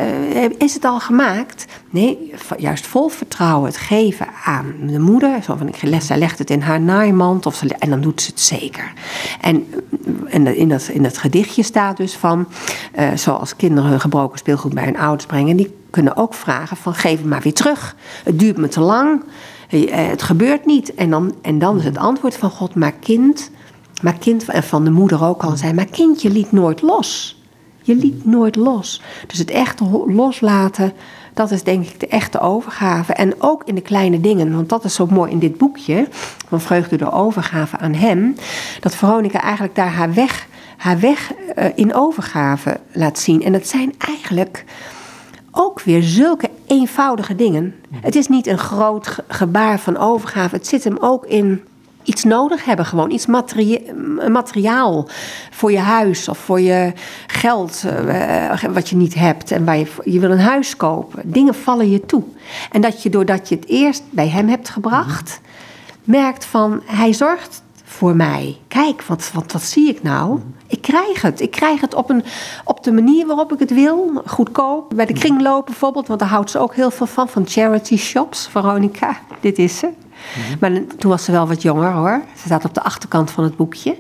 is 0.58 0.74
het 0.74 0.86
al 0.86 1.00
gemaakt? 1.00 1.66
Nee, 1.90 2.34
juist 2.58 2.88
vol 2.88 3.08
vertrouwen 3.08 3.66
het 3.66 3.78
geven 3.78 4.28
aan 4.46 4.74
de 4.86 5.00
moeder. 5.00 5.44
Zo 5.44 5.56
van, 5.56 5.68
ik 5.68 6.02
zij 6.02 6.18
legt 6.18 6.40
het 6.40 6.50
in 6.50 6.62
haar 6.62 6.82
naaimand 6.82 7.46
of 7.46 7.62
en 7.62 7.90
dan 7.90 8.02
doet 8.02 8.22
ze 8.22 8.30
het 8.30 8.40
zeker. 8.40 8.94
En, 9.42 9.68
en 10.28 10.56
in, 10.56 10.70
dat, 10.70 10.88
in 10.88 11.04
dat 11.04 11.18
gedichtje 11.18 11.64
staat 11.64 11.98
dus 11.98 12.14
van... 12.16 12.48
Zoals 13.16 13.56
kinderen 13.56 13.90
hun 13.90 14.00
gebroken 14.00 14.38
speelgoed 14.38 14.74
bij 14.74 14.84
hun 14.84 14.98
ouders 14.98 15.26
brengen... 15.26 15.58
die 15.58 15.76
kunnen 15.90 16.18
ook 16.18 16.34
vragen 16.34 16.78
van 16.78 16.94
geef 16.94 17.18
het 17.18 17.26
maar 17.26 17.42
weer 17.42 17.54
terug. 17.54 17.96
Het 18.24 18.40
duurt 18.40 18.58
me 18.58 18.68
te 18.68 18.80
lang. 18.80 19.24
Het 19.90 20.22
gebeurt 20.22 20.66
niet. 20.66 20.96
En 20.96 21.10
dan, 21.10 21.36
en 21.42 21.60
dan 21.60 21.78
is 21.78 21.84
het 21.84 21.98
antwoord 21.98 22.38
van 22.38 22.50
God, 22.50 22.76
maar 22.76 22.92
kind... 22.92 23.52
Maar 24.02 24.18
kind, 24.18 24.50
en 24.50 24.64
van 24.64 24.84
de 24.84 24.92
moeder 24.92 25.24
ook 25.24 25.44
al 25.44 25.58
zei, 25.58 25.74
maar 25.74 25.86
kind, 25.86 26.22
je 26.22 26.30
liet 26.30 26.52
nooit 26.52 26.82
los. 26.82 27.40
Je 27.82 27.96
liet 27.96 28.26
nooit 28.26 28.56
los. 28.56 29.02
Dus 29.28 29.38
het 29.38 29.52
echte 29.52 30.04
loslaten, 30.08 30.94
dat 31.34 31.52
is 31.52 31.64
denk 31.64 31.86
ik 31.86 32.00
de 32.00 32.08
echte 32.08 32.40
overgave. 32.40 33.14
En 33.14 33.34
ook 33.38 33.64
in 33.66 33.76
de 33.76 33.82
kleine 33.82 34.22
dingen, 34.22 34.56
want 34.56 34.70
dat 34.70 34.84
is 34.84 34.96
zo 34.96 35.06
mooi 35.06 35.32
in 35.32 35.40
dit 35.40 35.58
boekje, 35.58 36.08
van 36.48 36.62
Vreugde 36.62 36.96
door 36.96 37.12
overgave 37.12 37.78
aan 37.78 37.94
hem, 37.94 38.36
dat 38.80 38.96
Veronica 38.96 39.42
eigenlijk 39.42 39.76
daar 39.76 39.94
haar 39.94 40.14
weg, 40.14 40.48
haar 40.78 41.00
weg 41.00 41.32
uh, 41.58 41.66
in 41.76 41.94
overgave 41.94 42.80
laat 42.92 43.20
zien. 43.20 43.44
En 43.44 43.52
dat 43.52 43.68
zijn 43.68 43.94
eigenlijk 43.98 44.66
ook 45.52 45.82
weer 45.82 46.04
zulke 46.04 46.50
eenvoudige 46.68 47.36
dingen. 47.36 47.76
Het 47.92 48.16
is 48.16 48.28
niet 48.28 48.48
een 48.48 48.58
groot 48.58 49.18
gebaar 49.28 49.80
van 49.80 49.98
overgave, 49.98 50.56
het 50.56 50.68
zit 50.68 50.84
hem 50.84 50.98
ook 51.00 51.26
in 51.26 51.62
iets 52.04 52.24
nodig 52.24 52.66
hebben, 52.66 52.86
gewoon 52.86 53.12
iets 53.12 53.26
materie 53.26 53.94
materiaal 54.30 55.08
voor 55.52 55.72
je 55.72 55.80
huis 55.80 56.28
of 56.28 56.38
voor 56.38 56.62
je 56.62 56.94
geld 57.28 57.84
uh, 57.86 58.64
wat 58.64 58.90
je 58.90 58.96
niet 58.96 59.14
hebt 59.14 59.52
en 59.52 59.66
waar 59.66 59.78
je, 59.78 59.88
je 60.04 60.20
wil 60.20 60.32
een 60.32 60.40
huis 60.40 60.76
kopen. 60.76 61.32
Dingen 61.32 61.56
vallen 61.56 61.90
je 61.90 62.06
toe. 62.06 62.24
En 62.72 62.82
dat 62.82 63.04
je 63.04 63.10
doordat 63.10 63.50
je 63.50 63.56
het 63.56 63.68
eerst 63.68 64.04
bij 64.10 64.28
hem 64.28 64.48
hebt 64.48 64.70
gebracht, 64.70 65.42
merkt 66.04 66.46
van 66.46 66.82
hij 66.86 67.14
zorgt 67.14 67.62
voor 67.92 68.16
mij. 68.16 68.58
Kijk, 68.68 69.04
wat, 69.04 69.32
wat, 69.34 69.52
wat 69.52 69.62
zie 69.62 69.90
ik 69.90 70.04
nou? 70.04 70.40
Ik 70.68 70.82
krijg 70.82 71.22
het. 71.22 71.42
Ik 71.42 71.52
krijg 71.52 71.82
het 71.82 71.94
op, 71.94 72.10
een, 72.10 72.24
op 72.64 72.84
de 72.84 72.92
manier 72.92 73.28
waarop 73.28 73.54
ik 73.54 73.60
het 73.60 73.74
wil. 73.74 74.22
Goedkoop. 74.26 74.94
Bij 74.96 75.06
de 75.06 75.14
kringloop 75.14 75.66
bijvoorbeeld, 75.66 76.08
want 76.08 76.20
daar 76.20 76.30
houdt 76.30 76.52
ze 76.52 76.60
ook 76.60 76.76
heel 76.76 76.92
veel 76.92 77.06
van. 77.06 77.30
Van 77.30 77.48
charity 77.48 77.98
shops. 77.98 78.48
Veronica, 78.52 79.18
dit 79.40 79.58
is 79.58 79.78
ze. 79.78 79.90
Maar 80.60 80.72
toen 80.98 81.12
was 81.12 81.24
ze 81.24 81.32
wel 81.32 81.48
wat 81.48 81.62
jonger 81.62 81.92
hoor. 81.92 82.22
Ze 82.36 82.46
staat 82.46 82.66
op 82.66 82.74
de 82.74 82.84
achterkant 82.84 83.32
van 83.32 83.44
het 83.44 83.56
boekje. 83.56 83.98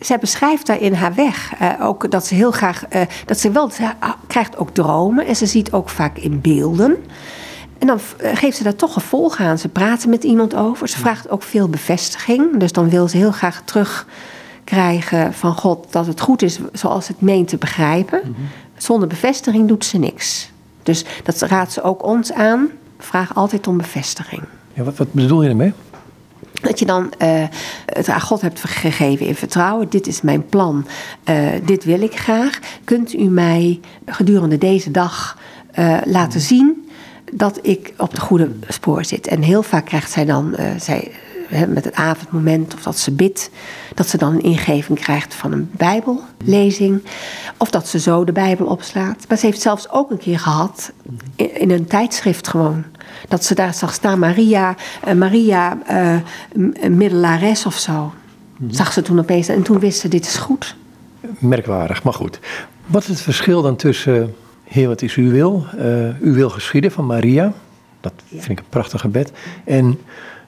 Zij 0.00 0.18
beschrijft 0.18 0.66
daar 0.66 0.80
in 0.80 0.94
haar 0.94 1.14
weg 1.14 1.52
uh, 1.60 1.72
ook 1.80 2.10
dat 2.10 2.26
ze 2.26 2.34
heel 2.34 2.50
graag. 2.50 2.84
Uh, 2.94 3.02
dat 3.26 3.38
ze 3.38 3.50
wel. 3.50 3.70
Ze 3.70 3.90
krijgt 4.26 4.56
ook 4.56 4.70
dromen 4.70 5.26
en 5.26 5.36
ze 5.36 5.46
ziet 5.46 5.72
ook 5.72 5.88
vaak 5.88 6.18
in 6.18 6.40
beelden. 6.40 6.96
En 7.82 7.88
dan 7.88 8.00
geeft 8.18 8.56
ze 8.56 8.62
daar 8.62 8.76
toch 8.76 8.92
gevolg 8.92 9.40
aan. 9.40 9.58
Ze 9.58 9.68
praten 9.68 10.10
met 10.10 10.24
iemand 10.24 10.54
over. 10.54 10.88
Ze 10.88 10.98
vraagt 10.98 11.30
ook 11.30 11.42
veel 11.42 11.68
bevestiging. 11.68 12.56
Dus 12.56 12.72
dan 12.72 12.88
wil 12.88 13.08
ze 13.08 13.16
heel 13.16 13.32
graag 13.32 13.62
terugkrijgen 13.64 15.34
van 15.34 15.54
God 15.54 15.86
dat 15.92 16.06
het 16.06 16.20
goed 16.20 16.42
is 16.42 16.58
zoals 16.72 17.08
het 17.08 17.20
meent 17.20 17.48
te 17.48 17.56
begrijpen. 17.56 18.20
-hmm. 18.22 18.34
Zonder 18.76 19.08
bevestiging 19.08 19.68
doet 19.68 19.84
ze 19.84 19.98
niks. 19.98 20.50
Dus 20.82 21.04
dat 21.24 21.40
raadt 21.40 21.72
ze 21.72 21.82
ook 21.82 22.04
ons 22.04 22.32
aan. 22.32 22.68
Vraag 22.98 23.34
altijd 23.34 23.66
om 23.66 23.76
bevestiging. 23.76 24.42
Ja, 24.72 24.82
wat, 24.82 24.96
wat 24.96 25.12
bedoel 25.12 25.42
je 25.42 25.48
ermee? 25.48 25.72
Dat 26.52 26.78
je 26.78 26.86
dan 26.86 27.12
uh, 27.22 27.44
het 27.86 28.08
aan 28.08 28.20
God 28.20 28.40
hebt 28.40 28.64
gegeven 28.64 29.26
in 29.26 29.34
vertrouwen. 29.34 29.88
Dit 29.88 30.06
is 30.06 30.20
mijn 30.20 30.46
plan. 30.46 30.86
Uh, 31.30 31.48
dit 31.64 31.84
wil 31.84 32.00
ik 32.00 32.18
graag. 32.18 32.58
Kunt 32.84 33.14
u 33.14 33.24
mij 33.24 33.80
gedurende 34.06 34.58
deze 34.58 34.90
dag 34.90 35.38
uh, 35.78 35.98
laten 36.04 36.40
zien 36.40 36.82
dat 37.34 37.58
ik 37.62 37.94
op 37.96 38.14
de 38.14 38.20
goede 38.20 38.50
spoor 38.68 39.04
zit? 39.04 39.26
En 39.26 39.42
heel 39.42 39.62
vaak 39.62 39.84
krijgt 39.84 40.10
zij 40.10 40.24
dan, 40.24 40.56
zij, 40.78 41.12
met 41.68 41.84
het 41.84 41.94
avondmoment 41.94 42.74
of 42.74 42.82
dat 42.82 42.98
ze 42.98 43.12
bidt, 43.12 43.50
dat 43.94 44.08
ze 44.08 44.16
dan 44.16 44.32
een 44.32 44.42
ingeving 44.42 44.98
krijgt 44.98 45.34
van 45.34 45.52
een 45.52 45.70
Bijbellezing. 45.72 47.02
Of 47.56 47.70
dat 47.70 47.88
ze 47.88 47.98
zo 47.98 48.24
de 48.24 48.32
Bijbel 48.32 48.66
opslaat. 48.66 49.24
Maar 49.28 49.38
ze 49.38 49.46
heeft 49.46 49.60
zelfs 49.60 49.90
ook 49.90 50.10
een 50.10 50.18
keer 50.18 50.38
gehad 50.38 50.92
in, 51.36 51.60
in 51.60 51.70
een 51.70 51.86
tijdschrift 51.86 52.48
gewoon. 52.48 52.84
Dat 53.28 53.44
ze 53.44 53.54
daar 53.54 53.74
zag 53.74 53.92
staan, 53.92 54.18
Maria, 54.18 54.74
uh, 55.08 55.14
Maria 55.14 55.78
uh, 55.90 56.16
Middelares 56.88 57.66
of 57.66 57.78
zo. 57.78 57.92
Mm-hmm. 57.92 58.74
Zag 58.74 58.92
ze 58.92 59.02
toen 59.02 59.18
opeens 59.18 59.48
en 59.48 59.62
toen 59.62 59.78
wist 59.78 60.00
ze, 60.00 60.08
dit 60.08 60.26
is 60.26 60.36
goed. 60.36 60.76
Merkwaardig, 61.38 62.02
maar 62.02 62.12
goed. 62.12 62.38
Wat 62.86 63.02
is 63.02 63.08
het 63.08 63.20
verschil 63.20 63.62
dan 63.62 63.76
tussen, 63.76 64.34
Heer, 64.72 64.88
wat 64.88 65.02
is 65.02 65.14
uw 65.14 65.30
wil? 65.30 65.66
Uh, 65.76 65.84
uw 66.20 66.34
wil 66.34 66.50
geschieden 66.50 66.90
van 66.90 67.06
Maria. 67.06 67.52
Dat 68.00 68.12
vind 68.28 68.48
ik 68.48 68.58
een 68.58 68.64
prachtig 68.68 69.00
gebed. 69.00 69.32
En 69.64 69.98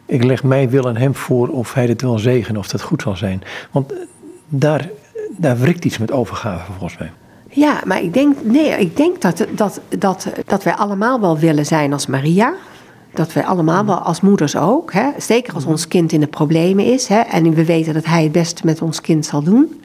ik 0.06 0.24
leg 0.24 0.42
mijn 0.42 0.68
wil 0.68 0.88
aan 0.88 0.96
hem 0.96 1.14
voor 1.14 1.48
of 1.48 1.74
hij 1.74 1.86
dit 1.86 2.00
wil 2.00 2.18
zegenen, 2.18 2.60
of 2.60 2.68
dat 2.68 2.82
goed 2.82 3.02
zal 3.02 3.16
zijn. 3.16 3.42
Want 3.70 3.92
daar, 4.48 4.88
daar 5.36 5.58
wrikt 5.58 5.84
iets 5.84 5.98
met 5.98 6.12
overgave 6.12 6.72
volgens 6.72 6.98
mij. 6.98 7.10
Ja, 7.50 7.80
maar 7.84 8.02
ik 8.02 8.14
denk, 8.14 8.36
nee, 8.44 8.68
ik 8.68 8.96
denk 8.96 9.20
dat, 9.20 9.46
dat, 9.50 9.80
dat, 9.98 10.28
dat 10.46 10.62
wij 10.62 10.74
allemaal 10.74 11.20
wel 11.20 11.38
willen 11.38 11.66
zijn 11.66 11.92
als 11.92 12.06
Maria. 12.06 12.54
Dat 13.12 13.32
wij 13.32 13.44
allemaal 13.44 13.86
wel 13.86 13.98
als 13.98 14.20
moeders 14.20 14.56
ook. 14.56 14.92
Hè? 14.92 15.10
Zeker 15.18 15.54
als 15.54 15.64
ons 15.64 15.88
kind 15.88 16.12
in 16.12 16.20
de 16.20 16.26
problemen 16.26 16.84
is. 16.84 17.06
Hè? 17.06 17.20
En 17.20 17.54
we 17.54 17.64
weten 17.64 17.94
dat 17.94 18.04
hij 18.04 18.22
het 18.22 18.32
beste 18.32 18.62
met 18.64 18.82
ons 18.82 19.00
kind 19.00 19.26
zal 19.26 19.42
doen. 19.42 19.83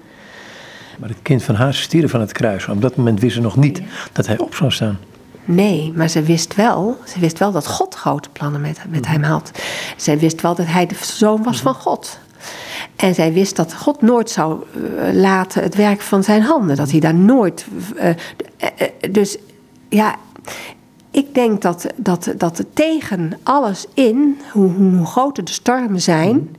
Maar 0.99 1.09
het 1.09 1.21
kind 1.21 1.43
van 1.43 1.55
haar 1.55 1.73
stierf 1.73 2.11
van 2.11 2.19
het 2.19 2.31
kruis. 2.31 2.67
Op 2.67 2.81
dat 2.81 2.95
moment 2.95 3.19
wist 3.19 3.35
ze 3.35 3.41
nog 3.41 3.55
niet 3.55 3.81
dat 4.11 4.27
hij 4.27 4.37
op 4.37 4.55
zou 4.55 4.71
staan. 4.71 4.99
Nee, 5.45 5.93
maar 5.95 6.07
ze 6.07 6.21
wist 6.21 6.55
wel, 6.55 6.97
ze 7.05 7.19
wist 7.19 7.39
wel 7.39 7.51
dat 7.51 7.67
God 7.67 7.95
grote 7.95 8.29
plannen 8.29 8.61
met, 8.61 8.79
met 8.89 9.07
hem 9.07 9.23
had. 9.23 9.51
Zij 9.97 10.19
wist 10.19 10.41
wel 10.41 10.55
dat 10.55 10.65
hij 10.65 10.85
de 10.85 10.95
zoon 11.01 11.43
was 11.43 11.61
van 11.61 11.73
God. 11.73 12.19
En 12.95 13.15
zij 13.15 13.33
wist 13.33 13.55
dat 13.55 13.73
God 13.73 14.01
nooit 14.01 14.29
zou 14.29 14.63
eh, 14.73 15.13
laten 15.13 15.63
het 15.63 15.75
werk 15.75 16.01
van 16.01 16.23
zijn 16.23 16.41
handen. 16.41 16.75
Dat 16.75 16.91
hij 16.91 16.99
daar 16.99 17.15
nooit. 17.15 17.65
Uh, 17.95 18.09
dus 19.11 19.37
ja, 19.89 20.15
ik 21.11 21.33
denk 21.33 21.61
dat, 21.61 21.85
dat, 21.95 22.33
dat 22.37 22.65
tegen 22.73 23.39
alles 23.43 23.85
in, 23.93 24.39
hoe, 24.51 24.71
hoe 24.71 25.05
groter 25.05 25.45
de 25.45 25.51
stormen 25.51 26.01
zijn, 26.01 26.55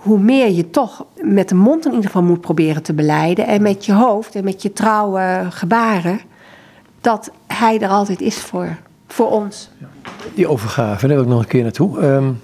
hoe 0.00 0.18
meer 0.18 0.50
je 0.50 0.70
toch 0.70 1.06
met 1.20 1.48
de 1.48 1.54
mond 1.54 1.84
in 1.84 1.90
ieder 1.90 2.06
geval 2.06 2.22
moet 2.22 2.40
proberen 2.40 2.82
te 2.82 2.92
beleiden. 2.92 3.46
En 3.46 3.62
met 3.62 3.84
je 3.84 3.92
hoofd 3.92 4.34
en 4.34 4.44
met 4.44 4.62
je 4.62 4.72
trouwe 4.72 5.46
gebaren. 5.50 6.20
Dat 7.00 7.30
hij 7.46 7.80
er 7.80 7.88
altijd 7.88 8.20
is 8.20 8.36
voor, 8.36 8.76
voor 9.06 9.30
ons. 9.30 9.70
Die 10.34 10.48
overgave, 10.48 11.06
daar 11.06 11.16
wil 11.16 11.24
ik 11.24 11.30
nog 11.30 11.40
een 11.40 11.48
keer 11.48 11.62
naartoe. 11.62 12.04
Um, 12.04 12.40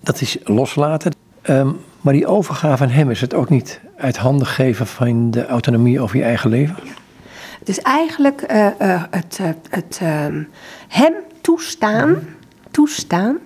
dat 0.00 0.20
is 0.20 0.36
loslaten. 0.44 1.12
Um, 1.42 1.76
maar 2.00 2.12
die 2.12 2.26
overgave 2.26 2.82
aan 2.82 2.90
hem, 2.90 3.10
is 3.10 3.20
het 3.20 3.34
ook 3.34 3.48
niet 3.48 3.80
uit 3.96 4.16
handen 4.16 4.46
geven 4.46 4.86
van 4.86 5.30
de 5.30 5.46
autonomie 5.46 6.00
over 6.00 6.16
je 6.16 6.22
eigen 6.22 6.50
leven? 6.50 6.76
Het 7.58 7.68
is 7.68 7.78
eigenlijk 7.78 8.52
uh, 8.52 8.66
uh, 8.80 9.02
het, 9.10 9.38
uh, 9.40 9.48
het 9.70 9.98
ehm, 10.02 10.42
hem 10.88 11.12
toestaan, 11.40 12.16
toestaan 12.70 13.38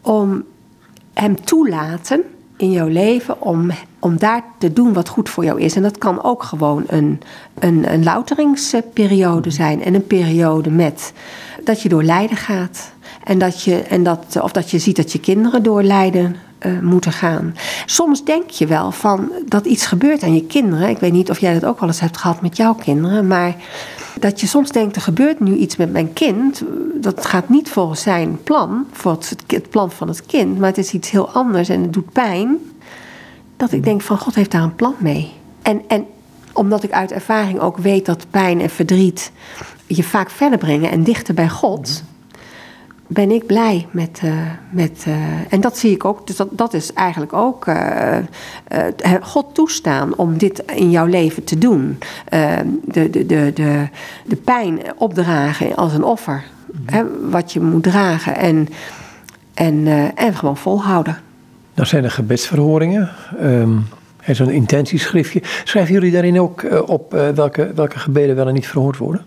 om 0.00 0.44
hem 1.14 1.44
toelaten 1.44 2.24
in 2.60 2.70
jouw 2.70 2.88
leven 2.88 3.42
om, 3.42 3.70
om 3.98 4.18
daar 4.18 4.44
te 4.58 4.72
doen 4.72 4.92
wat 4.92 5.08
goed 5.08 5.28
voor 5.28 5.44
jou 5.44 5.60
is. 5.60 5.76
En 5.76 5.82
dat 5.82 5.98
kan 5.98 6.22
ook 6.22 6.42
gewoon 6.42 6.84
een, 6.86 7.20
een, 7.58 7.92
een 7.92 8.04
louteringsperiode 8.04 9.50
zijn 9.50 9.84
en 9.84 9.94
een 9.94 10.06
periode 10.06 10.70
met 10.70 11.12
dat 11.64 11.82
je 11.82 11.88
door 11.88 12.02
lijden 12.02 12.36
gaat. 12.36 12.92
En 13.24 13.38
dat 13.38 13.62
je, 13.62 13.80
en 13.80 14.02
dat, 14.02 14.40
of 14.42 14.52
dat 14.52 14.70
je 14.70 14.78
ziet 14.78 14.96
dat 14.96 15.12
je 15.12 15.20
kinderen 15.20 15.62
door 15.62 15.82
lijden 15.82 16.36
uh, 16.66 16.80
moeten 16.80 17.12
gaan. 17.12 17.54
Soms 17.86 18.24
denk 18.24 18.50
je 18.50 18.66
wel 18.66 18.92
van 18.92 19.32
dat 19.46 19.66
iets 19.66 19.86
gebeurt 19.86 20.22
aan 20.22 20.34
je 20.34 20.46
kinderen. 20.46 20.88
Ik 20.88 20.98
weet 20.98 21.12
niet 21.12 21.30
of 21.30 21.38
jij 21.38 21.52
dat 21.52 21.64
ook 21.64 21.80
wel 21.80 21.88
eens 21.88 22.00
hebt 22.00 22.16
gehad 22.16 22.40
met 22.42 22.56
jouw 22.56 22.74
kinderen. 22.74 23.26
Maar 23.26 23.54
dat 24.20 24.40
je 24.40 24.46
soms 24.46 24.70
denkt, 24.70 24.96
er 24.96 25.02
gebeurt 25.02 25.40
nu 25.40 25.54
iets 25.54 25.76
met 25.76 25.92
mijn 25.92 26.12
kind. 26.12 26.62
Dat 26.94 27.26
gaat 27.26 27.48
niet 27.48 27.68
volgens 27.68 28.02
zijn 28.02 28.42
plan, 28.42 28.86
het, 29.02 29.44
het 29.46 29.70
plan 29.70 29.90
van 29.90 30.08
het 30.08 30.26
kind. 30.26 30.58
Maar 30.58 30.68
het 30.68 30.78
is 30.78 30.92
iets 30.92 31.10
heel 31.10 31.30
anders 31.30 31.68
en 31.68 31.82
het 31.82 31.92
doet 31.92 32.12
pijn. 32.12 32.58
Dat 33.56 33.72
ik 33.72 33.84
denk 33.84 34.02
van, 34.02 34.18
God 34.18 34.34
heeft 34.34 34.50
daar 34.50 34.62
een 34.62 34.74
plan 34.74 34.94
mee. 34.98 35.32
En, 35.62 35.82
en 35.88 36.06
omdat 36.52 36.82
ik 36.82 36.90
uit 36.90 37.12
ervaring 37.12 37.60
ook 37.60 37.78
weet 37.78 38.06
dat 38.06 38.26
pijn 38.30 38.60
en 38.60 38.70
verdriet 38.70 39.32
je 39.86 40.02
vaak 40.02 40.30
verder 40.30 40.58
brengen 40.58 40.90
en 40.90 41.04
dichter 41.04 41.34
bij 41.34 41.48
God 41.48 42.02
ben 43.12 43.30
ik 43.30 43.46
blij 43.46 43.86
met. 43.90 44.20
Uh, 44.24 44.32
met 44.70 45.04
uh, 45.08 45.14
en 45.48 45.60
dat 45.60 45.78
zie 45.78 45.90
ik 45.90 46.04
ook. 46.04 46.26
Dus 46.26 46.36
dat, 46.36 46.48
dat 46.50 46.74
is 46.74 46.92
eigenlijk 46.92 47.32
ook 47.32 47.66
uh, 47.66 48.16
God 49.20 49.54
toestaan 49.54 50.16
om 50.16 50.38
dit 50.38 50.62
in 50.74 50.90
jouw 50.90 51.06
leven 51.06 51.44
te 51.44 51.58
doen. 51.58 51.98
de, 52.84 53.10
de, 53.10 53.26
de, 53.26 53.50
de, 53.54 53.88
de 54.24 54.36
pijn 54.36 54.80
opdragen 54.96 55.74
als 55.74 55.92
een 55.92 56.04
offer. 56.04 56.44
Wat 57.30 57.52
je 57.52 57.60
moet 57.60 57.82
dragen. 57.82 58.36
En, 58.36 58.68
en, 59.54 59.86
en 60.14 60.34
gewoon 60.34 60.56
volhouden. 60.56 61.18
Nou 61.74 61.88
zijn 61.88 62.04
er 62.04 62.10
gebedsverhoringen. 62.10 63.10
Um, 63.42 63.86
Zo'n 64.26 64.50
intentieschriftje. 64.50 65.40
Schrijven 65.64 65.94
jullie 65.94 66.12
daarin 66.12 66.40
ook 66.40 66.66
op 66.86 67.12
welke, 67.34 67.72
welke 67.74 67.98
gebeden 67.98 68.36
wel 68.36 68.48
en 68.48 68.54
niet 68.54 68.68
verhoord 68.68 68.96
worden? 68.96 69.24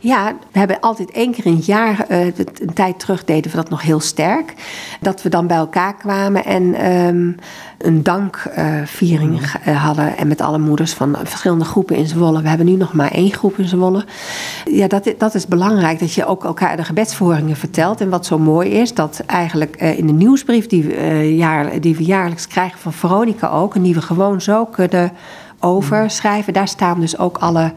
Ja, 0.00 0.36
we 0.52 0.58
hebben 0.58 0.80
altijd 0.80 1.10
één 1.10 1.32
keer 1.32 1.46
in 1.46 1.54
het 1.54 1.66
jaar, 1.66 2.06
uh, 2.10 2.26
een 2.26 2.72
tijd 2.74 2.98
terug 2.98 3.24
deden 3.24 3.50
we 3.50 3.56
dat 3.56 3.70
nog 3.70 3.82
heel 3.82 4.00
sterk. 4.00 4.54
Dat 5.00 5.22
we 5.22 5.28
dan 5.28 5.46
bij 5.46 5.56
elkaar 5.56 5.94
kwamen 5.94 6.44
en 6.44 6.90
um, 6.90 7.36
een 7.78 8.02
dankviering 8.02 9.40
uh, 9.68 9.84
hadden. 9.84 10.16
En 10.16 10.28
met 10.28 10.40
alle 10.40 10.58
moeders 10.58 10.92
van 10.92 11.16
verschillende 11.22 11.64
groepen 11.64 11.96
in 11.96 12.06
Zwolle. 12.06 12.42
We 12.42 12.48
hebben 12.48 12.66
nu 12.66 12.72
nog 12.72 12.92
maar 12.92 13.10
één 13.10 13.32
groep 13.32 13.58
in 13.58 13.68
Zwolle. 13.68 14.04
Ja, 14.64 14.88
dat, 14.88 15.14
dat 15.18 15.34
is 15.34 15.46
belangrijk, 15.46 15.98
dat 15.98 16.12
je 16.12 16.26
ook 16.26 16.44
elkaar 16.44 16.76
de 16.76 16.84
gebedsverhoringen 16.84 17.56
vertelt. 17.56 18.00
En 18.00 18.10
wat 18.10 18.26
zo 18.26 18.38
mooi 18.38 18.70
is, 18.70 18.94
dat 18.94 19.22
eigenlijk 19.26 19.82
uh, 19.82 19.98
in 19.98 20.06
de 20.06 20.12
nieuwsbrief 20.12 20.66
die, 20.66 20.86
jaar, 21.36 21.80
die 21.80 21.96
we 21.96 22.04
jaarlijks 22.04 22.46
krijgen 22.46 22.78
van 22.78 22.92
Veronica 22.92 23.48
ook... 23.48 23.74
en 23.74 23.82
die 23.82 23.94
we 23.94 24.02
gewoon 24.02 24.40
zo 24.40 24.64
kunnen 24.64 25.12
overschrijven. 25.64 26.52
Daar 26.52 26.68
staan 26.68 27.00
dus 27.00 27.18
ook 27.18 27.38
alle. 27.38 27.72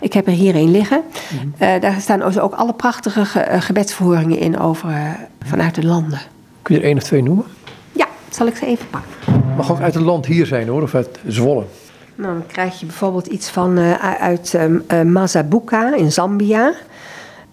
Ik 0.00 0.12
heb 0.12 0.26
er 0.26 0.32
hier 0.32 0.56
een 0.56 0.70
liggen. 0.70 1.02
uh, 1.32 1.80
daar 1.80 2.00
staan 2.00 2.18
dus 2.18 2.38
ook 2.38 2.54
alle 2.54 2.72
prachtige 2.72 3.24
ge 3.24 3.48
uh, 3.50 3.60
gebedsverhoringen 3.60 4.38
in 4.38 4.58
over 4.58 4.88
uh, 4.88 5.10
vanuit 5.46 5.74
de 5.74 5.84
landen. 5.84 6.20
Kun 6.62 6.74
je 6.74 6.80
er 6.80 6.86
één 6.86 6.96
of 6.96 7.02
twee 7.02 7.22
noemen? 7.22 7.44
Ja, 7.92 8.06
zal 8.30 8.46
ik 8.46 8.56
ze 8.56 8.66
even 8.66 8.86
pakken. 8.90 9.10
Mag 9.56 9.70
ook 9.70 9.80
uit 9.80 9.94
het 9.94 10.02
land 10.02 10.26
hier 10.26 10.46
zijn 10.46 10.68
hoor, 10.68 10.82
of 10.82 10.94
uit 10.94 11.18
Zwolle. 11.26 11.64
Nou, 12.14 12.34
dan 12.34 12.46
krijg 12.46 12.80
je 12.80 12.86
bijvoorbeeld 12.86 13.26
iets 13.26 13.48
van 13.48 13.78
uit 14.20 14.56
Mazabuka 15.04 15.94
in 15.94 16.12
Zambia. 16.12 16.72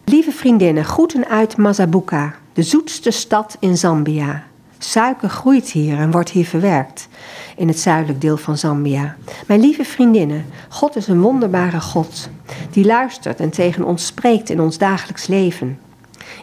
Lieve 0.05 0.32
vriendinnen, 0.32 0.86
groeten 0.86 1.28
uit 1.28 1.57
Mazabuka, 1.57 2.34
de 2.53 2.63
zoetste 2.63 3.11
stad 3.11 3.57
in 3.59 3.78
Zambia. 3.78 4.43
Suiker 4.82 5.30
groeit 5.30 5.71
hier 5.71 5.97
en 5.97 6.11
wordt 6.11 6.30
hier 6.30 6.45
verwerkt 6.45 7.07
in 7.55 7.67
het 7.67 7.80
zuidelijk 7.80 8.21
deel 8.21 8.38
van 8.38 8.57
Zambia. 8.57 9.15
Mijn 9.47 9.59
lieve 9.59 9.84
vriendinnen, 9.84 10.45
God 10.69 10.95
is 10.95 11.07
een 11.07 11.21
wonderbare 11.21 11.80
God 11.82 12.30
die 12.71 12.86
luistert 12.86 13.39
en 13.39 13.49
tegen 13.49 13.84
ons 13.84 14.05
spreekt 14.05 14.49
in 14.49 14.61
ons 14.61 14.77
dagelijks 14.77 15.27
leven. 15.27 15.80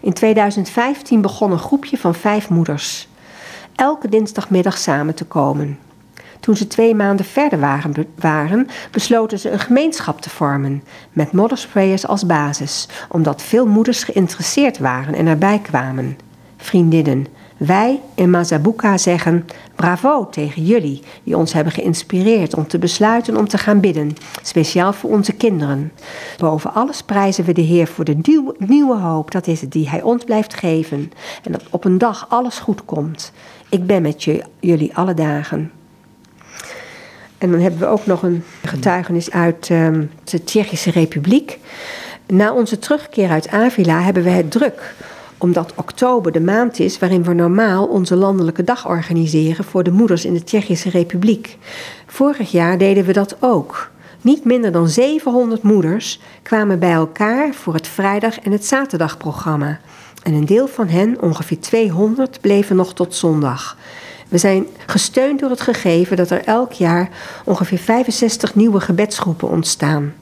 In 0.01 0.13
2015 0.13 1.21
begon 1.21 1.53
een 1.53 1.59
groepje 1.59 1.99
van 1.99 2.15
vijf 2.15 2.49
moeders 2.49 3.09
elke 3.75 4.09
dinsdagmiddag 4.09 4.79
samen 4.79 5.15
te 5.15 5.25
komen. 5.25 5.79
Toen 6.41 6.57
ze 6.57 6.67
twee 6.67 6.95
maanden 6.95 7.27
verder 7.27 7.61
waren, 7.61 8.07
waren, 8.15 8.69
besloten 8.91 9.39
ze 9.39 9.51
een 9.51 9.59
gemeenschap 9.59 10.21
te 10.21 10.31
vormen, 10.31 10.83
met 11.13 11.33
moddersprayers 11.33 12.07
als 12.07 12.27
basis, 12.27 12.89
omdat 13.09 13.43
veel 13.43 13.67
moeders 13.67 14.05
geïnteresseerd 14.05 14.79
waren 14.79 15.15
en 15.15 15.27
erbij 15.27 15.59
kwamen. 15.59 16.19
Vriendinnen, 16.57 17.27
wij 17.57 18.01
in 18.15 18.31
Mazabuka 18.31 18.99
zeggen 18.99 19.47
bravo 19.75 20.29
tegen 20.29 20.65
jullie 20.65 21.03
die 21.23 21.37
ons 21.37 21.53
hebben 21.53 21.73
geïnspireerd 21.73 22.55
om 22.55 22.67
te 22.67 22.79
besluiten 22.79 23.37
om 23.37 23.49
te 23.49 23.59
gaan 23.59 23.81
bidden, 23.81 24.17
speciaal 24.43 24.93
voor 24.93 25.11
onze 25.11 25.33
kinderen. 25.33 25.93
Boven 26.39 26.75
alles 26.75 27.03
prijzen 27.03 27.45
we 27.45 27.53
de 27.53 27.61
Heer 27.61 27.87
voor 27.87 28.05
de 28.05 28.17
nieuwe, 28.59 28.97
hoop, 28.97 29.31
dat 29.31 29.47
is 29.47 29.61
het, 29.61 29.73
die 29.73 29.89
Hij 29.89 30.03
ons 30.03 30.25
blijft 30.25 30.55
geven 30.55 31.13
en 31.43 31.53
dat 31.53 31.63
op 31.71 31.85
een 31.85 31.99
dag 31.99 32.27
alles 32.29 32.59
goed 32.59 32.85
komt. 32.85 33.33
Ik 33.69 33.87
ben 33.87 34.03
met 34.03 34.25
je, 34.25 34.43
jullie 34.61 34.97
alle 34.97 35.15
dagen. 35.15 35.71
En 37.39 37.51
dan 37.51 37.61
hebben 37.61 37.81
we 37.81 37.87
ook 37.87 38.07
nog 38.07 38.23
een 38.23 38.45
getuigenis 38.65 39.31
uit 39.31 39.69
um, 39.69 40.11
de 40.25 40.45
Tsjechische 40.45 40.91
Republiek. 40.91 41.59
Na 42.27 42.53
onze 42.53 42.79
terugkeer 42.79 43.31
uit 43.31 43.49
Avila 43.49 44.01
hebben 44.01 44.23
we 44.23 44.31
het 44.31 44.51
druk 44.51 44.95
omdat 45.39 45.73
oktober 45.75 46.33
de 46.33 46.41
maand 46.41 46.79
is 46.79 46.99
waarin 46.99 47.25
we 47.25 47.35
normaal 47.35 47.87
onze 47.87 48.17
landelijke 48.17 48.65
dag 48.65 48.89
organiseren 48.89 49.65
voor 49.65 49.83
de 49.83 49.91
moeders 49.91 50.25
in 50.25 50.35
de 50.35 50.45
Tsjechische 50.45 50.91
Republiek. 50.91 51.59
Vorig 52.07 52.51
jaar 52.51 52.79
deden 52.79 53.05
we 53.05 53.13
dat 53.13 53.37
ook. 53.41 53.91
Niet 54.21 54.45
minder 54.45 54.73
dan 54.73 54.89
700 54.89 55.63
moeders 55.63 56.21
kwamen 56.43 56.79
bij 56.79 56.93
elkaar 56.93 57.55
voor 57.55 57.75
het 57.75 57.89
vrijdag- 57.89 58.41
en 58.41 58.53
het 58.53 58.65
zaterdagprogramma. 58.65 59.81
En 60.23 60.33
een 60.33 60.47
deel 60.47 60.67
van 60.67 60.89
hen, 60.89 61.21
ongeveer 61.21 61.61
200, 61.61 62.41
bleven 62.41 62.77
nog 62.77 62.95
tot 62.95 63.15
zondag. 63.15 63.77
We 64.29 64.39
zijn 64.39 64.67
gesteund 64.87 65.41
door 65.41 65.51
het 65.51 65.61
gegeven 65.61 66.17
dat 66.17 66.31
er 66.31 66.45
elk 66.45 66.73
jaar 66.73 67.09
ongeveer 67.45 67.79
65 67.79 68.55
nieuwe 68.55 68.81
gebedsgroepen 68.81 69.49
ontstaan. 69.49 70.15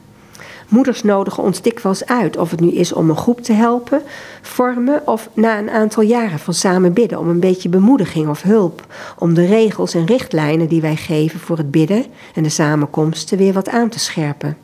Moeders 0.67 1.03
nodigen 1.03 1.43
ons 1.43 1.61
dikwijls 1.61 2.05
uit, 2.05 2.37
of 2.37 2.51
het 2.51 2.59
nu 2.59 2.71
is 2.71 2.93
om 2.93 3.09
een 3.09 3.17
groep 3.17 3.41
te 3.41 3.53
helpen, 3.53 4.01
vormen 4.41 5.07
of 5.07 5.29
na 5.33 5.59
een 5.59 5.69
aantal 5.69 6.03
jaren 6.03 6.39
van 6.39 6.53
samen 6.53 6.93
bidden 6.93 7.19
om 7.19 7.29
een 7.29 7.39
beetje 7.39 7.69
bemoediging 7.69 8.29
of 8.29 8.41
hulp, 8.41 8.85
om 9.17 9.33
de 9.33 9.45
regels 9.45 9.93
en 9.93 10.05
richtlijnen 10.05 10.67
die 10.67 10.81
wij 10.81 10.95
geven 10.95 11.39
voor 11.39 11.57
het 11.57 11.71
bidden 11.71 12.05
en 12.33 12.43
de 12.43 12.49
samenkomsten 12.49 13.37
weer 13.37 13.53
wat 13.53 13.69
aan 13.69 13.89
te 13.89 13.99
scherpen. 13.99 14.57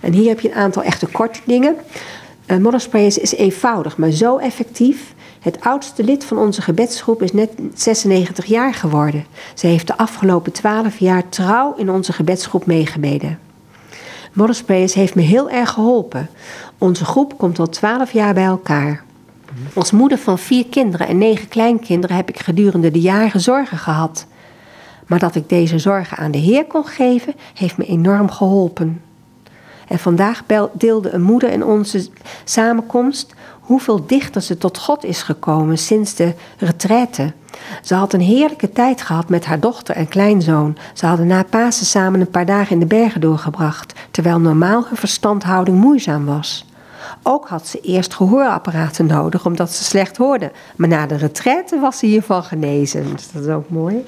En 0.00 0.12
hier 0.12 0.28
heb 0.28 0.40
je 0.40 0.48
een 0.48 0.56
aantal 0.56 0.82
echte 0.82 1.06
korte 1.06 1.40
dingen. 1.44 1.76
Uh, 2.46 3.06
is 3.06 3.34
eenvoudig, 3.34 3.96
maar 3.96 4.10
zo 4.10 4.36
effectief. 4.36 5.14
Het 5.40 5.60
oudste 5.60 6.04
lid 6.04 6.24
van 6.24 6.38
onze 6.38 6.62
gebedsgroep 6.62 7.22
is 7.22 7.32
net 7.32 7.50
96 7.74 8.44
jaar 8.44 8.74
geworden. 8.74 9.24
Ze 9.54 9.66
heeft 9.66 9.86
de 9.86 9.96
afgelopen 9.96 10.52
12 10.52 10.98
jaar 10.98 11.28
trouw 11.28 11.74
in 11.76 11.90
onze 11.90 12.12
gebedsgroep 12.12 12.66
meegebeden. 12.66 13.38
Modderspace 14.32 14.98
heeft 14.98 15.14
me 15.14 15.22
heel 15.22 15.50
erg 15.50 15.70
geholpen. 15.70 16.28
Onze 16.78 17.04
groep 17.04 17.38
komt 17.38 17.58
al 17.58 17.68
twaalf 17.68 18.12
jaar 18.12 18.34
bij 18.34 18.44
elkaar. 18.44 19.04
Als 19.74 19.90
moeder 19.90 20.18
van 20.18 20.38
vier 20.38 20.66
kinderen 20.66 21.08
en 21.08 21.18
negen 21.18 21.48
kleinkinderen 21.48 22.16
heb 22.16 22.28
ik 22.28 22.38
gedurende 22.38 22.90
de 22.90 23.00
jaren 23.00 23.40
zorgen 23.40 23.78
gehad. 23.78 24.26
Maar 25.06 25.18
dat 25.18 25.34
ik 25.34 25.48
deze 25.48 25.78
zorgen 25.78 26.16
aan 26.16 26.30
de 26.30 26.38
Heer 26.38 26.64
kon 26.64 26.84
geven, 26.84 27.34
heeft 27.54 27.76
me 27.76 27.84
enorm 27.84 28.30
geholpen. 28.30 29.02
En 29.88 29.98
vandaag 29.98 30.42
deelde 30.72 31.10
een 31.10 31.22
moeder 31.22 31.50
in 31.50 31.64
onze 31.64 32.08
samenkomst 32.44 33.34
hoeveel 33.60 34.06
dichter 34.06 34.42
ze 34.42 34.58
tot 34.58 34.78
God 34.78 35.04
is 35.04 35.22
gekomen 35.22 35.78
sinds 35.78 36.14
de 36.14 36.34
retraite. 36.58 37.32
Ze 37.82 37.94
had 37.94 38.12
een 38.12 38.20
heerlijke 38.20 38.72
tijd 38.72 39.02
gehad 39.02 39.28
met 39.28 39.44
haar 39.44 39.60
dochter 39.60 39.94
en 39.94 40.08
kleinzoon. 40.08 40.76
Ze 40.92 41.06
hadden 41.06 41.26
na 41.26 41.42
Pasen 41.42 41.86
samen 41.86 42.20
een 42.20 42.30
paar 42.30 42.46
dagen 42.46 42.72
in 42.72 42.78
de 42.78 42.86
bergen 42.86 43.20
doorgebracht, 43.20 43.92
terwijl 44.10 44.40
normaal 44.40 44.84
hun 44.86 44.96
verstandhouding 44.96 45.78
moeizaam 45.78 46.24
was. 46.24 46.66
Ook 47.22 47.48
had 47.48 47.66
ze 47.66 47.80
eerst 47.80 48.14
gehoorapparaten 48.14 49.06
nodig 49.06 49.46
omdat 49.46 49.70
ze 49.72 49.84
slecht 49.84 50.16
hoorde. 50.16 50.52
Maar 50.76 50.88
na 50.88 51.06
de 51.06 51.16
retraite 51.16 51.80
was 51.80 51.98
ze 51.98 52.06
hiervan 52.06 52.42
genezen. 52.42 53.06
dat 53.32 53.42
is 53.42 53.48
ook 53.48 53.70
mooi. 53.70 54.04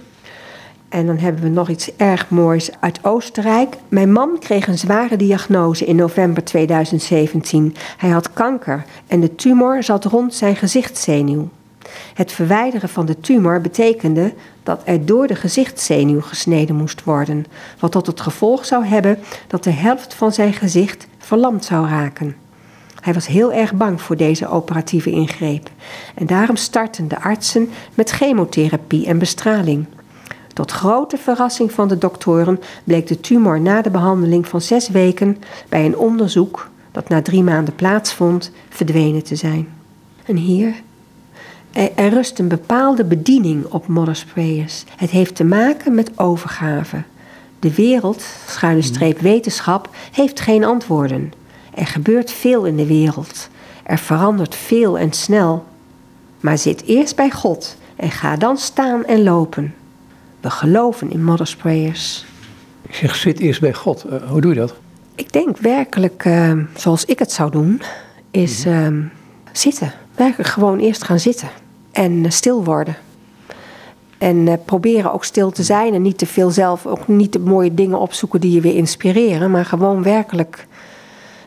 En 0.89 1.07
dan 1.07 1.19
hebben 1.19 1.43
we 1.43 1.49
nog 1.49 1.69
iets 1.69 1.97
erg 1.97 2.31
moois 2.31 2.71
uit 2.81 3.05
Oostenrijk. 3.05 3.77
Mijn 3.89 4.13
man 4.13 4.39
kreeg 4.39 4.67
een 4.67 4.79
zware 4.79 5.17
diagnose 5.17 5.85
in 5.85 5.97
november 5.97 6.45
2017. 6.45 7.77
Hij 7.97 8.11
had 8.11 8.33
kanker 8.33 8.85
en 9.07 9.21
de 9.21 9.35
tumor 9.35 9.83
zat 9.83 10.05
rond 10.05 10.35
zijn 10.35 10.57
gezichtszenuw. 10.57 11.49
Het 12.15 12.33
verwijderen 12.33 12.89
van 12.89 13.07
de 13.07 13.21
tumor 13.21 13.61
betekende 13.61 14.35
dat 14.63 14.83
er 14.85 15.07
door 15.07 15.27
de 15.27 15.35
gezichtszenuw 15.35 16.21
gesneden 16.21 16.77
moest 16.77 17.05
worden, 17.05 17.47
wat 17.79 17.93
tot 17.93 18.07
het 18.07 18.21
gevolg 18.21 18.65
zou 18.65 18.85
hebben 18.85 19.19
dat 19.47 19.65
de 19.65 19.71
helft 19.71 20.15
van 20.15 20.33
zijn 20.33 20.53
gezicht 20.53 21.07
verlamd 21.19 21.65
zou 21.65 21.89
raken. 21.89 22.37
Hij 23.01 23.15
was 23.15 23.27
heel 23.27 23.53
erg 23.53 23.75
bang 23.75 24.01
voor 24.01 24.17
deze 24.17 24.49
operatieve 24.49 25.11
ingreep 25.11 25.71
en 26.15 26.27
daarom 26.27 26.57
startten 26.57 27.09
de 27.09 27.21
artsen 27.21 27.71
met 27.95 28.11
chemotherapie 28.11 29.07
en 29.07 29.19
bestraling. 29.19 29.87
Tot 30.53 30.71
grote 30.71 31.17
verrassing 31.17 31.73
van 31.73 31.89
de 31.89 31.99
doktoren 31.99 32.61
bleek 32.85 33.07
de 33.07 33.21
tumor 33.21 33.61
na 33.61 33.83
de 33.83 33.91
behandeling 33.91 34.49
van 34.49 34.61
zes 34.61 34.89
weken 34.89 35.37
bij 35.69 35.85
een 35.85 35.97
onderzoek 35.97 36.69
dat 36.93 37.09
na 37.09 37.23
drie 37.23 37.43
maanden 37.43 37.75
plaatsvond 37.75 38.51
verdwenen 38.69 39.25
te 39.25 39.37
zijn. 39.37 39.69
En 40.25 40.37
hier 40.37 40.75
er, 41.75 42.09
rust 42.09 42.39
een 42.39 42.49
bepaalde 42.49 43.05
bediening 43.05 43.65
op 43.65 43.87
Mother's 43.87 44.25
Prayers. 44.25 44.85
Het 44.97 45.11
heeft 45.11 45.35
te 45.35 45.45
maken 45.45 45.95
met 45.95 46.19
overgave. 46.19 47.03
De 47.59 47.75
wereld, 47.75 48.25
schuine 48.47 48.83
streep 48.83 49.19
wetenschap, 49.19 49.89
heeft 50.13 50.41
geen 50.41 50.65
antwoorden. 50.65 51.33
Er 51.75 51.87
gebeurt 51.87 52.31
veel 52.31 52.65
in 52.65 52.77
de 52.77 52.87
wereld. 52.87 53.49
Er 53.83 53.99
verandert 53.99 54.55
veel 54.55 54.99
en 54.99 55.13
snel. 55.13 55.65
Maar 56.41 56.59
zit 56.59 56.83
eerst 56.87 57.17
bij 57.17 57.31
God 57.31 57.77
en 57.97 58.11
ga 58.11 58.37
dan 58.37 58.57
staan 58.57 59.05
en 59.05 59.23
lopen. 59.23 59.75
We 60.41 60.51
geloven 60.51 61.11
in 61.11 61.25
Mother's 61.25 61.57
Prayers. 61.57 62.25
Ik 62.83 62.95
zeg, 62.95 63.15
zit 63.15 63.39
eerst 63.39 63.61
bij 63.61 63.75
God. 63.75 64.05
Uh, 64.07 64.31
hoe 64.31 64.41
doe 64.41 64.55
je 64.55 64.61
dat? 64.61 64.75
Ik 65.15 65.33
denk 65.33 65.59
werkelijk, 65.59 66.25
uh, 66.25 66.53
zoals 66.77 67.05
ik 67.05 67.19
het 67.19 67.33
zou 67.33 67.51
doen, 67.51 67.83
is 68.31 68.67
uh, 68.67 68.89
zitten. 69.53 69.93
Werkelijk 70.15 70.49
gewoon 70.49 70.79
eerst 70.79 71.05
gaan 71.05 71.21
zitten 71.21 71.49
en 71.93 72.33
stil 72.33 72.65
worden. 72.65 72.97
En 74.19 74.61
proberen 74.65 75.13
ook 75.13 75.25
stil 75.25 75.51
te 75.51 75.63
zijn 75.63 75.95
en 75.95 76.03
niet 76.03 76.19
te 76.19 76.27
veel 76.27 76.51
zelf, 76.51 76.87
ook 76.87 77.09
niet 77.09 77.33
de 77.33 77.39
mooie 77.39 77.75
dingen 77.75 77.99
opzoeken 77.99 78.41
die 78.41 78.53
je 78.53 78.61
weer 78.61 78.75
inspireren, 78.75 79.51
maar 79.51 79.65
gewoon 79.65 80.03
werkelijk 80.03 80.67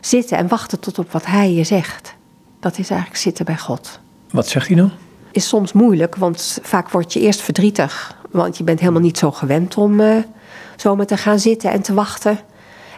zitten 0.00 0.38
en 0.38 0.48
wachten 0.48 0.80
tot 0.80 0.98
op 0.98 1.12
wat 1.12 1.26
Hij 1.26 1.52
je 1.52 1.64
zegt. 1.64 2.14
Dat 2.60 2.78
is 2.78 2.90
eigenlijk 2.90 3.20
zitten 3.20 3.44
bij 3.44 3.58
God. 3.58 4.00
Wat 4.30 4.48
zegt 4.48 4.66
hij 4.66 4.76
dan? 4.76 4.90
Is 5.30 5.48
soms 5.48 5.72
moeilijk, 5.72 6.16
want 6.16 6.58
vaak 6.62 6.90
word 6.90 7.12
je 7.12 7.20
eerst 7.20 7.40
verdrietig. 7.40 8.16
Want 8.30 8.58
je 8.58 8.64
bent 8.64 8.80
helemaal 8.80 9.00
niet 9.00 9.18
zo 9.18 9.30
gewend 9.30 9.76
om 9.76 10.00
uh, 10.00 10.16
zomaar 10.76 11.06
te 11.06 11.16
gaan 11.16 11.38
zitten 11.38 11.70
en 11.70 11.82
te 11.82 11.94
wachten. 11.94 12.38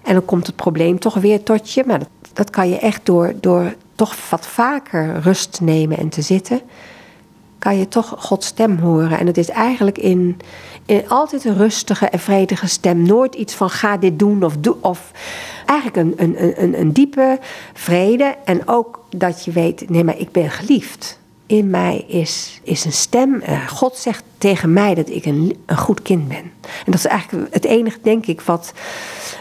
En 0.03 0.13
dan 0.13 0.25
komt 0.25 0.47
het 0.47 0.57
probleem 0.57 0.99
toch 0.99 1.15
weer 1.15 1.43
tot 1.43 1.73
je. 1.73 1.85
Maar 1.87 1.99
dat, 1.99 2.09
dat 2.33 2.51
kan 2.51 2.69
je 2.69 2.79
echt 2.79 3.07
door, 3.07 3.35
door 3.41 3.75
toch 4.01 4.31
wat 4.31 4.47
vaker 4.47 5.21
rust 5.21 5.61
nemen 5.63 5.99
en 5.99 6.09
te 6.09 6.23
zitten. 6.23 6.61
Kan 7.59 7.79
je 7.79 7.89
toch 7.89 8.15
Gods 8.19 8.47
stem 8.47 8.79
horen. 8.79 9.19
En 9.19 9.27
het 9.27 9.37
is 9.37 9.49
eigenlijk 9.49 9.99
in, 9.99 10.39
in 10.87 11.09
altijd 11.09 11.45
een 11.45 11.57
rustige 11.57 12.07
en 12.07 12.19
vredige 12.19 12.69
stem. 12.69 13.03
Nooit 13.03 13.35
iets 13.35 13.55
van 13.55 13.71
ga 13.71 13.97
dit 13.97 14.19
doen 14.19 14.43
of 14.43 14.57
doe. 14.57 14.77
Of 14.81 15.11
eigenlijk 15.67 15.97
een, 15.97 16.15
een, 16.17 16.63
een, 16.63 16.81
een 16.81 16.93
diepe 16.93 17.39
vrede. 17.73 18.37
En 18.45 18.69
ook 18.69 19.05
dat 19.17 19.45
je 19.45 19.51
weet, 19.51 19.91
nee, 19.91 20.05
maar 20.05 20.19
ik 20.19 20.33
ben 20.33 20.51
geliefd 20.51 21.20
in 21.51 21.71
mij 21.71 22.05
is, 22.07 22.61
is 22.63 22.85
een 22.85 22.93
stem. 22.93 23.35
Uh, 23.35 23.69
God 23.69 23.97
zegt 23.97 24.23
tegen 24.39 24.73
mij 24.73 24.95
dat 24.95 25.09
ik 25.11 25.25
een, 25.25 25.57
een 25.67 25.77
goed 25.77 26.03
kind 26.03 26.29
ben. 26.29 26.37
En 26.63 26.85
dat 26.85 26.95
is 26.95 27.07
eigenlijk 27.07 27.55
het 27.55 27.65
enige, 27.65 27.99
denk 28.03 28.27
ik, 28.27 28.41
wat 28.41 28.73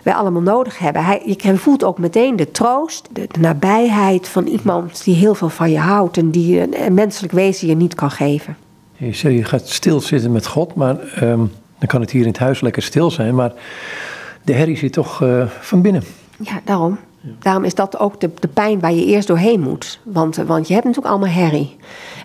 wij 0.03 0.13
allemaal 0.13 0.41
nodig 0.41 0.77
hebben. 0.77 1.05
Hij, 1.05 1.21
je 1.25 1.57
voelt 1.57 1.83
ook 1.83 1.97
meteen 1.97 2.35
de 2.35 2.51
troost, 2.51 3.07
de, 3.11 3.27
nabijheid 3.39 4.27
van 4.27 4.47
iemand 4.47 5.03
die 5.03 5.15
heel 5.15 5.35
veel 5.35 5.49
van 5.49 5.71
je 5.71 5.79
houdt 5.79 6.17
en 6.17 6.29
die 6.29 6.77
een, 6.85 6.93
menselijk 6.93 7.33
wezen 7.33 7.67
je 7.67 7.75
niet 7.75 7.95
kan 7.95 8.11
geven. 8.11 8.57
Je 8.97 9.13
zegt, 9.13 9.35
je 9.35 9.43
gaat 9.43 9.67
stilzitten 9.67 10.31
met 10.31 10.47
God, 10.47 10.75
maar 10.75 11.23
um, 11.23 11.51
dan 11.77 11.87
kan 11.87 12.01
het 12.01 12.11
hier 12.11 12.21
in 12.21 12.27
het 12.27 12.37
huis 12.37 12.61
lekker 12.61 12.81
stil 12.81 13.11
zijn. 13.11 13.35
Maar 13.35 13.53
de 14.43 14.53
herrie 14.53 14.77
zit 14.77 14.93
toch 14.93 15.21
uh, 15.21 15.45
van 15.59 15.81
binnen. 15.81 16.03
Ja, 16.37 16.61
daarom. 16.63 16.99
Daarom 17.21 17.63
is 17.63 17.75
dat 17.75 17.99
ook 17.99 18.19
de, 18.19 18.29
de 18.39 18.47
pijn 18.47 18.79
waar 18.79 18.93
je 18.93 19.05
eerst 19.05 19.27
doorheen 19.27 19.59
moet. 19.59 19.99
Want, 20.03 20.37
eh, 20.37 20.45
want 20.45 20.67
je 20.67 20.73
hebt 20.73 20.85
natuurlijk 20.85 21.13
allemaal 21.13 21.33
herrie. 21.33 21.75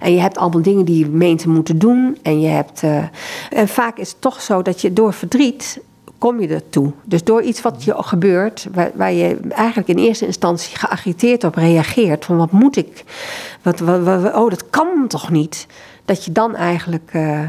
En 0.00 0.12
je 0.12 0.20
hebt 0.20 0.38
allemaal 0.38 0.62
dingen 0.62 0.84
die 0.84 0.98
je 0.98 1.06
meent 1.06 1.38
te 1.38 1.48
moeten 1.48 1.78
doen. 1.78 2.18
En, 2.22 2.40
je 2.40 2.48
hebt, 2.48 2.82
uh, 2.82 3.04
en 3.50 3.68
vaak 3.68 3.98
is 3.98 4.08
het 4.08 4.20
toch 4.20 4.40
zo 4.40 4.62
dat 4.62 4.80
je 4.80 4.92
door 4.92 5.12
verdriet 5.12 5.80
kom 6.18 6.40
je 6.40 6.48
ertoe. 6.48 6.92
Dus 7.04 7.24
door 7.24 7.42
iets 7.42 7.62
wat 7.62 7.84
je 7.84 7.94
gebeurt, 7.96 8.66
waar, 8.72 8.90
waar, 8.94 9.12
je 9.12 9.38
eigenlijk 9.48 9.88
in 9.88 9.98
eerste 9.98 10.26
instantie 10.26 10.76
geagiteerd 10.76 11.44
op 11.44 11.54
reageert. 11.54 12.24
Van 12.24 12.36
wat 12.36 12.50
moet 12.50 12.76
ik? 12.76 13.04
Wat, 13.62 13.78
wat, 13.78 14.34
oh, 14.34 14.50
dat 14.50 14.70
kan 14.70 15.04
toch 15.08 15.30
niet? 15.30 15.66
Dat 16.04 16.24
je 16.24 16.32
dan 16.32 16.54
eigenlijk 16.54 17.10
uh, 17.12 17.40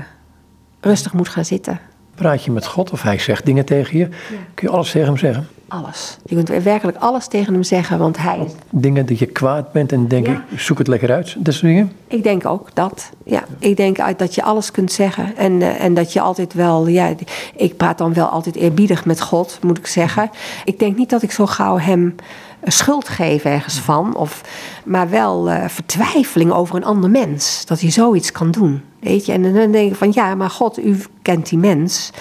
rustig 0.80 1.14
moet 1.14 1.30
gaan 1.30 1.46
zitten. 1.46 1.80
Praat 2.16 2.44
je 2.44 2.52
met 2.52 2.66
God 2.66 2.92
of 2.92 3.02
hij 3.02 3.20
zegt 3.20 3.46
dingen 3.46 3.66
tegen 3.66 3.98
je? 3.98 4.08
Kun 4.54 4.68
je 4.68 4.70
alles 4.70 4.92
tegen 4.92 5.08
hem 5.08 5.18
zeggen? 5.18 5.48
Alles. 5.68 6.18
Je 6.26 6.36
kunt 6.36 6.64
werkelijk 6.64 6.98
alles 6.98 7.28
tegen 7.28 7.54
hem 7.54 7.64
zeggen, 7.64 8.00
want 8.00 8.18
hij... 8.18 8.48
Dingen 8.70 9.06
dat 9.06 9.20
je 9.20 9.26
kwaad 9.26 9.72
bent 9.72 9.92
en 9.92 10.08
denk 10.08 10.28
ik, 10.28 10.40
zoek 10.56 10.78
het 10.78 10.88
lekker 10.88 11.12
uit, 11.12 11.36
dat 11.38 11.54
soort 11.54 11.66
dingen? 11.66 11.92
Ik 12.08 12.24
denk 12.24 12.46
ook 12.46 12.70
dat, 12.74 13.10
ja. 13.24 13.44
Ik 13.60 13.78
denk 13.78 14.18
dat 14.18 14.36
je 14.36 14.44
alles 14.44 14.72
kunt 14.72 14.92
zeggen 14.92 15.38
en, 15.38 15.62
eh, 15.62 15.84
en 15.84 15.94
dat 15.94 16.14
je 16.14 16.22
altijd 16.22 16.54
wel, 16.54 16.88
ja... 16.88 17.14
Ik 17.56 17.78
praat 17.78 17.98
dan 17.98 18.14
wel 18.14 18.28
altijd 18.28 18.56
eerbiedig 18.56 19.06
met 19.06 19.22
God, 19.22 19.60
moet 19.62 19.78
ik 19.78 19.88
zeggen. 19.88 20.30
Ik 20.66 20.80
denk 20.80 20.98
niet 20.98 21.10
dat 21.10 21.22
ik 21.22 21.32
zo 21.32 21.46
gauw 21.46 21.78
hem 21.78 22.16
schuld 22.64 23.10
geef 23.10 23.44
ergens 23.44 23.80
van, 23.80 24.16
of, 24.16 24.42
maar 24.86 25.10
wel 25.10 25.50
uh, 25.50 25.68
vertwijfeling 25.68 26.52
over 26.52 26.76
een 26.76 26.86
ander 26.86 27.10
mens. 27.10 27.66
Dat 27.66 27.80
hij 27.80 27.92
zoiets 27.92 28.32
kan 28.32 28.52
doen, 28.52 28.82
weet 29.00 29.26
je. 29.26 29.32
En 29.32 29.54
dan 29.54 29.72
denk 29.72 29.92
ik 29.92 29.98
van, 29.98 30.12
ja, 30.14 30.36
maar 30.36 30.50
God, 30.50 30.80
u 30.80 30.98
kent 31.22 31.50
die 31.50 31.60
mens 31.60 32.12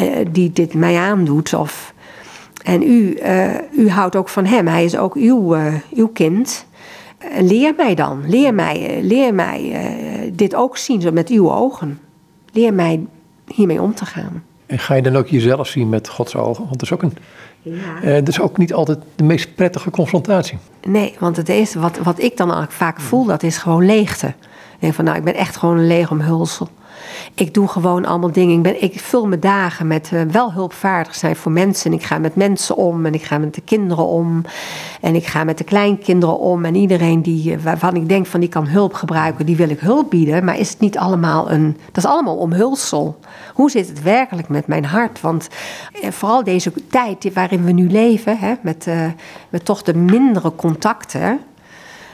uh, 0.00 0.26
die 0.30 0.52
dit 0.52 0.74
mij 0.74 0.98
aandoet, 0.98 1.54
of... 1.54 1.93
En 2.64 2.82
u, 2.82 3.18
uh, 3.22 3.54
u 3.72 3.88
houdt 3.88 4.16
ook 4.16 4.28
van 4.28 4.44
hem. 4.44 4.66
Hij 4.66 4.84
is 4.84 4.96
ook 4.96 5.14
uw, 5.14 5.56
uh, 5.56 5.74
uw 5.94 6.06
kind. 6.06 6.66
En 7.18 7.46
leer 7.46 7.74
mij 7.76 7.94
dan. 7.94 8.22
Leer 8.26 8.54
mij, 8.54 8.98
leer 9.02 9.34
mij 9.34 9.72
dit 10.32 10.54
ook 10.54 10.76
zien 10.76 11.00
zo 11.00 11.12
met 11.12 11.28
uw 11.28 11.52
ogen. 11.52 12.00
Leer 12.52 12.74
mij 12.74 13.06
hiermee 13.46 13.82
om 13.82 13.94
te 13.94 14.06
gaan. 14.06 14.42
En 14.66 14.78
ga 14.78 14.94
je 14.94 15.02
dan 15.02 15.16
ook 15.16 15.28
jezelf 15.28 15.66
zien 15.66 15.88
met 15.88 16.08
Gods 16.08 16.36
ogen? 16.36 16.64
Want 16.64 16.72
dat 16.72 16.82
is 16.82 16.92
ook, 16.92 17.02
een, 17.02 17.16
ja. 17.62 18.00
dat 18.02 18.28
is 18.28 18.40
ook 18.40 18.58
niet 18.58 18.74
altijd 18.74 18.98
de 19.14 19.24
meest 19.24 19.54
prettige 19.54 19.90
confrontatie. 19.90 20.58
Nee, 20.86 21.14
want 21.18 21.36
het 21.36 21.48
is, 21.48 21.74
wat, 21.74 21.98
wat 21.98 22.18
ik 22.18 22.36
dan 22.36 22.46
eigenlijk 22.46 22.76
vaak 22.76 23.00
voel, 23.00 23.24
dat 23.24 23.42
is 23.42 23.58
gewoon 23.58 23.86
leegte. 23.86 24.26
Ik 24.26 24.80
denk 24.80 24.94
van, 24.94 25.04
nou, 25.04 25.16
ik 25.16 25.24
ben 25.24 25.34
echt 25.34 25.56
gewoon 25.56 25.78
een 25.78 25.86
leeg 25.86 26.10
omhulsel. 26.10 26.68
Ik 27.34 27.54
doe 27.54 27.68
gewoon 27.68 28.04
allemaal 28.04 28.32
dingen. 28.32 28.56
Ik, 28.56 28.62
ben, 28.62 28.82
ik 28.82 29.00
vul 29.00 29.26
mijn 29.26 29.40
dagen 29.40 29.86
met 29.86 30.10
uh, 30.14 30.22
wel 30.22 30.52
hulpvaardig 30.52 31.14
zijn 31.14 31.36
voor 31.36 31.52
mensen. 31.52 31.92
Ik 31.92 32.02
ga 32.02 32.18
met 32.18 32.34
mensen 32.34 32.76
om 32.76 33.06
en 33.06 33.14
ik 33.14 33.22
ga 33.22 33.38
met 33.38 33.54
de 33.54 33.60
kinderen 33.60 34.06
om. 34.06 34.44
En 35.00 35.14
ik 35.14 35.26
ga 35.26 35.44
met 35.44 35.58
de 35.58 35.64
kleinkinderen 35.64 36.38
om. 36.38 36.64
En 36.64 36.74
iedereen 36.74 37.22
die, 37.22 37.52
eh, 37.52 37.58
waarvan 37.62 37.94
ik 37.94 38.08
denk 38.08 38.26
van 38.26 38.40
die 38.40 38.48
kan 38.48 38.66
hulp 38.66 38.94
gebruiken, 38.94 39.46
die 39.46 39.56
wil 39.56 39.68
ik 39.68 39.80
hulp 39.80 40.10
bieden. 40.10 40.44
Maar 40.44 40.58
is 40.58 40.70
het 40.70 40.80
niet 40.80 40.98
allemaal 40.98 41.50
een. 41.50 41.76
Dat 41.92 42.04
is 42.04 42.10
allemaal 42.10 42.36
omhulsel. 42.36 43.18
Hoe 43.54 43.70
zit 43.70 43.88
het 43.88 44.02
werkelijk 44.02 44.48
met 44.48 44.66
mijn 44.66 44.84
hart? 44.84 45.20
Want 45.20 45.48
eh, 46.02 46.10
vooral 46.10 46.44
deze 46.44 46.72
tijd 46.90 47.32
waarin 47.32 47.64
we 47.64 47.72
nu 47.72 47.90
leven, 47.90 48.38
hè, 48.38 48.54
met, 48.62 48.86
met 49.48 49.64
toch 49.64 49.82
de 49.82 49.94
mindere 49.94 50.52
contacten 50.56 51.40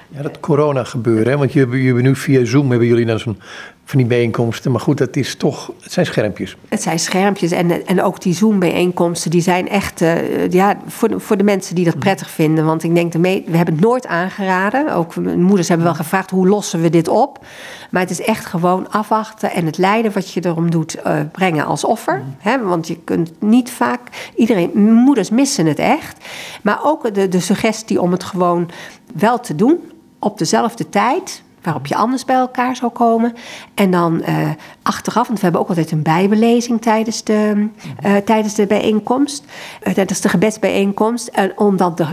Ja, 0.09 0.23
dat 0.23 0.41
corona 0.41 0.85
gebeuren, 0.85 1.33
hè? 1.33 1.39
want 1.39 1.53
jullie 1.53 1.87
hebben 1.87 2.03
nu 2.03 2.17
via 2.17 2.45
Zoom 2.45 2.71
hebben 2.71 2.89
jullie 2.89 3.07
dan 3.07 3.19
zo'n 3.19 3.41
van 3.91 3.99
die 3.99 4.09
bijeenkomsten. 4.09 4.71
Maar 4.71 4.81
goed, 4.81 4.99
dat 4.99 5.17
is 5.17 5.35
toch, 5.35 5.73
het 5.81 5.93
zijn 5.93 6.07
schermpjes. 6.07 6.57
Het 6.69 6.83
zijn 6.83 6.99
schermpjes 6.99 7.51
en, 7.51 7.87
en 7.87 8.03
ook 8.03 8.21
die 8.21 8.35
Zoom-bijeenkomsten, 8.35 9.31
die 9.31 9.41
zijn 9.41 9.69
echt 9.69 10.01
uh, 10.01 10.49
ja, 10.51 10.77
voor, 10.87 11.09
de, 11.09 11.21
voor 11.21 11.37
de 11.37 11.45
mensen 11.45 11.75
die 11.75 11.85
dat 11.85 11.95
mm. 11.95 12.01
prettig 12.01 12.31
vinden. 12.31 12.65
Want 12.65 12.83
ik 12.83 12.95
denk, 12.95 13.13
de 13.13 13.21
we 13.21 13.57
hebben 13.57 13.75
het 13.75 13.85
nooit 13.85 14.07
aangeraden. 14.07 14.95
Ook 14.95 15.17
mijn 15.17 15.43
moeders 15.43 15.69
hebben 15.69 15.87
wel 15.87 15.95
gevraagd, 15.95 16.31
hoe 16.31 16.49
lossen 16.49 16.81
we 16.81 16.91
dit 16.91 17.09
op? 17.09 17.45
Maar 17.91 18.03
het 18.03 18.11
is 18.11 18.21
echt 18.21 18.47
gewoon 18.47 18.91
afwachten 18.91 19.51
en 19.53 19.67
het 19.67 19.79
lijden 19.79 20.13
wat 20.13 20.33
je 20.33 20.45
erom 20.45 20.71
doet 20.71 20.97
uh, 21.07 21.21
brengen 21.33 21.65
als 21.65 21.85
offer. 21.85 22.23
Mm. 22.43 22.63
want 22.63 22.87
je 22.87 22.97
kunt 23.05 23.33
niet 23.41 23.71
vaak, 23.71 24.01
iedereen, 24.35 24.71
moeders 24.83 25.31
missen 25.31 25.67
het 25.67 25.79
echt. 25.79 26.25
Maar 26.63 26.81
ook 26.83 27.15
de, 27.15 27.29
de 27.29 27.41
suggestie 27.41 28.01
om 28.01 28.13
het 28.13 28.25
gewoon 28.25 28.71
wel 29.15 29.41
te 29.41 29.55
doen 29.55 29.79
op 30.19 30.39
dezelfde 30.39 30.89
tijd 30.89 31.43
waarop 31.63 31.87
je 31.87 31.95
anders 31.95 32.25
bij 32.25 32.37
elkaar 32.37 32.77
zou 32.77 32.93
komen. 32.93 33.35
En 33.75 33.91
dan 33.91 34.23
uh, 34.29 34.49
achteraf, 34.83 35.27
want 35.27 35.39
we 35.39 35.45
hebben 35.45 35.61
ook 35.61 35.69
altijd 35.69 35.91
een 35.91 36.03
bijbelezing 36.03 36.83
tijdens 36.83 37.25
de, 37.25 37.69
uh, 38.07 38.17
tijdens 38.17 38.55
de 38.55 38.67
bijeenkomst, 38.67 39.45
uh, 39.83 39.93
tijdens 39.93 40.21
de 40.21 40.29
gebedsbijeenkomst. 40.29 41.29
En 41.29 41.59
om 41.59 41.77
dan 41.77 41.95
te, 41.95 42.07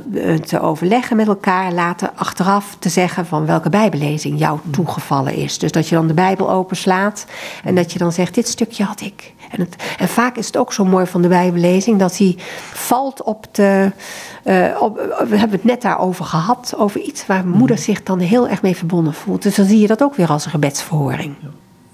te, 0.46 0.60
overleggen 0.60 1.16
met 1.16 1.28
elkaar, 1.28 1.72
later 1.74 2.12
achteraf 2.16 2.76
te 2.80 2.90
zeggen 2.90 3.26
van 3.26 3.46
welke 3.46 3.70
bijbellezing 3.70 4.40
jou 4.40 4.60
toegevallen 4.72 5.34
is. 5.34 5.58
Dus 5.58 5.72
dat 5.72 5.88
je 5.88 5.96
dan 5.96 6.08
de 6.08 6.14
Bijbel 6.14 6.52
openslaat 6.52 7.26
en 7.64 7.76
dat 7.76 7.94
je 7.94 8.00
dan 8.00 8.12
zegt: 8.12 8.36
Dit 8.36 8.48
stukje 8.48 8.84
had 8.84 9.02
ik. 9.02 9.34
En, 9.52 9.60
het, 9.60 9.76
en 9.98 10.08
vaak 10.08 10.38
is 10.38 10.46
het 10.46 10.58
ook 10.58 10.74
zo 10.74 10.86
mooi 10.86 11.06
van 11.06 11.22
de 11.22 11.28
bijbellezing 11.28 12.00
dat 12.00 12.18
hij 12.18 12.36
valt 12.74 13.24
op 13.24 13.48
de 13.52 13.92
uh, 14.44 14.82
op, 14.82 14.96
we 15.30 15.38
hebben 15.38 15.58
het 15.58 15.64
net 15.64 15.82
daarover 15.82 16.26
gehad, 16.26 16.74
over 16.78 17.02
iets 17.02 17.26
waar 17.26 17.48
moeder 17.48 17.78
zich 17.78 18.04
dan 18.04 18.20
heel 18.20 18.48
erg 18.48 18.62
mee 18.62 18.76
verbonden 18.76 19.14
voelt. 19.14 19.42
Dus 19.42 19.56
dan 19.56 19.66
zie 19.66 19.80
je 19.80 19.88
dat 19.88 20.04
ook 20.04 20.16
weer 20.16 20.30
als 20.30 20.46
een 20.46 20.52
gebedsverhoring. 20.52 21.34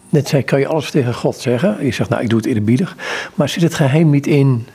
Net 0.10 0.28
zei, 0.28 0.44
kan 0.44 0.60
je 0.60 0.68
alles 0.68 0.92
tegen 0.92 1.14
God 1.14 1.36
zeggen? 1.36 1.86
Je 1.86 1.92
zegt, 1.92 2.10
nou, 2.10 2.22
ik 2.22 2.30
doe 2.30 2.38
het 2.38 2.48
eerbiedig. 2.48 2.96
Maar 3.36 3.50
zit 3.50 3.64
het 3.64 3.74
geheim 3.74 4.10
niet 4.10 4.28
in 4.28 4.68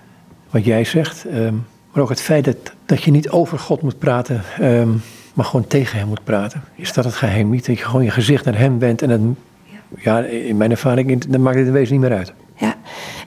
wat 0.51 0.65
jij 0.65 0.85
zegt? 0.85 1.25
Um, 1.25 1.67
maar 1.93 2.03
ook 2.03 2.09
het 2.09 2.21
feit 2.21 2.45
dat, 2.45 2.57
dat 2.87 3.03
je 3.03 3.11
niet 3.11 3.31
over 3.31 3.59
God 3.59 3.83
moet 3.83 3.99
praten, 3.99 4.43
um, 4.61 5.03
maar 5.35 5.45
gewoon 5.45 5.67
tegen 5.67 5.99
hem 5.99 6.09
moet 6.09 6.25
praten. 6.25 6.63
Is 6.75 6.93
dat 6.93 7.05
het 7.05 7.15
geheim 7.15 7.51
niet? 7.51 7.67
Dat 7.67 7.79
je 7.79 7.85
gewoon 7.85 8.05
je 8.05 8.11
gezicht 8.11 8.45
naar 8.45 8.59
hem 8.59 8.79
wendt 8.79 9.03
en 9.03 9.11
het, 9.11 9.21
ja, 9.99 10.21
in 10.21 10.57
mijn 10.57 10.71
ervaring, 10.71 11.25
dan 11.25 11.43
maakt 11.43 11.57
het 11.57 11.67
in 11.67 11.73
wezen 11.73 11.93
niet 11.93 12.09
meer 12.09 12.19
uit. 12.19 12.33
Ja, 12.59 12.75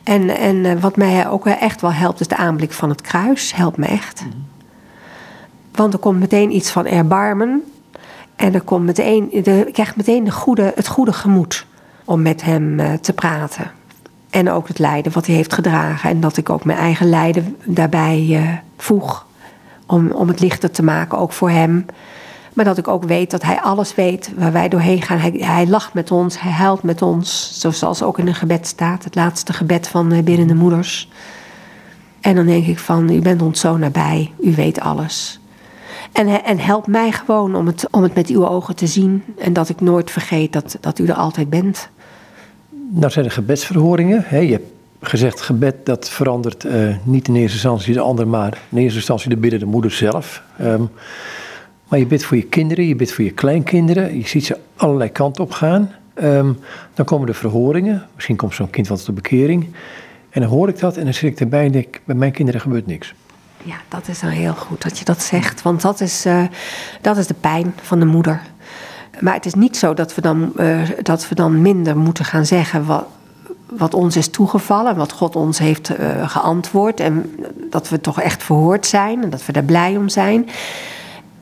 en, 0.04 0.30
en 0.30 0.66
eh, 0.66 0.82
wat 0.82 0.96
mij 0.96 1.28
ook 1.28 1.46
echt 1.46 1.82
wel 1.82 1.94
helpt, 1.94 2.20
is 2.20 2.28
de 2.28 2.38
aanblik 2.38 2.72
van 2.72 2.90
het 2.90 3.02
kruis. 3.02 3.56
Helpt 3.56 3.78
me 3.78 3.86
echt. 3.86 4.22
Mhm. 4.22 4.38
Want 5.72 5.94
er 5.94 6.00
komt 6.00 6.20
meteen 6.20 6.56
iets 6.56 6.72
van 6.72 6.86
erbarmen. 6.86 7.64
En 8.36 8.54
er 8.54 8.62
komt 8.62 8.86
meteen, 8.86 9.30
de, 9.44 9.64
ik 9.68 9.74
krijg 9.74 9.96
meteen 9.96 10.24
de 10.24 10.32
goede, 10.32 10.72
het 10.76 10.88
goede 10.88 11.14
gemoed 11.14 11.66
om 12.06 12.22
met 12.22 12.42
hem 12.42 12.80
uh, 12.80 12.94
te 12.94 13.14
praten. 13.14 13.72
En 14.30 14.50
ook 14.50 14.68
het 14.68 14.80
lijden 14.80 15.12
wat 15.12 15.26
hij 15.26 15.36
heeft 15.36 15.54
gedragen. 15.54 16.10
En 16.10 16.20
dat 16.20 16.38
ik 16.38 16.50
ook 16.50 16.64
mijn 16.64 16.78
eigen 16.78 17.10
lijden 17.10 17.58
daarbij 17.66 18.28
uh, 18.30 18.54
voeg. 18.78 19.26
Om, 19.86 20.12
om 20.12 20.28
het 20.28 20.40
lichter 20.40 20.72
te 20.72 20.84
maken, 20.84 21.18
ook 21.18 21.34
voor 21.34 21.50
hem. 21.50 21.86
Maar 22.54 22.66
dat 22.66 22.78
ik 22.78 22.88
ook 22.88 23.04
weet 23.04 23.32
dat 23.32 23.44
hij 23.44 23.62
alles 23.62 23.96
weet 23.96 24.32
waar 24.38 24.52
wij 24.52 24.70
doorheen 24.70 25.02
gaan. 25.02 25.18
Hij, 25.18 25.32
hij 25.38 25.68
lacht 25.68 25.94
met 25.94 26.12
ons, 26.12 26.42
hij 26.42 26.52
huilt 26.52 26.84
met 26.84 27.02
ons. 27.02 27.60
Zoals 27.72 28.04
ook 28.04 28.20
in 28.20 28.28
een 28.28 28.36
gebed 28.36 28.68
staat. 28.68 29.04
Het 29.04 29.16
laatste 29.16 29.54
gebed 29.54 29.88
van 29.88 30.14
uh, 30.14 30.24
binnen 30.24 30.48
de 30.48 30.56
moeders. 30.56 31.10
En 32.22 32.36
dan 32.36 32.46
denk 32.46 32.66
ik 32.66 32.80
van, 32.80 33.10
u 33.10 33.22
bent 33.22 33.42
ons 33.42 33.60
zo 33.60 33.78
nabij. 33.78 34.32
U 34.40 34.56
weet 34.56 34.80
alles. 34.80 35.40
En, 36.12 36.44
en 36.44 36.60
help 36.60 36.88
mij 36.88 37.12
gewoon 37.12 37.56
om 37.56 37.68
het, 37.68 37.88
om 37.92 38.04
het 38.04 38.16
met 38.16 38.28
uw 38.28 38.48
ogen 38.48 38.76
te 38.76 38.88
zien. 38.88 39.24
En 39.38 39.54
dat 39.54 39.70
ik 39.70 39.82
nooit 39.82 40.12
vergeet 40.12 40.54
dat, 40.54 40.78
dat 40.80 41.00
u 41.00 41.06
er 41.06 41.14
altijd 41.14 41.50
bent. 41.50 41.90
Nou 42.90 43.12
zijn 43.12 43.26
er 43.26 43.32
gebedsverhoringen. 43.32 44.24
Hè? 44.26 44.38
Je 44.38 44.52
hebt 44.52 44.72
gezegd, 45.02 45.42
gebed 45.42 45.86
dat 45.86 46.10
verandert 46.10 46.64
uh, 46.64 46.96
niet 47.04 47.28
in 47.28 47.36
eerste 47.36 47.54
instantie 47.54 47.94
de 47.94 48.00
ander, 48.00 48.28
maar 48.28 48.58
in 48.70 48.78
eerste 48.78 48.98
instantie 48.98 49.30
de 49.30 49.38
biddende 49.38 49.66
moeder 49.66 49.92
zelf. 49.92 50.44
Um, 50.62 50.90
maar 51.92 52.00
je 52.00 52.06
bidt 52.06 52.24
voor 52.24 52.38
je 52.38 52.44
kinderen, 52.44 52.88
je 52.88 52.96
bidt 52.96 53.12
voor 53.12 53.24
je 53.24 53.32
kleinkinderen. 53.32 54.18
Je 54.18 54.28
ziet 54.28 54.46
ze 54.46 54.58
allerlei 54.76 55.12
kanten 55.12 55.44
op 55.44 55.52
gaan. 55.52 55.92
Um, 56.24 56.60
dan 56.94 57.06
komen 57.06 57.28
de 57.28 57.34
verhoringen. 57.34 58.08
Misschien 58.16 58.36
komt 58.36 58.56
zo'n 58.56 58.70
kind 58.70 58.88
wat 58.88 58.98
tot 58.98 59.06
de 59.06 59.12
bekering. 59.12 59.76
En 60.30 60.42
dan 60.42 60.50
hoor 60.50 60.70
ik 60.70 60.80
dat 60.80 60.98
en 60.98 61.04
dan 61.04 61.14
zit 61.14 61.32
ik 61.32 61.40
erbij 61.40 61.66
en 61.66 61.72
denk, 61.72 62.00
bij 62.04 62.16
mijn 62.16 62.32
kinderen 62.32 62.62
gebeurt 62.62 62.88
niks. 62.88 63.14
Ja, 63.64 63.76
dat 63.88 64.08
is 64.08 64.20
dan 64.20 64.30
heel 64.30 64.54
goed 64.54 64.82
dat 64.82 65.00
je 65.00 65.06
dat 65.06 65.22
zegt. 65.22 65.62
Want 65.62 65.82
dat 65.82 66.02
is, 66.02 66.26
uh, 66.26 66.44
dat 67.02 67.18
is 67.18 67.28
de 67.28 67.34
pijn 67.34 67.74
van 67.82 68.00
de 68.00 68.06
moeder. 68.06 68.42
Maar 69.20 69.34
het 69.34 69.46
is 69.46 69.54
niet 69.54 69.78
zo 69.78 69.94
dat 69.94 70.16
we 70.16 70.22
dan, 70.22 70.54
uh, 70.56 70.90
dat 71.02 71.30
we 71.30 71.36
dan 71.36 71.62
minder 71.62 71.98
moeten 71.98 72.26
gaan 72.26 72.46
zeggen 72.46 72.86
wat, 72.86 73.06
wat 73.70 73.94
ons 73.94 74.16
is 74.16 74.28
toegevallen, 74.28 74.96
wat 74.96 75.12
God 75.12 75.36
ons 75.36 75.60
heeft 75.60 76.00
uh, 76.00 76.30
geantwoord. 76.30 77.00
En 77.00 77.36
dat 77.70 77.90
we 77.90 78.02
toch 78.02 78.22
echt 78.22 78.44
verhoord 78.44 78.86
zijn 78.86 79.24
en 79.24 79.30
dat 79.30 79.46
we 79.46 79.52
daar 79.52 79.64
blij 79.64 79.98
om 79.98 80.10
zijn 80.10 80.50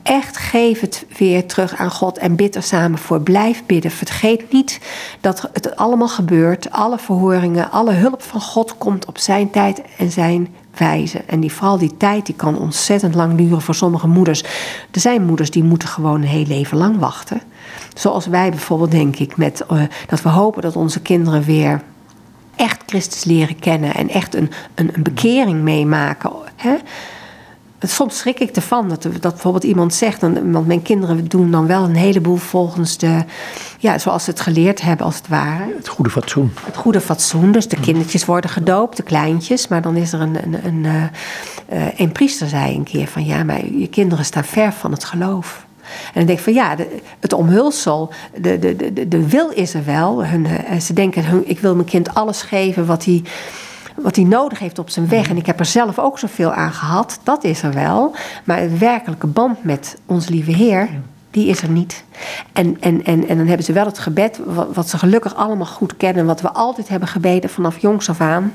echt 0.02 0.36
geef 0.36 0.80
het 0.80 1.06
weer 1.18 1.46
terug 1.46 1.76
aan 1.76 1.90
God 1.90 2.18
en 2.18 2.36
bid 2.36 2.54
er 2.54 2.62
samen 2.62 2.98
voor. 2.98 3.20
Blijf 3.20 3.62
bidden. 3.66 3.90
Vergeet 3.90 4.52
niet 4.52 4.80
dat 5.20 5.48
het 5.52 5.76
allemaal 5.76 6.08
gebeurt. 6.08 6.70
Alle 6.70 6.98
verhoringen, 6.98 7.70
alle 7.70 7.92
hulp 7.92 8.22
van 8.22 8.40
God 8.40 8.78
komt 8.78 9.06
op 9.06 9.18
zijn 9.18 9.50
tijd 9.50 9.82
en 9.98 10.10
zijn 10.10 10.48
wijze. 10.76 11.18
En 11.18 11.40
die, 11.40 11.52
vooral 11.52 11.78
die 11.78 11.96
tijd 11.96 12.26
die 12.26 12.34
kan 12.34 12.58
ontzettend 12.58 13.14
lang 13.14 13.36
duren 13.36 13.62
voor 13.62 13.74
sommige 13.74 14.06
moeders. 14.06 14.42
Er 14.90 15.00
zijn 15.00 15.24
moeders 15.24 15.50
die 15.50 15.64
moeten 15.64 15.88
gewoon 15.88 16.22
een 16.22 16.28
heel 16.28 16.46
leven 16.46 16.76
lang 16.76 16.98
wachten. 16.98 17.40
Zoals 17.94 18.26
wij 18.26 18.50
bijvoorbeeld, 18.50 18.90
denk 18.90 19.16
ik, 19.16 19.36
met, 19.36 19.64
uh, 19.72 19.82
dat 20.06 20.22
we 20.22 20.28
hopen 20.28 20.62
dat 20.62 20.76
onze 20.76 21.00
kinderen 21.00 21.42
weer 21.42 21.82
echt 22.56 22.82
Christus 22.86 23.24
leren 23.24 23.58
kennen 23.58 23.94
en 23.94 24.08
echt 24.08 24.34
een, 24.34 24.50
een, 24.74 24.90
een 24.94 25.02
bekering 25.02 25.62
meemaken. 25.62 26.32
Hè? 26.56 26.76
Soms 27.88 28.18
schrik 28.18 28.40
ik 28.40 28.56
ervan 28.56 28.88
dat, 28.88 29.02
dat 29.02 29.20
bijvoorbeeld 29.20 29.64
iemand 29.64 29.94
zegt, 29.94 30.20
dan, 30.20 30.52
want 30.52 30.66
mijn 30.66 30.82
kinderen 30.82 31.28
doen 31.28 31.50
dan 31.50 31.66
wel 31.66 31.84
een 31.84 31.96
heleboel 31.96 32.36
volgens 32.36 32.98
de, 32.98 33.24
ja, 33.78 33.98
zoals 33.98 34.24
ze 34.24 34.30
het 34.30 34.40
geleerd 34.40 34.80
hebben 34.80 35.06
als 35.06 35.16
het 35.16 35.28
ware. 35.28 35.74
Het 35.76 35.88
goede 35.88 36.10
fatsoen. 36.10 36.52
Het 36.64 36.76
goede 36.76 37.00
fatsoen, 37.00 37.52
dus 37.52 37.68
de 37.68 37.80
kindertjes 37.80 38.24
worden 38.24 38.50
gedoopt, 38.50 38.96
de 38.96 39.02
kleintjes, 39.02 39.68
maar 39.68 39.82
dan 39.82 39.96
is 39.96 40.12
er 40.12 40.20
een, 40.20 40.36
een, 40.42 40.66
een, 40.66 40.84
uh, 41.72 41.86
een 41.96 42.12
priester 42.12 42.48
zei 42.48 42.74
een 42.74 42.84
keer 42.84 43.06
van 43.06 43.24
ja, 43.24 43.44
maar 43.44 43.66
je 43.66 43.88
kinderen 43.88 44.24
staan 44.24 44.44
ver 44.44 44.72
van 44.72 44.92
het 44.92 45.04
geloof. 45.04 45.68
En 45.80 46.12
dan 46.14 46.26
denk 46.26 46.38
ik 46.38 46.44
van 46.44 46.52
ja, 46.52 46.76
de, 46.76 47.00
het 47.20 47.32
omhulsel, 47.32 48.12
de, 48.40 48.58
de, 48.58 48.76
de, 48.76 49.08
de 49.08 49.28
wil 49.28 49.50
is 49.50 49.74
er 49.74 49.84
wel. 49.84 50.24
Hun, 50.24 50.44
uh, 50.44 50.80
ze 50.80 50.92
denken, 50.92 51.24
hun, 51.24 51.48
ik 51.48 51.58
wil 51.58 51.74
mijn 51.74 51.86
kind 51.86 52.14
alles 52.14 52.42
geven 52.42 52.86
wat 52.86 53.04
hij 53.04 53.22
wat 54.02 54.16
hij 54.16 54.24
nodig 54.24 54.58
heeft 54.58 54.78
op 54.78 54.90
zijn 54.90 55.08
weg. 55.08 55.28
En 55.28 55.36
ik 55.36 55.46
heb 55.46 55.58
er 55.58 55.64
zelf 55.64 55.98
ook 55.98 56.18
zoveel 56.18 56.52
aan 56.52 56.72
gehad, 56.72 57.20
dat 57.22 57.44
is 57.44 57.62
er 57.62 57.72
wel. 57.72 58.14
Maar 58.44 58.62
een 58.62 58.78
werkelijke 58.78 59.26
band 59.26 59.64
met 59.64 59.96
ons 60.06 60.28
lieve 60.28 60.50
Heer, 60.50 60.88
die 61.30 61.46
is 61.46 61.62
er 61.62 61.70
niet. 61.70 62.04
En, 62.52 62.76
en, 62.80 63.04
en, 63.04 63.28
en 63.28 63.36
dan 63.36 63.46
hebben 63.46 63.66
ze 63.66 63.72
wel 63.72 63.84
het 63.84 63.98
gebed, 63.98 64.40
wat, 64.72 64.88
ze 64.88 64.98
gelukkig 64.98 65.34
allemaal 65.34 65.66
goed 65.66 65.96
kennen, 65.96 66.26
wat 66.26 66.40
we 66.40 66.50
altijd 66.50 66.88
hebben 66.88 67.08
gebeden 67.08 67.50
vanaf 67.50 67.78
jongs 67.78 68.08
af 68.08 68.20
aan. 68.20 68.54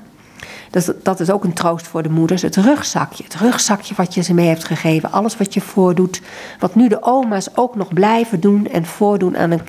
Dat, 0.70 0.93
dat 1.04 1.20
is 1.20 1.30
ook 1.30 1.43
een 1.43 1.54
troost 1.54 1.88
voor 1.88 2.04
de 2.04 2.10
moeders. 2.10 2.41
Het 2.41 2.56
rugzakje. 2.56 3.24
Het 3.24 3.36
rugzakje 3.36 3.96
wat 3.98 4.14
je 4.14 4.22
ze 4.22 4.34
mee 4.34 4.48
hebt 4.48 4.66
gegeven. 4.66 5.12
Alles 5.12 5.38
wat 5.38 5.54
je 5.54 5.62
voordoet. 5.62 6.22
Wat 6.60 6.76
nu 6.76 6.88
de 6.88 7.04
oma's 7.04 7.50
ook 7.56 7.76
nog 7.76 7.93
blijven 7.93 8.39
doen 8.39 8.68
en 8.68 8.86
voordoen 8.86 9.38
aan 9.38 9.52
een 9.52 9.62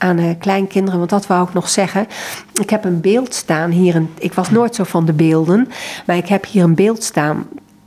aan 0.00 0.18
uh, 0.18 0.30
kleinkinderen. 0.38 0.98
Want 0.98 1.10
dat 1.10 1.26
wou 1.26 1.48
ik 1.48 1.54
nog 1.54 1.68
zeggen. 1.68 2.06
Ik 2.54 2.70
heb 2.70 2.84
een 2.84 3.00
beeld 3.00 3.34
staan 3.34 3.70
hier. 3.70 3.96
Een, 3.96 4.10
ik 4.18 4.32
was 4.32 4.50
nooit 4.50 4.74
zo 4.74 4.84
van 4.84 5.04
de 5.04 5.12
beelden. 5.12 5.68
Maar 6.06 6.16
ik 6.16 6.28
heb 6.28 6.46
hier 6.46 6.64
een 6.64 6.74
beeld 6.74 7.04
staan. 7.04 7.46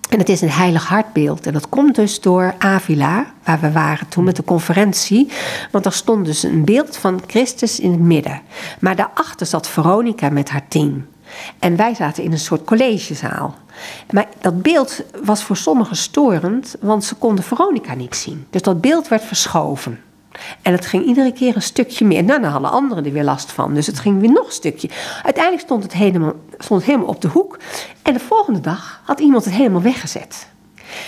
En 0.09 0.19
het 0.19 0.29
is 0.29 0.41
een 0.41 0.51
heilig 0.51 0.87
hartbeeld. 0.87 1.45
En 1.45 1.53
dat 1.53 1.69
komt 1.69 1.95
dus 1.95 2.21
door 2.21 2.55
Avila, 2.57 3.25
waar 3.43 3.59
we 3.59 3.71
waren 3.71 4.07
toen 4.07 4.23
met 4.23 4.35
de 4.35 4.43
conferentie. 4.43 5.31
Want 5.71 5.83
daar 5.83 5.93
stond 5.93 6.25
dus 6.25 6.43
een 6.43 6.65
beeld 6.65 6.97
van 6.97 7.21
Christus 7.27 7.79
in 7.79 7.91
het 7.91 7.99
midden. 7.99 8.41
Maar 8.79 8.95
daarachter 8.95 9.45
zat 9.45 9.67
Veronica 9.67 10.29
met 10.29 10.49
haar 10.49 10.67
team. 10.67 11.05
En 11.59 11.75
wij 11.75 11.95
zaten 11.95 12.23
in 12.23 12.31
een 12.31 12.39
soort 12.39 12.63
collegezaal. 12.63 13.55
Maar 14.09 14.27
dat 14.41 14.61
beeld 14.61 15.01
was 15.23 15.43
voor 15.43 15.57
sommigen 15.57 15.95
storend, 15.95 16.75
want 16.79 17.03
ze 17.03 17.15
konden 17.15 17.43
Veronica 17.43 17.93
niet 17.93 18.15
zien. 18.15 18.45
Dus 18.49 18.61
dat 18.61 18.81
beeld 18.81 19.07
werd 19.07 19.23
verschoven. 19.23 19.99
En 20.61 20.71
het 20.71 20.85
ging 20.85 21.05
iedere 21.05 21.31
keer 21.31 21.55
een 21.55 21.61
stukje 21.61 22.05
meer. 22.05 22.23
Nou, 22.23 22.41
dan 22.41 22.51
hadden 22.51 22.71
anderen 22.71 23.05
er 23.05 23.11
weer 23.11 23.23
last 23.23 23.51
van. 23.51 23.73
Dus 23.73 23.87
het 23.87 23.99
ging 23.99 24.19
weer 24.19 24.31
nog 24.31 24.45
een 24.45 24.51
stukje. 24.51 24.89
Uiteindelijk 25.23 25.63
stond 25.63 25.83
het 25.83 25.93
helemaal, 25.93 26.33
stond 26.57 26.83
helemaal 26.83 27.07
op 27.07 27.21
de 27.21 27.27
hoek. 27.27 27.59
En 28.01 28.13
de 28.13 28.19
volgende 28.19 28.61
dag 28.61 29.01
had 29.03 29.19
iemand 29.19 29.45
het 29.45 29.53
helemaal 29.53 29.81
weggezet. 29.81 30.47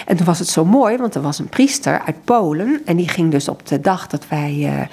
En 0.05 0.15
toen 0.17 0.25
was 0.25 0.39
het 0.39 0.47
zo 0.47 0.65
mooi, 0.65 0.97
want 0.97 1.15
er 1.15 1.21
was 1.21 1.39
een 1.39 1.49
priester 1.49 2.01
uit 2.05 2.23
Polen. 2.23 2.81
En 2.85 2.95
die 2.95 3.09
ging 3.09 3.31
dus 3.31 3.47
op 3.47 3.67
de 3.67 3.81
dag 3.81 4.07
dat 4.07 4.27
wij 4.27 4.87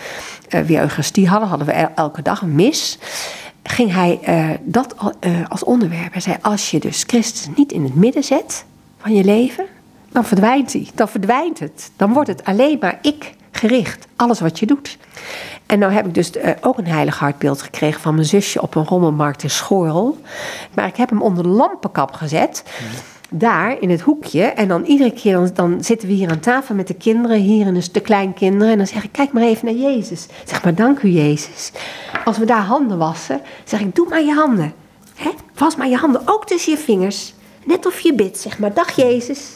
uh, 0.51 0.61
weer 0.61 0.81
Eucharistie 0.81 1.29
hadden, 1.29 1.49
hadden 1.49 1.67
we 1.67 1.73
elke 1.73 2.23
dag 2.23 2.43
een 2.43 2.55
mis. 2.55 2.99
Ging 3.63 3.93
hij 3.93 4.21
uh, 4.29 4.57
dat 4.63 4.95
als 5.49 5.65
onderwerp. 5.65 6.13
Hij 6.13 6.21
zei: 6.21 6.37
Als 6.43 6.71
je 6.71 6.81
dus 6.81 7.05
Christus 7.07 7.49
niet 7.57 7.73
in 7.73 7.85
het 7.85 7.95
midden 7.95 8.25
zet 8.25 8.65
van 8.99 9.15
je 9.15 9.25
leven, 9.25 9.67
dan 10.11 10.25
verdwijnt 10.25 10.73
hij. 10.73 10.89
Dan 10.95 11.09
verdwijnt 11.09 11.59
het. 11.59 11.91
Dan 11.97 12.13
wordt 12.13 12.29
het 12.29 12.45
alleen 12.45 12.77
maar 12.81 12.99
ik 13.03 13.35
gericht. 13.53 14.07
Alles 14.17 14.41
wat 14.41 14.59
je 14.59 14.67
doet. 14.67 14.99
En 15.67 15.79
nou 15.79 15.93
heb 15.93 16.07
ik 16.07 16.15
dus 16.15 16.37
uh, 16.37 16.51
ook 16.61 16.79
een 16.79 16.87
heilig 16.87 17.19
hartbeeld 17.19 17.63
gekregen 17.63 18.01
van 18.01 18.15
mijn 18.15 18.27
zusje 18.27 18.63
op 18.63 18.75
een 18.75 18.87
rommelmarkt 18.87 19.43
in 19.43 19.51
Schorl. 19.51 20.19
Maar 20.75 20.87
ik 20.87 20.97
heb 20.97 21.11
hem 21.11 21.23
onder 21.23 21.43
de 21.43 21.49
lampenkap 21.49 22.13
gezet. 22.13 22.65
Daar 23.31 23.81
in 23.81 23.91
het 23.91 24.01
hoekje. 24.01 24.43
En 24.43 24.69
dan 24.69 24.85
iedere 24.85 25.13
keer 25.13 25.33
dan, 25.33 25.51
dan, 25.55 25.85
zitten 25.85 26.09
we 26.09 26.15
hier 26.15 26.31
aan 26.31 26.41
tafel 26.41 26.75
met 26.75 26.87
de 26.87 26.95
kinderen, 26.95 27.37
hier 27.37 27.67
en 27.67 27.75
dus 27.75 27.93
de 27.93 28.01
kleinkinderen. 28.01 28.73
En 28.73 28.79
dan 28.79 28.87
zeg 28.87 29.05
ik: 29.05 29.13
Kijk 29.13 29.33
maar 29.33 29.43
even 29.43 29.65
naar 29.65 29.93
Jezus. 29.93 30.27
Zeg 30.45 30.65
maar: 30.65 30.75
Dank 30.75 31.03
u, 31.03 31.09
Jezus. 31.09 31.73
Als 32.25 32.39
we 32.39 32.45
daar 32.45 32.63
handen 32.63 32.99
wassen, 32.99 33.41
zeg 33.65 33.81
ik: 33.81 33.95
Doe 33.95 34.09
maar 34.09 34.23
je 34.23 34.33
handen. 34.33 34.73
He? 35.15 35.31
Was 35.55 35.77
maar 35.77 35.89
je 35.89 35.97
handen 35.97 36.23
ook 36.25 36.47
tussen 36.47 36.73
je 36.73 36.79
vingers. 36.79 37.35
Net 37.65 37.87
of 37.87 38.01
je 38.01 38.15
bidt. 38.15 38.39
Zeg 38.39 38.59
maar: 38.59 38.75
Dag 38.75 38.97
Jezus. 38.97 39.55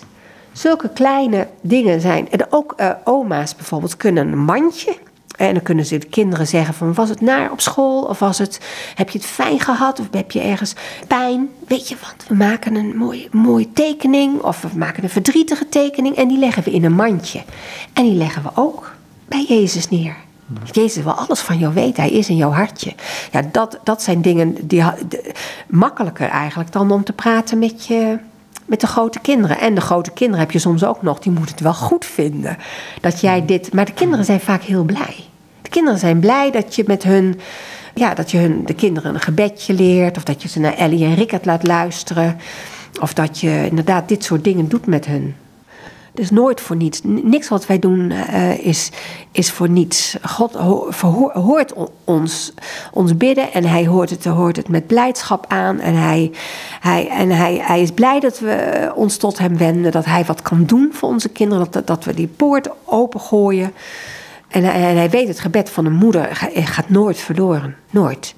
Zulke 0.56 0.88
kleine 0.88 1.48
dingen 1.60 2.00
zijn. 2.00 2.30
En 2.30 2.46
ook 2.52 2.74
uh, 2.76 2.90
oma's 3.04 3.54
bijvoorbeeld 3.54 3.96
kunnen 3.96 4.32
een 4.32 4.44
mandje 4.44 4.96
en 5.36 5.54
dan 5.54 5.62
kunnen 5.62 5.86
ze 5.86 5.98
de 5.98 6.06
kinderen 6.06 6.46
zeggen 6.46 6.74
van 6.74 6.94
was 6.94 7.08
het 7.08 7.20
naar 7.20 7.50
op 7.50 7.60
school 7.60 8.02
of 8.02 8.18
was 8.18 8.38
het 8.38 8.60
heb 8.94 9.10
je 9.10 9.18
het 9.18 9.26
fijn 9.26 9.60
gehad 9.60 10.00
of 10.00 10.06
heb 10.10 10.30
je 10.30 10.40
ergens 10.40 10.74
pijn? 11.06 11.48
Weet 11.68 11.88
je 11.88 11.96
wat? 12.00 12.28
We 12.28 12.34
maken 12.34 12.74
een 12.74 12.96
mooie, 12.96 13.28
mooie 13.30 13.72
tekening 13.72 14.40
of 14.40 14.60
we 14.60 14.68
maken 14.78 15.02
een 15.02 15.10
verdrietige 15.10 15.68
tekening 15.68 16.16
en 16.16 16.28
die 16.28 16.38
leggen 16.38 16.62
we 16.62 16.70
in 16.70 16.84
een 16.84 16.94
mandje. 16.94 17.42
En 17.92 18.04
die 18.04 18.14
leggen 18.14 18.42
we 18.42 18.48
ook 18.54 18.92
bij 19.28 19.44
Jezus 19.48 19.88
neer. 19.88 20.16
Jezus 20.72 21.02
wil 21.02 21.12
alles 21.12 21.40
van 21.40 21.58
jou 21.58 21.74
weten. 21.74 22.02
Hij 22.02 22.12
is 22.12 22.28
in 22.28 22.36
jouw 22.36 22.50
hartje. 22.50 22.94
Ja, 23.32 23.42
dat, 23.52 23.78
dat 23.84 24.02
zijn 24.02 24.22
dingen 24.22 24.66
die 24.66 24.84
makkelijker 25.66 26.28
eigenlijk 26.28 26.72
dan 26.72 26.90
om 26.90 27.04
te 27.04 27.12
praten 27.12 27.58
met 27.58 27.86
je, 27.86 28.18
met 28.66 28.80
de 28.80 28.86
grote 28.86 29.20
kinderen. 29.20 29.58
En 29.58 29.74
de 29.74 29.80
grote 29.80 30.10
kinderen 30.10 30.40
heb 30.40 30.50
je 30.50 30.58
soms 30.58 30.84
ook 30.84 31.02
nog, 31.02 31.18
die 31.18 31.32
moeten 31.32 31.54
het 31.54 31.62
wel 31.62 31.74
goed 31.74 32.04
vinden 32.04 32.56
dat 33.00 33.20
jij 33.20 33.44
dit. 33.46 33.72
Maar 33.72 33.84
de 33.84 33.92
kinderen 33.92 34.24
zijn 34.24 34.40
vaak 34.40 34.62
heel 34.62 34.84
blij. 34.84 35.16
De 35.62 35.68
kinderen 35.68 35.98
zijn 35.98 36.20
blij 36.20 36.50
dat 36.50 36.74
je 36.74 36.84
met 36.86 37.02
hun. 37.02 37.40
Ja, 37.94 38.14
dat 38.14 38.30
je 38.30 38.38
hun, 38.38 38.64
de 38.64 38.74
kinderen 38.74 39.14
een 39.14 39.20
gebedje 39.20 39.74
leert. 39.74 40.16
Of 40.16 40.24
dat 40.24 40.42
je 40.42 40.48
ze 40.48 40.60
naar 40.60 40.74
Ellie 40.74 41.04
en 41.04 41.14
Rickert 41.14 41.44
laat 41.44 41.66
luisteren. 41.66 42.38
Of 43.00 43.14
dat 43.14 43.40
je 43.40 43.66
inderdaad 43.68 44.08
dit 44.08 44.24
soort 44.24 44.44
dingen 44.44 44.68
doet 44.68 44.86
met 44.86 45.06
hun. 45.06 45.34
Dus 46.16 46.30
nooit 46.30 46.60
voor 46.60 46.76
niets. 46.76 47.00
Niks 47.04 47.48
wat 47.48 47.66
wij 47.66 47.78
doen 47.78 48.10
uh, 48.10 48.58
is, 48.58 48.90
is 49.32 49.50
voor 49.50 49.68
niets. 49.68 50.16
God 50.22 50.54
hoort 51.32 51.72
ons, 52.04 52.52
ons 52.92 53.16
bidden 53.16 53.52
en 53.52 53.64
hij 53.64 53.86
hoort 53.86 54.10
het, 54.10 54.24
hoort 54.24 54.56
het 54.56 54.68
met 54.68 54.86
blijdschap 54.86 55.44
aan. 55.48 55.80
En, 55.80 55.94
hij, 55.94 56.30
hij, 56.80 57.08
en 57.08 57.30
hij, 57.30 57.58
hij 57.62 57.80
is 57.80 57.90
blij 57.90 58.20
dat 58.20 58.38
we 58.38 58.92
ons 58.94 59.16
tot 59.16 59.38
hem 59.38 59.56
wenden. 59.56 59.92
Dat 59.92 60.04
hij 60.04 60.24
wat 60.24 60.42
kan 60.42 60.64
doen 60.64 60.90
voor 60.92 61.08
onze 61.08 61.28
kinderen. 61.28 61.66
Dat, 61.70 61.86
dat 61.86 62.04
we 62.04 62.14
die 62.14 62.26
poort 62.36 62.68
opengooien. 62.84 63.72
En, 64.48 64.64
en 64.64 64.96
hij 64.96 65.10
weet 65.10 65.28
het 65.28 65.40
gebed 65.40 65.70
van 65.70 65.86
een 65.86 65.96
moeder 65.96 66.28
gaat 66.54 66.88
nooit 66.88 67.18
verloren. 67.18 67.76
Nooit. 67.90 68.34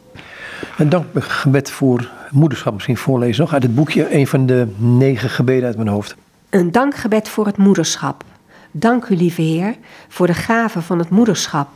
Een 0.78 0.88
dankgebed 0.88 1.70
voor 1.70 2.10
moederschap 2.30 2.72
misschien 2.72 2.96
voorlezen 2.96 3.42
nog 3.42 3.52
uit 3.52 3.62
het 3.62 3.74
boekje. 3.74 4.14
Een 4.14 4.26
van 4.26 4.46
de 4.46 4.66
negen 4.76 5.30
gebeden 5.30 5.66
uit 5.66 5.76
mijn 5.76 5.88
hoofd. 5.88 6.16
Een 6.50 6.72
dankgebed 6.72 7.28
voor 7.28 7.46
het 7.46 7.56
moederschap. 7.56 8.24
Dank 8.70 9.08
u, 9.08 9.16
lieve 9.16 9.42
Heer, 9.42 9.76
voor 10.08 10.26
de 10.26 10.34
gave 10.34 10.82
van 10.82 10.98
het 10.98 11.10
moederschap. 11.10 11.68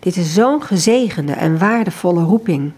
Dit 0.00 0.16
is 0.16 0.34
zo'n 0.34 0.62
gezegende 0.62 1.32
en 1.32 1.58
waardevolle 1.58 2.22
roeping. 2.22 2.72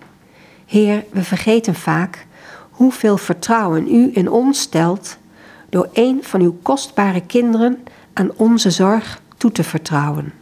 Heer, 0.66 1.04
we 1.10 1.22
vergeten 1.22 1.74
vaak 1.74 2.26
hoeveel 2.70 3.16
vertrouwen 3.16 3.94
u 3.94 4.10
in 4.12 4.30
ons 4.30 4.60
stelt 4.60 5.16
door 5.68 5.88
een 5.92 6.18
van 6.22 6.40
uw 6.40 6.58
kostbare 6.62 7.20
kinderen 7.20 7.84
aan 8.12 8.30
onze 8.36 8.70
zorg 8.70 9.20
toe 9.36 9.52
te 9.52 9.64
vertrouwen. 9.64 10.32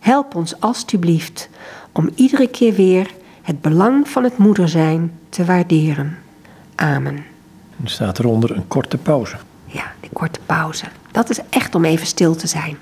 Help 0.00 0.34
ons 0.34 0.60
alstublieft 0.60 1.48
om 1.92 2.10
iedere 2.14 2.48
keer 2.48 2.74
weer 2.74 3.10
het 3.42 3.60
belang 3.60 4.08
van 4.08 4.24
het 4.24 4.38
moeder 4.38 4.68
zijn 4.68 5.12
te 5.28 5.44
waarderen. 5.44 6.18
Amen. 6.74 7.24
Er 7.84 7.90
staat 7.90 8.18
eronder 8.18 8.56
een 8.56 8.68
korte 8.68 8.96
pauze. 8.96 9.36
Ja, 9.68 9.92
die 10.00 10.10
korte 10.12 10.40
pauze. 10.46 10.84
Dat 11.12 11.30
is 11.30 11.38
echt 11.50 11.74
om 11.74 11.84
even 11.84 12.06
stil 12.06 12.36
te 12.36 12.46
zijn. 12.46 12.78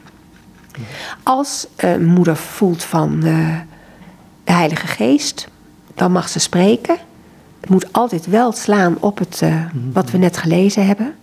Als 1.22 1.66
een 1.76 2.04
moeder 2.04 2.36
voelt 2.36 2.84
van 2.84 3.20
de, 3.20 3.58
de 4.44 4.52
Heilige 4.52 4.86
Geest, 4.86 5.48
dan 5.94 6.12
mag 6.12 6.28
ze 6.28 6.38
spreken. 6.38 6.96
Het 7.60 7.70
moet 7.70 7.92
altijd 7.92 8.26
wel 8.26 8.52
slaan 8.52 8.96
op 9.00 9.18
het, 9.18 9.40
uh, 9.44 9.64
wat 9.92 10.10
we 10.10 10.18
net 10.18 10.36
gelezen 10.36 10.86
hebben. 10.86 11.14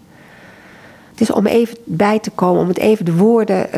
Het 1.12 1.22
is 1.22 1.32
om 1.32 1.46
even 1.46 1.78
bij 1.86 2.20
te 2.20 2.30
komen, 2.30 2.62
om 2.62 2.68
het 2.68 2.78
even 2.78 3.06
de 3.06 3.16
woorden 3.16 3.70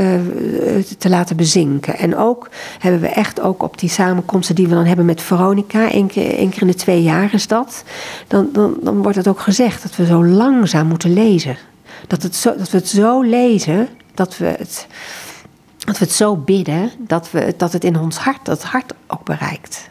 te 0.98 1.10
laten 1.10 1.36
bezinken. 1.36 1.98
En 1.98 2.18
ook 2.18 2.50
hebben 2.80 3.02
we 3.02 3.08
echt 3.08 3.42
ook 3.42 3.64
op 3.64 3.80
die 3.80 3.90
samenkomsten 3.90 4.56
die 4.56 4.68
we 4.68 4.74
dan 4.74 4.86
hebben 4.86 5.06
met 5.06 5.22
Veronica, 5.22 5.92
één 5.92 6.08
keer, 6.08 6.36
één 6.38 6.50
keer 6.50 6.62
in 6.62 6.68
de 6.68 6.76
twee 6.76 7.04
jaar 7.04 7.34
is 7.34 7.48
dat. 7.48 7.84
Dan, 8.28 8.50
dan, 8.52 8.76
dan 8.82 9.02
wordt 9.02 9.18
het 9.18 9.28
ook 9.28 9.40
gezegd 9.40 9.82
dat 9.82 9.96
we 9.96 10.06
zo 10.06 10.26
langzaam 10.26 10.88
moeten 10.88 11.14
lezen. 11.14 11.58
Dat, 12.08 12.24
het 12.24 12.36
zo, 12.36 12.56
dat 12.58 12.70
we 12.70 12.78
het 12.78 12.88
zo 12.88 13.22
lezen, 13.22 13.89
dat 14.14 14.38
we 14.38 14.46
het, 14.46 14.88
dat 15.78 15.98
we 15.98 16.06
het 16.06 16.14
zo 16.14 16.36
bidden, 16.36 16.91
dat, 16.98 17.32
we, 17.32 17.54
dat 17.58 17.74
het 17.74 17.84
in 17.84 18.00
ons 18.00 18.18
hart, 18.18 18.46
dat 18.46 18.64
hart 18.64 18.93
ook 19.08 19.24
bereikt. 19.24 19.89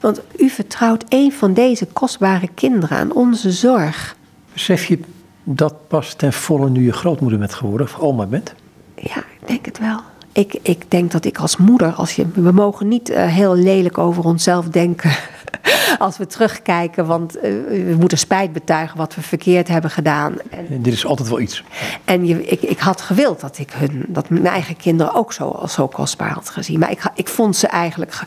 Want 0.00 0.20
u 0.36 0.48
vertrouwt 0.48 1.04
een 1.08 1.32
van 1.32 1.52
deze 1.52 1.86
kostbare 1.86 2.48
kinderen 2.54 2.98
aan 2.98 3.12
onze 3.12 3.50
zorg. 3.50 4.16
Besef 4.52 4.84
je 4.84 5.00
dat 5.44 5.88
pas 5.88 6.14
ten 6.14 6.32
volle 6.32 6.70
nu 6.70 6.84
je 6.84 6.92
grootmoeder 6.92 7.38
bent 7.38 7.54
geworden, 7.54 7.86
of 7.86 7.98
oma 7.98 8.26
bent? 8.26 8.54
Ja, 8.94 9.16
ik 9.16 9.46
denk 9.46 9.64
het 9.64 9.78
wel. 9.78 10.00
Ik, 10.32 10.58
ik 10.62 10.90
denk 10.90 11.10
dat 11.10 11.24
ik 11.24 11.38
als 11.38 11.56
moeder, 11.56 11.92
als 11.92 12.16
je, 12.16 12.26
we 12.34 12.52
mogen 12.52 12.88
niet 12.88 13.10
uh, 13.10 13.26
heel 13.26 13.54
lelijk 13.54 13.98
over 13.98 14.24
onszelf 14.24 14.68
denken 14.68 15.10
als 15.98 16.18
we 16.18 16.26
terugkijken. 16.26 17.06
Want 17.06 17.36
uh, 17.36 17.42
we 17.68 17.96
moeten 17.98 18.18
spijt 18.18 18.52
betuigen 18.52 18.96
wat 18.96 19.14
we 19.14 19.22
verkeerd 19.22 19.68
hebben 19.68 19.90
gedaan. 19.90 20.34
En, 20.50 20.66
en 20.70 20.82
dit 20.82 20.92
is 20.92 21.06
altijd 21.06 21.28
wel 21.28 21.40
iets. 21.40 21.64
En 22.04 22.26
je, 22.26 22.46
ik, 22.46 22.62
ik 22.62 22.78
had 22.78 23.00
gewild 23.00 23.40
dat 23.40 23.58
ik 23.58 23.72
hun, 23.72 24.04
dat 24.08 24.28
mijn 24.28 24.46
eigen 24.46 24.76
kinderen 24.76 25.14
ook 25.14 25.32
zo, 25.32 25.62
zo 25.68 25.88
kostbaar 25.88 26.32
had 26.32 26.50
gezien. 26.50 26.78
Maar 26.78 26.90
ik, 26.90 27.02
ik 27.14 27.28
vond 27.28 27.56
ze 27.56 27.66
eigenlijk. 27.66 28.22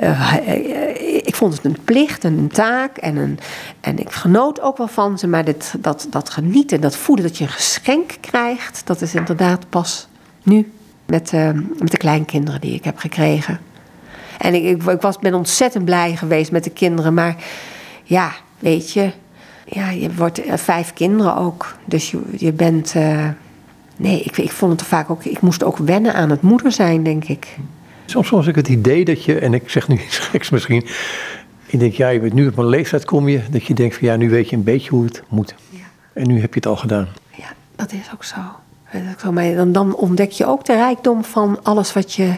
Uh, 0.00 0.36
ik 1.22 1.34
vond 1.34 1.54
het 1.54 1.64
een 1.64 1.78
plicht, 1.84 2.24
een 2.24 2.48
taak. 2.52 2.96
En, 2.96 3.16
een, 3.16 3.38
en 3.80 3.98
ik 3.98 4.12
genoot 4.12 4.60
ook 4.60 4.76
wel 4.76 4.88
van 4.88 5.18
ze. 5.18 5.26
Maar 5.26 5.44
dit, 5.44 5.74
dat, 5.78 6.06
dat 6.10 6.30
genieten, 6.30 6.80
dat 6.80 6.96
voelen 6.96 7.24
dat 7.24 7.38
je 7.38 7.44
een 7.44 7.50
geschenk 7.50 8.16
krijgt. 8.20 8.82
Dat 8.84 9.00
is 9.00 9.14
inderdaad 9.14 9.68
pas 9.68 10.08
nu 10.42 10.72
met, 11.06 11.32
uh, 11.32 11.50
met 11.78 11.90
de 11.90 11.96
kleinkinderen 11.96 12.60
die 12.60 12.74
ik 12.74 12.84
heb 12.84 12.98
gekregen. 12.98 13.60
En 14.38 14.54
ik, 14.54 14.64
ik, 14.64 14.82
ik, 14.82 15.00
was, 15.00 15.18
ben 15.18 15.34
ontzettend 15.34 15.84
blij 15.84 16.16
geweest 16.16 16.52
met 16.52 16.64
de 16.64 16.70
kinderen. 16.70 17.14
Maar 17.14 17.36
ja, 18.04 18.32
weet 18.58 18.92
je, 18.92 19.10
ja, 19.64 19.90
je 19.90 20.14
wordt 20.14 20.46
uh, 20.46 20.56
vijf 20.56 20.92
kinderen 20.92 21.36
ook. 21.36 21.76
Dus 21.84 22.10
je, 22.10 22.20
je 22.36 22.52
bent. 22.52 22.94
Uh, 22.96 23.28
nee, 23.96 24.20
ik, 24.20 24.36
ik 24.36 24.50
vond 24.50 24.72
het 24.72 24.88
vaak 24.88 25.10
ook. 25.10 25.24
Ik 25.24 25.40
moest 25.40 25.64
ook 25.64 25.76
wennen 25.78 26.14
aan 26.14 26.30
het 26.30 26.42
moeder 26.42 26.72
zijn, 26.72 27.02
denk 27.02 27.24
ik. 27.24 27.56
Soms 28.04 28.30
was 28.30 28.46
ik 28.46 28.54
het 28.54 28.68
idee 28.68 29.04
dat 29.04 29.24
je, 29.24 29.38
en 29.38 29.54
ik 29.54 29.70
zeg 29.70 29.88
nu 29.88 29.94
iets 30.06 30.18
geks 30.18 30.50
misschien. 30.50 30.86
Ik 31.66 31.78
denk, 31.78 31.92
ja, 31.92 32.08
je 32.08 32.20
bent 32.20 32.32
nu 32.32 32.46
op 32.46 32.58
een 32.58 32.66
leeftijd 32.66 33.04
kom 33.04 33.28
je, 33.28 33.42
dat 33.50 33.64
je 33.64 33.74
denkt 33.74 33.96
van 33.96 34.08
ja, 34.08 34.16
nu 34.16 34.30
weet 34.30 34.50
je 34.50 34.56
een 34.56 34.64
beetje 34.64 34.90
hoe 34.90 35.04
het 35.04 35.22
moet. 35.28 35.54
Ja. 35.70 35.78
En 36.12 36.26
nu 36.26 36.40
heb 36.40 36.54
je 36.54 36.60
het 36.60 36.66
al 36.66 36.76
gedaan. 36.76 37.08
Ja, 37.34 37.48
dat 37.76 37.92
is 37.92 38.10
ook 38.14 38.24
zo. 38.24 38.36
Dan 39.72 39.94
ontdek 39.94 40.30
je 40.30 40.46
ook 40.46 40.64
de 40.64 40.74
rijkdom 40.74 41.24
van 41.24 41.58
alles 41.62 41.92
wat 41.92 42.14
je, 42.14 42.34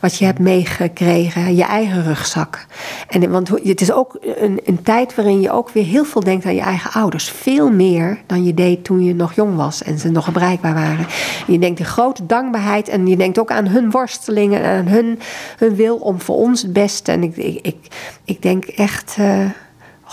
wat 0.00 0.18
je 0.18 0.24
hebt 0.24 0.38
meegekregen, 0.38 1.56
je 1.56 1.64
eigen 1.64 2.02
rugzak. 2.04 2.66
En, 3.08 3.30
want 3.30 3.48
het 3.48 3.80
is 3.80 3.92
ook 3.92 4.18
een, 4.20 4.60
een 4.64 4.82
tijd 4.82 5.14
waarin 5.14 5.40
je 5.40 5.50
ook 5.50 5.70
weer 5.70 5.84
heel 5.84 6.04
veel 6.04 6.22
denkt 6.22 6.44
aan 6.44 6.54
je 6.54 6.60
eigen 6.60 6.92
ouders. 6.92 7.30
Veel 7.30 7.70
meer 7.70 8.18
dan 8.26 8.44
je 8.44 8.54
deed 8.54 8.84
toen 8.84 9.04
je 9.04 9.14
nog 9.14 9.32
jong 9.34 9.56
was 9.56 9.82
en 9.82 9.98
ze 9.98 10.10
nog 10.10 10.32
bereikbaar 10.32 10.74
waren. 10.74 11.06
je 11.46 11.58
denkt 11.58 11.78
de 11.78 11.84
grote 11.84 12.26
dankbaarheid 12.26 12.88
en 12.88 13.06
je 13.06 13.16
denkt 13.16 13.38
ook 13.38 13.50
aan 13.50 13.66
hun 13.66 13.90
worstelingen 13.90 14.62
en 14.62 14.78
aan 14.78 14.86
hun, 14.86 15.18
hun 15.56 15.74
wil 15.74 15.96
om 15.96 16.20
voor 16.20 16.36
ons 16.36 16.62
het 16.62 16.72
beste. 16.72 17.12
En 17.12 17.22
ik, 17.22 17.36
ik, 17.36 17.76
ik, 18.24 18.42
denk 18.42 18.64
echt, 18.64 19.16
uh, 19.20 19.50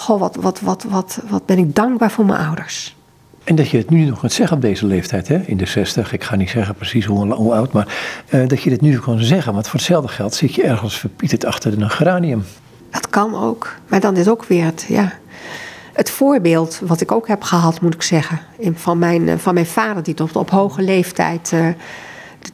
wat, 0.07 0.36
wat, 0.36 0.59
wat, 0.59 0.83
wat, 0.83 1.19
wat 1.29 1.45
ben 1.45 1.57
ik 1.57 1.75
dankbaar 1.75 2.11
voor 2.11 2.25
mijn 2.25 2.39
ouders. 2.39 2.95
En 3.46 3.56
dat 3.56 3.70
je 3.70 3.78
het 3.78 3.89
nu 3.89 4.06
nog 4.06 4.20
kunt 4.20 4.32
zeggen 4.32 4.56
op 4.56 4.62
deze 4.62 4.86
leeftijd, 4.86 5.28
hè? 5.28 5.38
in 5.38 5.58
de 5.58 5.66
60. 5.66 6.14
Ik 6.14 6.24
ga 6.24 6.36
niet 6.36 6.50
zeggen 6.50 6.76
precies 6.76 7.06
hoe, 7.06 7.54
oud, 7.54 7.72
maar 7.72 7.98
uh, 8.30 8.48
dat 8.48 8.62
je 8.62 8.70
dit 8.70 8.82
nu 8.82 9.00
kan 9.00 9.20
zeggen. 9.20 9.54
Want 9.54 9.68
voor 9.68 9.80
hetzelfde 9.80 10.08
geld 10.08 10.34
zit 10.34 10.54
je 10.54 10.64
ergens 10.64 11.00
verpieterd 11.00 11.46
achter 11.46 11.82
een 11.82 11.89
geranium. 11.89 12.43
Dat 12.89 13.10
kan 13.10 13.36
ook. 13.36 13.76
Maar 13.88 14.00
dan 14.00 14.16
is 14.18 14.28
ook 14.28 14.46
weer 14.46 14.66
het, 14.66 14.86
ja, 14.88 15.14
het 15.93 16.10
voorbeeld 16.10 16.82
wat 16.84 17.02
ik 17.02 17.12
ook 17.12 17.28
heb 17.28 17.43
gehad, 17.43 17.82
moet 17.82 17.93
ik 17.93 18.02
zeggen. 18.02 18.39
Van 18.74 19.00
mijn, 19.00 19.30
eh, 19.30 19.38
van 19.38 19.54
mijn 19.54 19.66
vader, 19.66 20.04
die 20.04 20.14
tot 20.14 20.36
op 20.36 20.50
hoge 20.50 20.82
leeftijd 20.82 21.52
uh, 21.54 21.68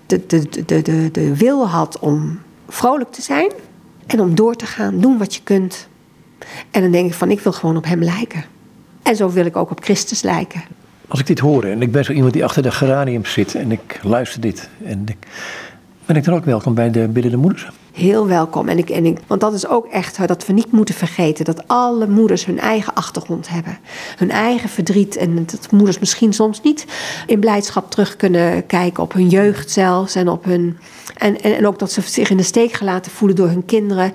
de, 0.06 0.26
de, 0.28 0.66
de, 0.66 0.82
de, 0.82 1.10
de 1.12 1.36
wil 1.36 1.68
had 1.68 2.00
om 2.00 2.40
vrolijk 2.70 3.12
te 3.12 3.22
zijn. 3.22 3.52
En 4.08 4.20
om 4.20 4.36
door 4.36 4.56
te 4.56 4.66
gaan, 4.66 5.00
doen 5.00 5.18
wat 5.18 5.36
je 5.36 5.42
kunt. 5.44 5.88
En 6.72 6.82
dan 6.82 6.92
denk 6.92 7.08
ik 7.08 7.14
van, 7.14 7.32
ik 7.32 7.40
wil 7.40 7.54
gewoon 7.54 7.78
op 7.78 7.86
hem 7.86 8.04
lijken. 8.04 8.44
En 9.04 9.16
zo 9.16 9.30
wil 9.30 9.46
ik 9.46 9.56
ook 9.56 9.72
op 9.72 9.84
Christus 9.84 10.22
lijken 10.22 10.64
als 11.12 11.20
ik 11.20 11.28
dit 11.28 11.40
hoor 11.40 11.64
en 11.64 11.82
ik 11.82 11.92
ben 11.92 12.06
zo 12.06 12.12
iemand 12.12 12.34
die 12.34 12.44
achter 12.44 12.64
de 12.64 12.72
geranium 12.72 13.26
zit 13.26 13.56
en 13.56 13.72
ik 13.72 14.00
luister 14.04 14.42
dit 14.42 14.70
en 14.84 15.04
ik, 15.06 15.28
Ben 16.06 16.16
ik 16.16 16.24
dan 16.24 16.34
ook 16.34 16.46
welkom 16.46 16.74
bij 16.74 16.92
de 16.92 17.08
Biddende 17.08 17.38
Moeders? 17.38 17.68
Heel 17.94 18.28
welkom. 18.28 18.68
En 18.68 18.78
ik, 18.78 18.90
en 18.90 19.06
ik, 19.06 19.18
want 19.28 19.42
dat 19.42 19.54
is 19.54 19.68
ook 19.68 19.86
echt 19.86 20.28
dat 20.28 20.46
we 20.46 20.54
niet 20.54 20.72
moeten 20.72 20.96
vergeten 20.96 21.46
dat 21.46 21.68
alle 21.68 22.08
moeders 22.08 22.46
hun 22.46 22.60
eigen 22.60 22.94
achtergrond 22.94 23.50
hebben. 23.50 23.78
Hun 24.18 24.32
eigen 24.32 24.70
verdriet. 24.70 25.16
En 25.16 25.36
dat 25.36 25.72
moeders 25.72 26.00
misschien 26.00 26.34
soms 26.34 26.62
niet 26.62 26.86
in 27.28 27.40
blijdschap 27.40 27.92
terug 27.92 28.16
kunnen 28.16 28.66
kijken 28.66 29.04
op 29.04 29.14
hun 29.14 29.30
jeugd 29.30 29.72
zelfs. 29.72 30.16
En, 30.16 30.30
op 30.30 30.44
hun, 30.44 30.78
en, 31.22 31.42
en, 31.42 31.68
ook 31.68 31.80
dat 31.80 31.92
ze 31.92 32.02
zich 32.02 32.30
in 32.30 32.38
de 32.38 32.44
steek 32.44 32.74
gelaten 32.74 33.12
voelen 33.12 33.38
door 33.38 33.48
hun 33.48 33.66
kinderen. 33.66 34.14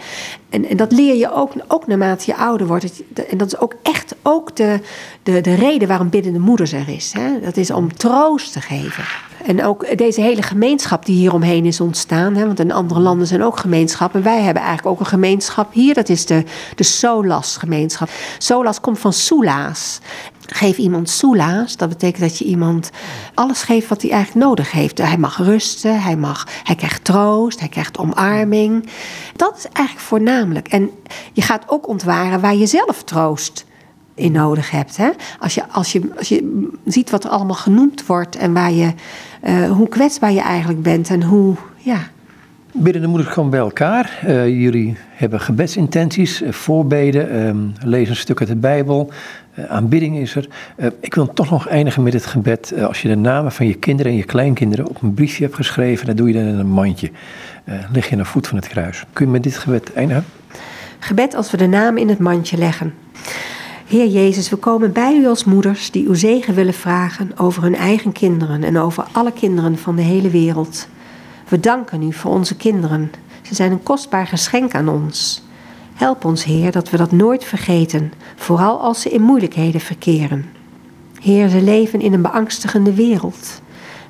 En, 0.48 0.68
en 0.68 0.76
dat 0.76 0.92
leer 0.92 1.14
je 1.14 1.32
ook, 1.32 1.52
ook 1.68 1.86
naarmate 1.86 2.24
je 2.26 2.36
ouder 2.36 2.66
wordt. 2.66 3.02
En 3.28 3.38
dat 3.38 3.46
is 3.46 3.59
ook 3.59 3.74
echt 3.82 4.14
ook 4.22 4.57
de, 4.57 4.80
de, 5.22 5.40
de 5.40 5.54
reden 5.54 5.88
waarom 5.88 6.09
biddende 6.09 6.38
moeders 6.38 6.72
er 6.72 6.88
is. 6.88 7.12
Hè? 7.12 7.40
Dat 7.40 7.57
is 7.57 7.70
om 7.70 7.96
troost 7.96 8.52
te 8.52 8.61
geven. 8.61 9.04
En 9.45 9.64
ook 9.64 9.99
deze 9.99 10.20
hele 10.20 10.43
gemeenschap 10.43 11.07
die 11.07 11.16
hieromheen 11.16 11.64
is 11.64 11.80
ontstaan. 11.80 12.34
Hè, 12.34 12.47
want 12.47 12.61
in 12.61 12.72
andere 12.72 13.01
landen 13.01 13.26
zijn 13.26 13.43
ook 13.43 13.59
gemeenschappen. 13.59 14.22
Wij 14.22 14.43
hebben 14.43 14.62
eigenlijk 14.62 14.95
ook 14.95 15.01
een 15.01 15.07
gemeenschap 15.07 15.72
hier. 15.72 15.95
Dat 15.95 16.09
is 16.09 16.26
de, 16.26 16.45
de 16.74 16.82
Solas-gemeenschap. 16.82 18.09
Solas 18.39 18.80
komt 18.80 18.99
van 18.99 19.12
Soelaas. 19.12 20.01
Geef 20.47 20.78
iemand 20.78 21.11
soelaas, 21.11 21.76
dat 21.76 21.89
betekent 21.89 22.22
dat 22.22 22.39
je 22.39 22.45
iemand 22.45 22.91
alles 23.34 23.62
geeft 23.62 23.89
wat 23.89 24.03
hij 24.03 24.11
eigenlijk 24.11 24.47
nodig 24.47 24.70
heeft. 24.70 24.99
Hij 24.99 25.18
mag 25.18 25.37
rusten, 25.37 26.03
hij, 26.03 26.16
mag, 26.16 26.47
hij 26.62 26.74
krijgt 26.74 27.05
troost, 27.05 27.59
hij 27.59 27.68
krijgt 27.68 27.99
omarming. 27.99 28.89
Dat 29.37 29.57
is 29.57 29.66
eigenlijk 29.72 30.07
voornamelijk. 30.07 30.68
En 30.68 30.91
je 31.32 31.43
gaat 31.43 31.64
ook 31.66 31.89
ontwaren 31.89 32.41
waar 32.41 32.55
je 32.55 32.66
zelf 32.66 33.03
troost 33.03 33.64
in 34.16 34.32
nodig 34.32 34.70
hebt. 34.70 34.96
Hè? 34.96 35.10
Als, 35.38 35.54
je, 35.54 35.62
als, 35.68 35.92
je, 35.92 36.00
als 36.16 36.28
je 36.28 36.68
ziet 36.84 37.10
wat 37.10 37.24
er 37.24 37.30
allemaal 37.30 37.54
genoemd 37.54 38.06
wordt 38.06 38.36
en 38.36 38.52
waar 38.52 38.72
je, 38.72 38.92
uh, 39.44 39.70
hoe 39.70 39.88
kwetsbaar 39.88 40.32
je 40.32 40.40
eigenlijk 40.40 40.82
bent 40.82 41.10
en 41.10 41.22
hoe. 41.22 41.54
Ja. 41.76 41.98
Binnen 42.72 43.02
de 43.02 43.08
moeders 43.08 43.34
komen 43.34 43.50
bij 43.50 43.60
elkaar. 43.60 44.18
Uh, 44.26 44.48
jullie 44.48 44.96
hebben 45.10 45.40
gebedsintenties, 45.40 46.42
uh, 46.42 46.52
voorbeden, 46.52 47.46
um, 47.46 47.72
lezen 47.82 48.10
een 48.10 48.16
stuk 48.16 48.40
uit 48.40 48.48
de 48.48 48.56
Bijbel. 48.56 49.10
aanbidding 49.68 50.16
is 50.16 50.34
er. 50.34 50.48
ik 51.00 51.14
wil 51.14 51.32
toch 51.32 51.50
nog 51.50 51.68
eindigen 51.68 52.02
met 52.02 52.12
het 52.12 52.26
gebed. 52.26 52.74
als 52.82 53.02
je 53.02 53.08
de 53.08 53.16
namen 53.16 53.52
van 53.52 53.66
je 53.66 53.74
kinderen 53.74 54.12
en 54.12 54.18
je 54.18 54.24
kleinkinderen 54.24 54.88
op 54.88 55.02
een 55.02 55.14
briefje 55.14 55.44
hebt 55.44 55.56
geschreven, 55.56 56.06
dan 56.06 56.16
doe 56.16 56.28
je 56.28 56.34
dat 56.34 56.42
in 56.42 56.58
een 56.58 56.66
mandje. 56.66 57.10
leg 57.92 58.06
je 58.06 58.12
aan 58.12 58.18
de 58.18 58.24
voet 58.24 58.46
van 58.46 58.56
het 58.56 58.68
kruis. 58.68 59.04
Kun 59.12 59.26
je 59.26 59.32
met 59.32 59.42
dit 59.42 59.56
gebed 59.56 59.92
eindigen? 59.92 60.24
Gebed 60.98 61.34
als 61.34 61.50
we 61.50 61.56
de 61.56 61.66
namen 61.66 62.02
in 62.02 62.08
het 62.08 62.18
mandje 62.18 62.56
leggen. 62.56 62.94
Heer 63.87 64.07
Jezus, 64.07 64.49
we 64.49 64.57
komen 64.57 64.93
bij 64.93 65.16
u 65.16 65.26
als 65.26 65.45
moeders 65.45 65.91
die 65.91 66.07
uw 66.07 66.14
zegen 66.14 66.55
willen 66.55 66.74
vragen 66.74 67.39
over 67.39 67.62
hun 67.62 67.74
eigen 67.74 68.12
kinderen 68.12 68.64
en 68.64 68.78
over 68.78 69.05
alle 69.12 69.32
kinderen 69.32 69.78
van 69.78 69.97
de 69.97 70.03
hele 70.03 70.30
wereld. 70.30 70.89
We 71.49 71.61
danken 71.61 72.03
u 72.03 72.12
voor 72.12 72.30
onze 72.30 72.57
kinderen. 72.57 73.11
Ze 73.43 73.55
zijn 73.55 73.72
een 73.72 73.82
kostbaar 73.82 74.26
geschenk 74.26 74.74
aan 74.74 74.89
ons. 74.89 75.43
Help 75.95 76.24
ons, 76.24 76.45
Heer, 76.45 76.72
dat 76.72 76.91
we 76.91 76.97
dat 76.97 77.12
nooit 77.12 77.45
vergeten, 77.45 78.12
vooral 78.37 78.80
als 78.80 79.01
ze 79.01 79.11
in 79.11 79.22
moeilijkheden 79.22 79.80
verkeren. 79.80 80.45
Heer, 81.20 81.49
ze 81.49 81.62
leven 81.62 82.01
in 82.01 82.12
een 82.12 82.22
beangstigende 82.22 82.95
wereld. 82.95 83.61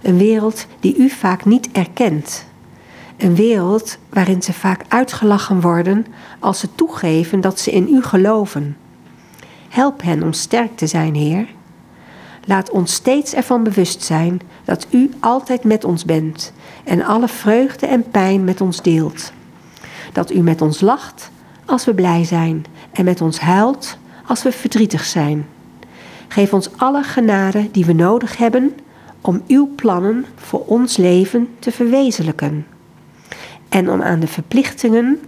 Een 0.02 0.16
wereld 0.16 0.66
die 0.80 0.96
u 0.96 1.08
vaak 1.08 1.44
niet 1.44 1.68
erkent. 1.72 2.46
Een 3.16 3.34
wereld 3.34 3.98
waarin 4.08 4.42
ze 4.42 4.52
vaak 4.52 4.84
uitgelachen 4.88 5.60
worden 5.60 6.06
als 6.38 6.58
ze 6.58 6.68
toegeven 6.74 7.40
dat 7.40 7.60
ze 7.60 7.70
in 7.70 7.88
u 7.90 8.02
geloven. 8.02 8.76
Help 9.76 10.02
hen 10.02 10.22
om 10.22 10.32
sterk 10.32 10.76
te 10.76 10.86
zijn, 10.86 11.14
Heer. 11.14 11.46
Laat 12.44 12.70
ons 12.70 12.92
steeds 12.94 13.34
ervan 13.34 13.62
bewust 13.62 14.02
zijn 14.02 14.40
dat 14.64 14.86
U 14.90 15.10
altijd 15.20 15.64
met 15.64 15.84
ons 15.84 16.04
bent 16.04 16.52
en 16.84 17.04
alle 17.04 17.28
vreugde 17.28 17.86
en 17.86 18.10
pijn 18.10 18.44
met 18.44 18.60
ons 18.60 18.82
deelt. 18.82 19.32
Dat 20.12 20.32
U 20.32 20.38
met 20.38 20.62
ons 20.62 20.80
lacht 20.80 21.30
als 21.64 21.84
we 21.84 21.94
blij 21.94 22.24
zijn 22.24 22.64
en 22.92 23.04
met 23.04 23.20
ons 23.20 23.38
huilt 23.38 23.98
als 24.26 24.42
we 24.42 24.52
verdrietig 24.52 25.04
zijn. 25.04 25.46
Geef 26.28 26.52
ons 26.52 26.70
alle 26.76 27.02
genade 27.02 27.70
die 27.70 27.84
we 27.84 27.92
nodig 27.92 28.36
hebben 28.36 28.74
om 29.20 29.42
Uw 29.46 29.74
plannen 29.74 30.24
voor 30.36 30.64
ons 30.66 30.96
leven 30.96 31.48
te 31.58 31.72
verwezenlijken 31.72 32.66
en 33.68 33.90
om 33.90 34.02
aan 34.02 34.20
de 34.20 34.28
verplichtingen 34.28 35.20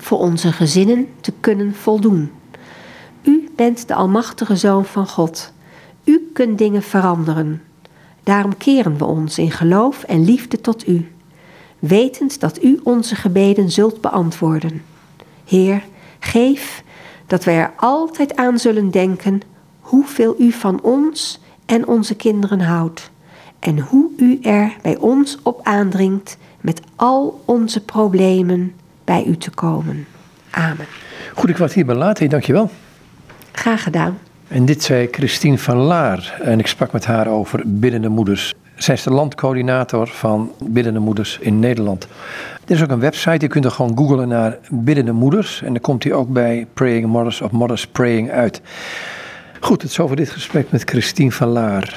voor 0.00 0.18
onze 0.18 0.52
gezinnen 0.52 1.08
te 1.20 1.32
kunnen 1.40 1.74
voldoen. 1.74 2.37
U 3.28 3.48
bent 3.56 3.88
de 3.88 3.94
Almachtige 3.94 4.56
Zoon 4.56 4.84
van 4.84 5.08
God. 5.08 5.52
U 6.04 6.30
kunt 6.32 6.58
dingen 6.58 6.82
veranderen. 6.82 7.62
Daarom 8.22 8.56
keren 8.56 8.98
we 8.98 9.04
ons 9.04 9.38
in 9.38 9.50
geloof 9.50 10.02
en 10.02 10.24
liefde 10.24 10.60
tot 10.60 10.88
U, 10.88 11.12
wetend 11.78 12.40
dat 12.40 12.62
U 12.62 12.80
onze 12.82 13.14
gebeden 13.14 13.70
zult 13.70 14.00
beantwoorden. 14.00 14.82
Heer, 15.44 15.82
geef 16.18 16.82
dat 17.26 17.44
wij 17.44 17.56
er 17.56 17.72
altijd 17.76 18.36
aan 18.36 18.58
zullen 18.58 18.90
denken 18.90 19.40
hoeveel 19.80 20.34
U 20.38 20.52
van 20.52 20.82
ons 20.82 21.40
en 21.66 21.86
onze 21.86 22.14
kinderen 22.14 22.60
houdt 22.60 23.10
en 23.58 23.78
hoe 23.78 24.10
U 24.16 24.38
er 24.42 24.76
bij 24.82 24.96
ons 24.96 25.38
op 25.42 25.60
aandringt 25.62 26.36
met 26.60 26.80
al 26.96 27.42
onze 27.44 27.84
problemen 27.84 28.74
bij 29.04 29.24
U 29.24 29.36
te 29.36 29.50
komen. 29.50 30.06
Amen. 30.50 30.86
Goed, 31.34 31.48
ik 31.48 31.56
was 31.56 31.74
hierbij 31.74 31.94
laten. 31.94 32.28
Dankjewel. 32.28 32.70
Graag 33.58 33.82
gedaan. 33.82 34.18
En 34.48 34.64
dit 34.64 34.82
zei 34.82 35.08
Christine 35.10 35.58
van 35.58 35.76
Laar 35.76 36.38
en 36.42 36.58
ik 36.58 36.66
sprak 36.66 36.92
met 36.92 37.04
haar 37.04 37.28
over 37.28 37.62
biddende 37.64 38.08
moeders. 38.08 38.54
Zij 38.76 38.94
is 38.94 39.02
de 39.02 39.10
landcoördinator 39.10 40.06
van 40.06 40.52
biddende 40.64 40.98
moeders 40.98 41.38
in 41.40 41.58
Nederland. 41.58 42.08
Er 42.64 42.74
is 42.74 42.82
ook 42.82 42.90
een 42.90 43.00
website, 43.00 43.44
je 43.44 43.46
kunt 43.46 43.64
er 43.64 43.70
gewoon 43.70 43.96
googlen 43.96 44.28
naar 44.28 44.58
biddende 44.70 45.12
moeders. 45.12 45.62
En 45.62 45.72
dan 45.72 45.80
komt 45.80 46.04
hij 46.04 46.12
ook 46.12 46.28
bij 46.28 46.66
Praying 46.74 47.06
Mothers 47.06 47.40
of 47.40 47.50
Mothers 47.50 47.86
Praying 47.86 48.30
uit. 48.30 48.60
Goed, 49.60 49.82
het 49.82 49.90
is 49.90 50.00
over 50.00 50.16
dit 50.16 50.30
gesprek 50.30 50.70
met 50.70 50.90
Christine 50.90 51.32
van 51.32 51.48
Laar. 51.48 51.96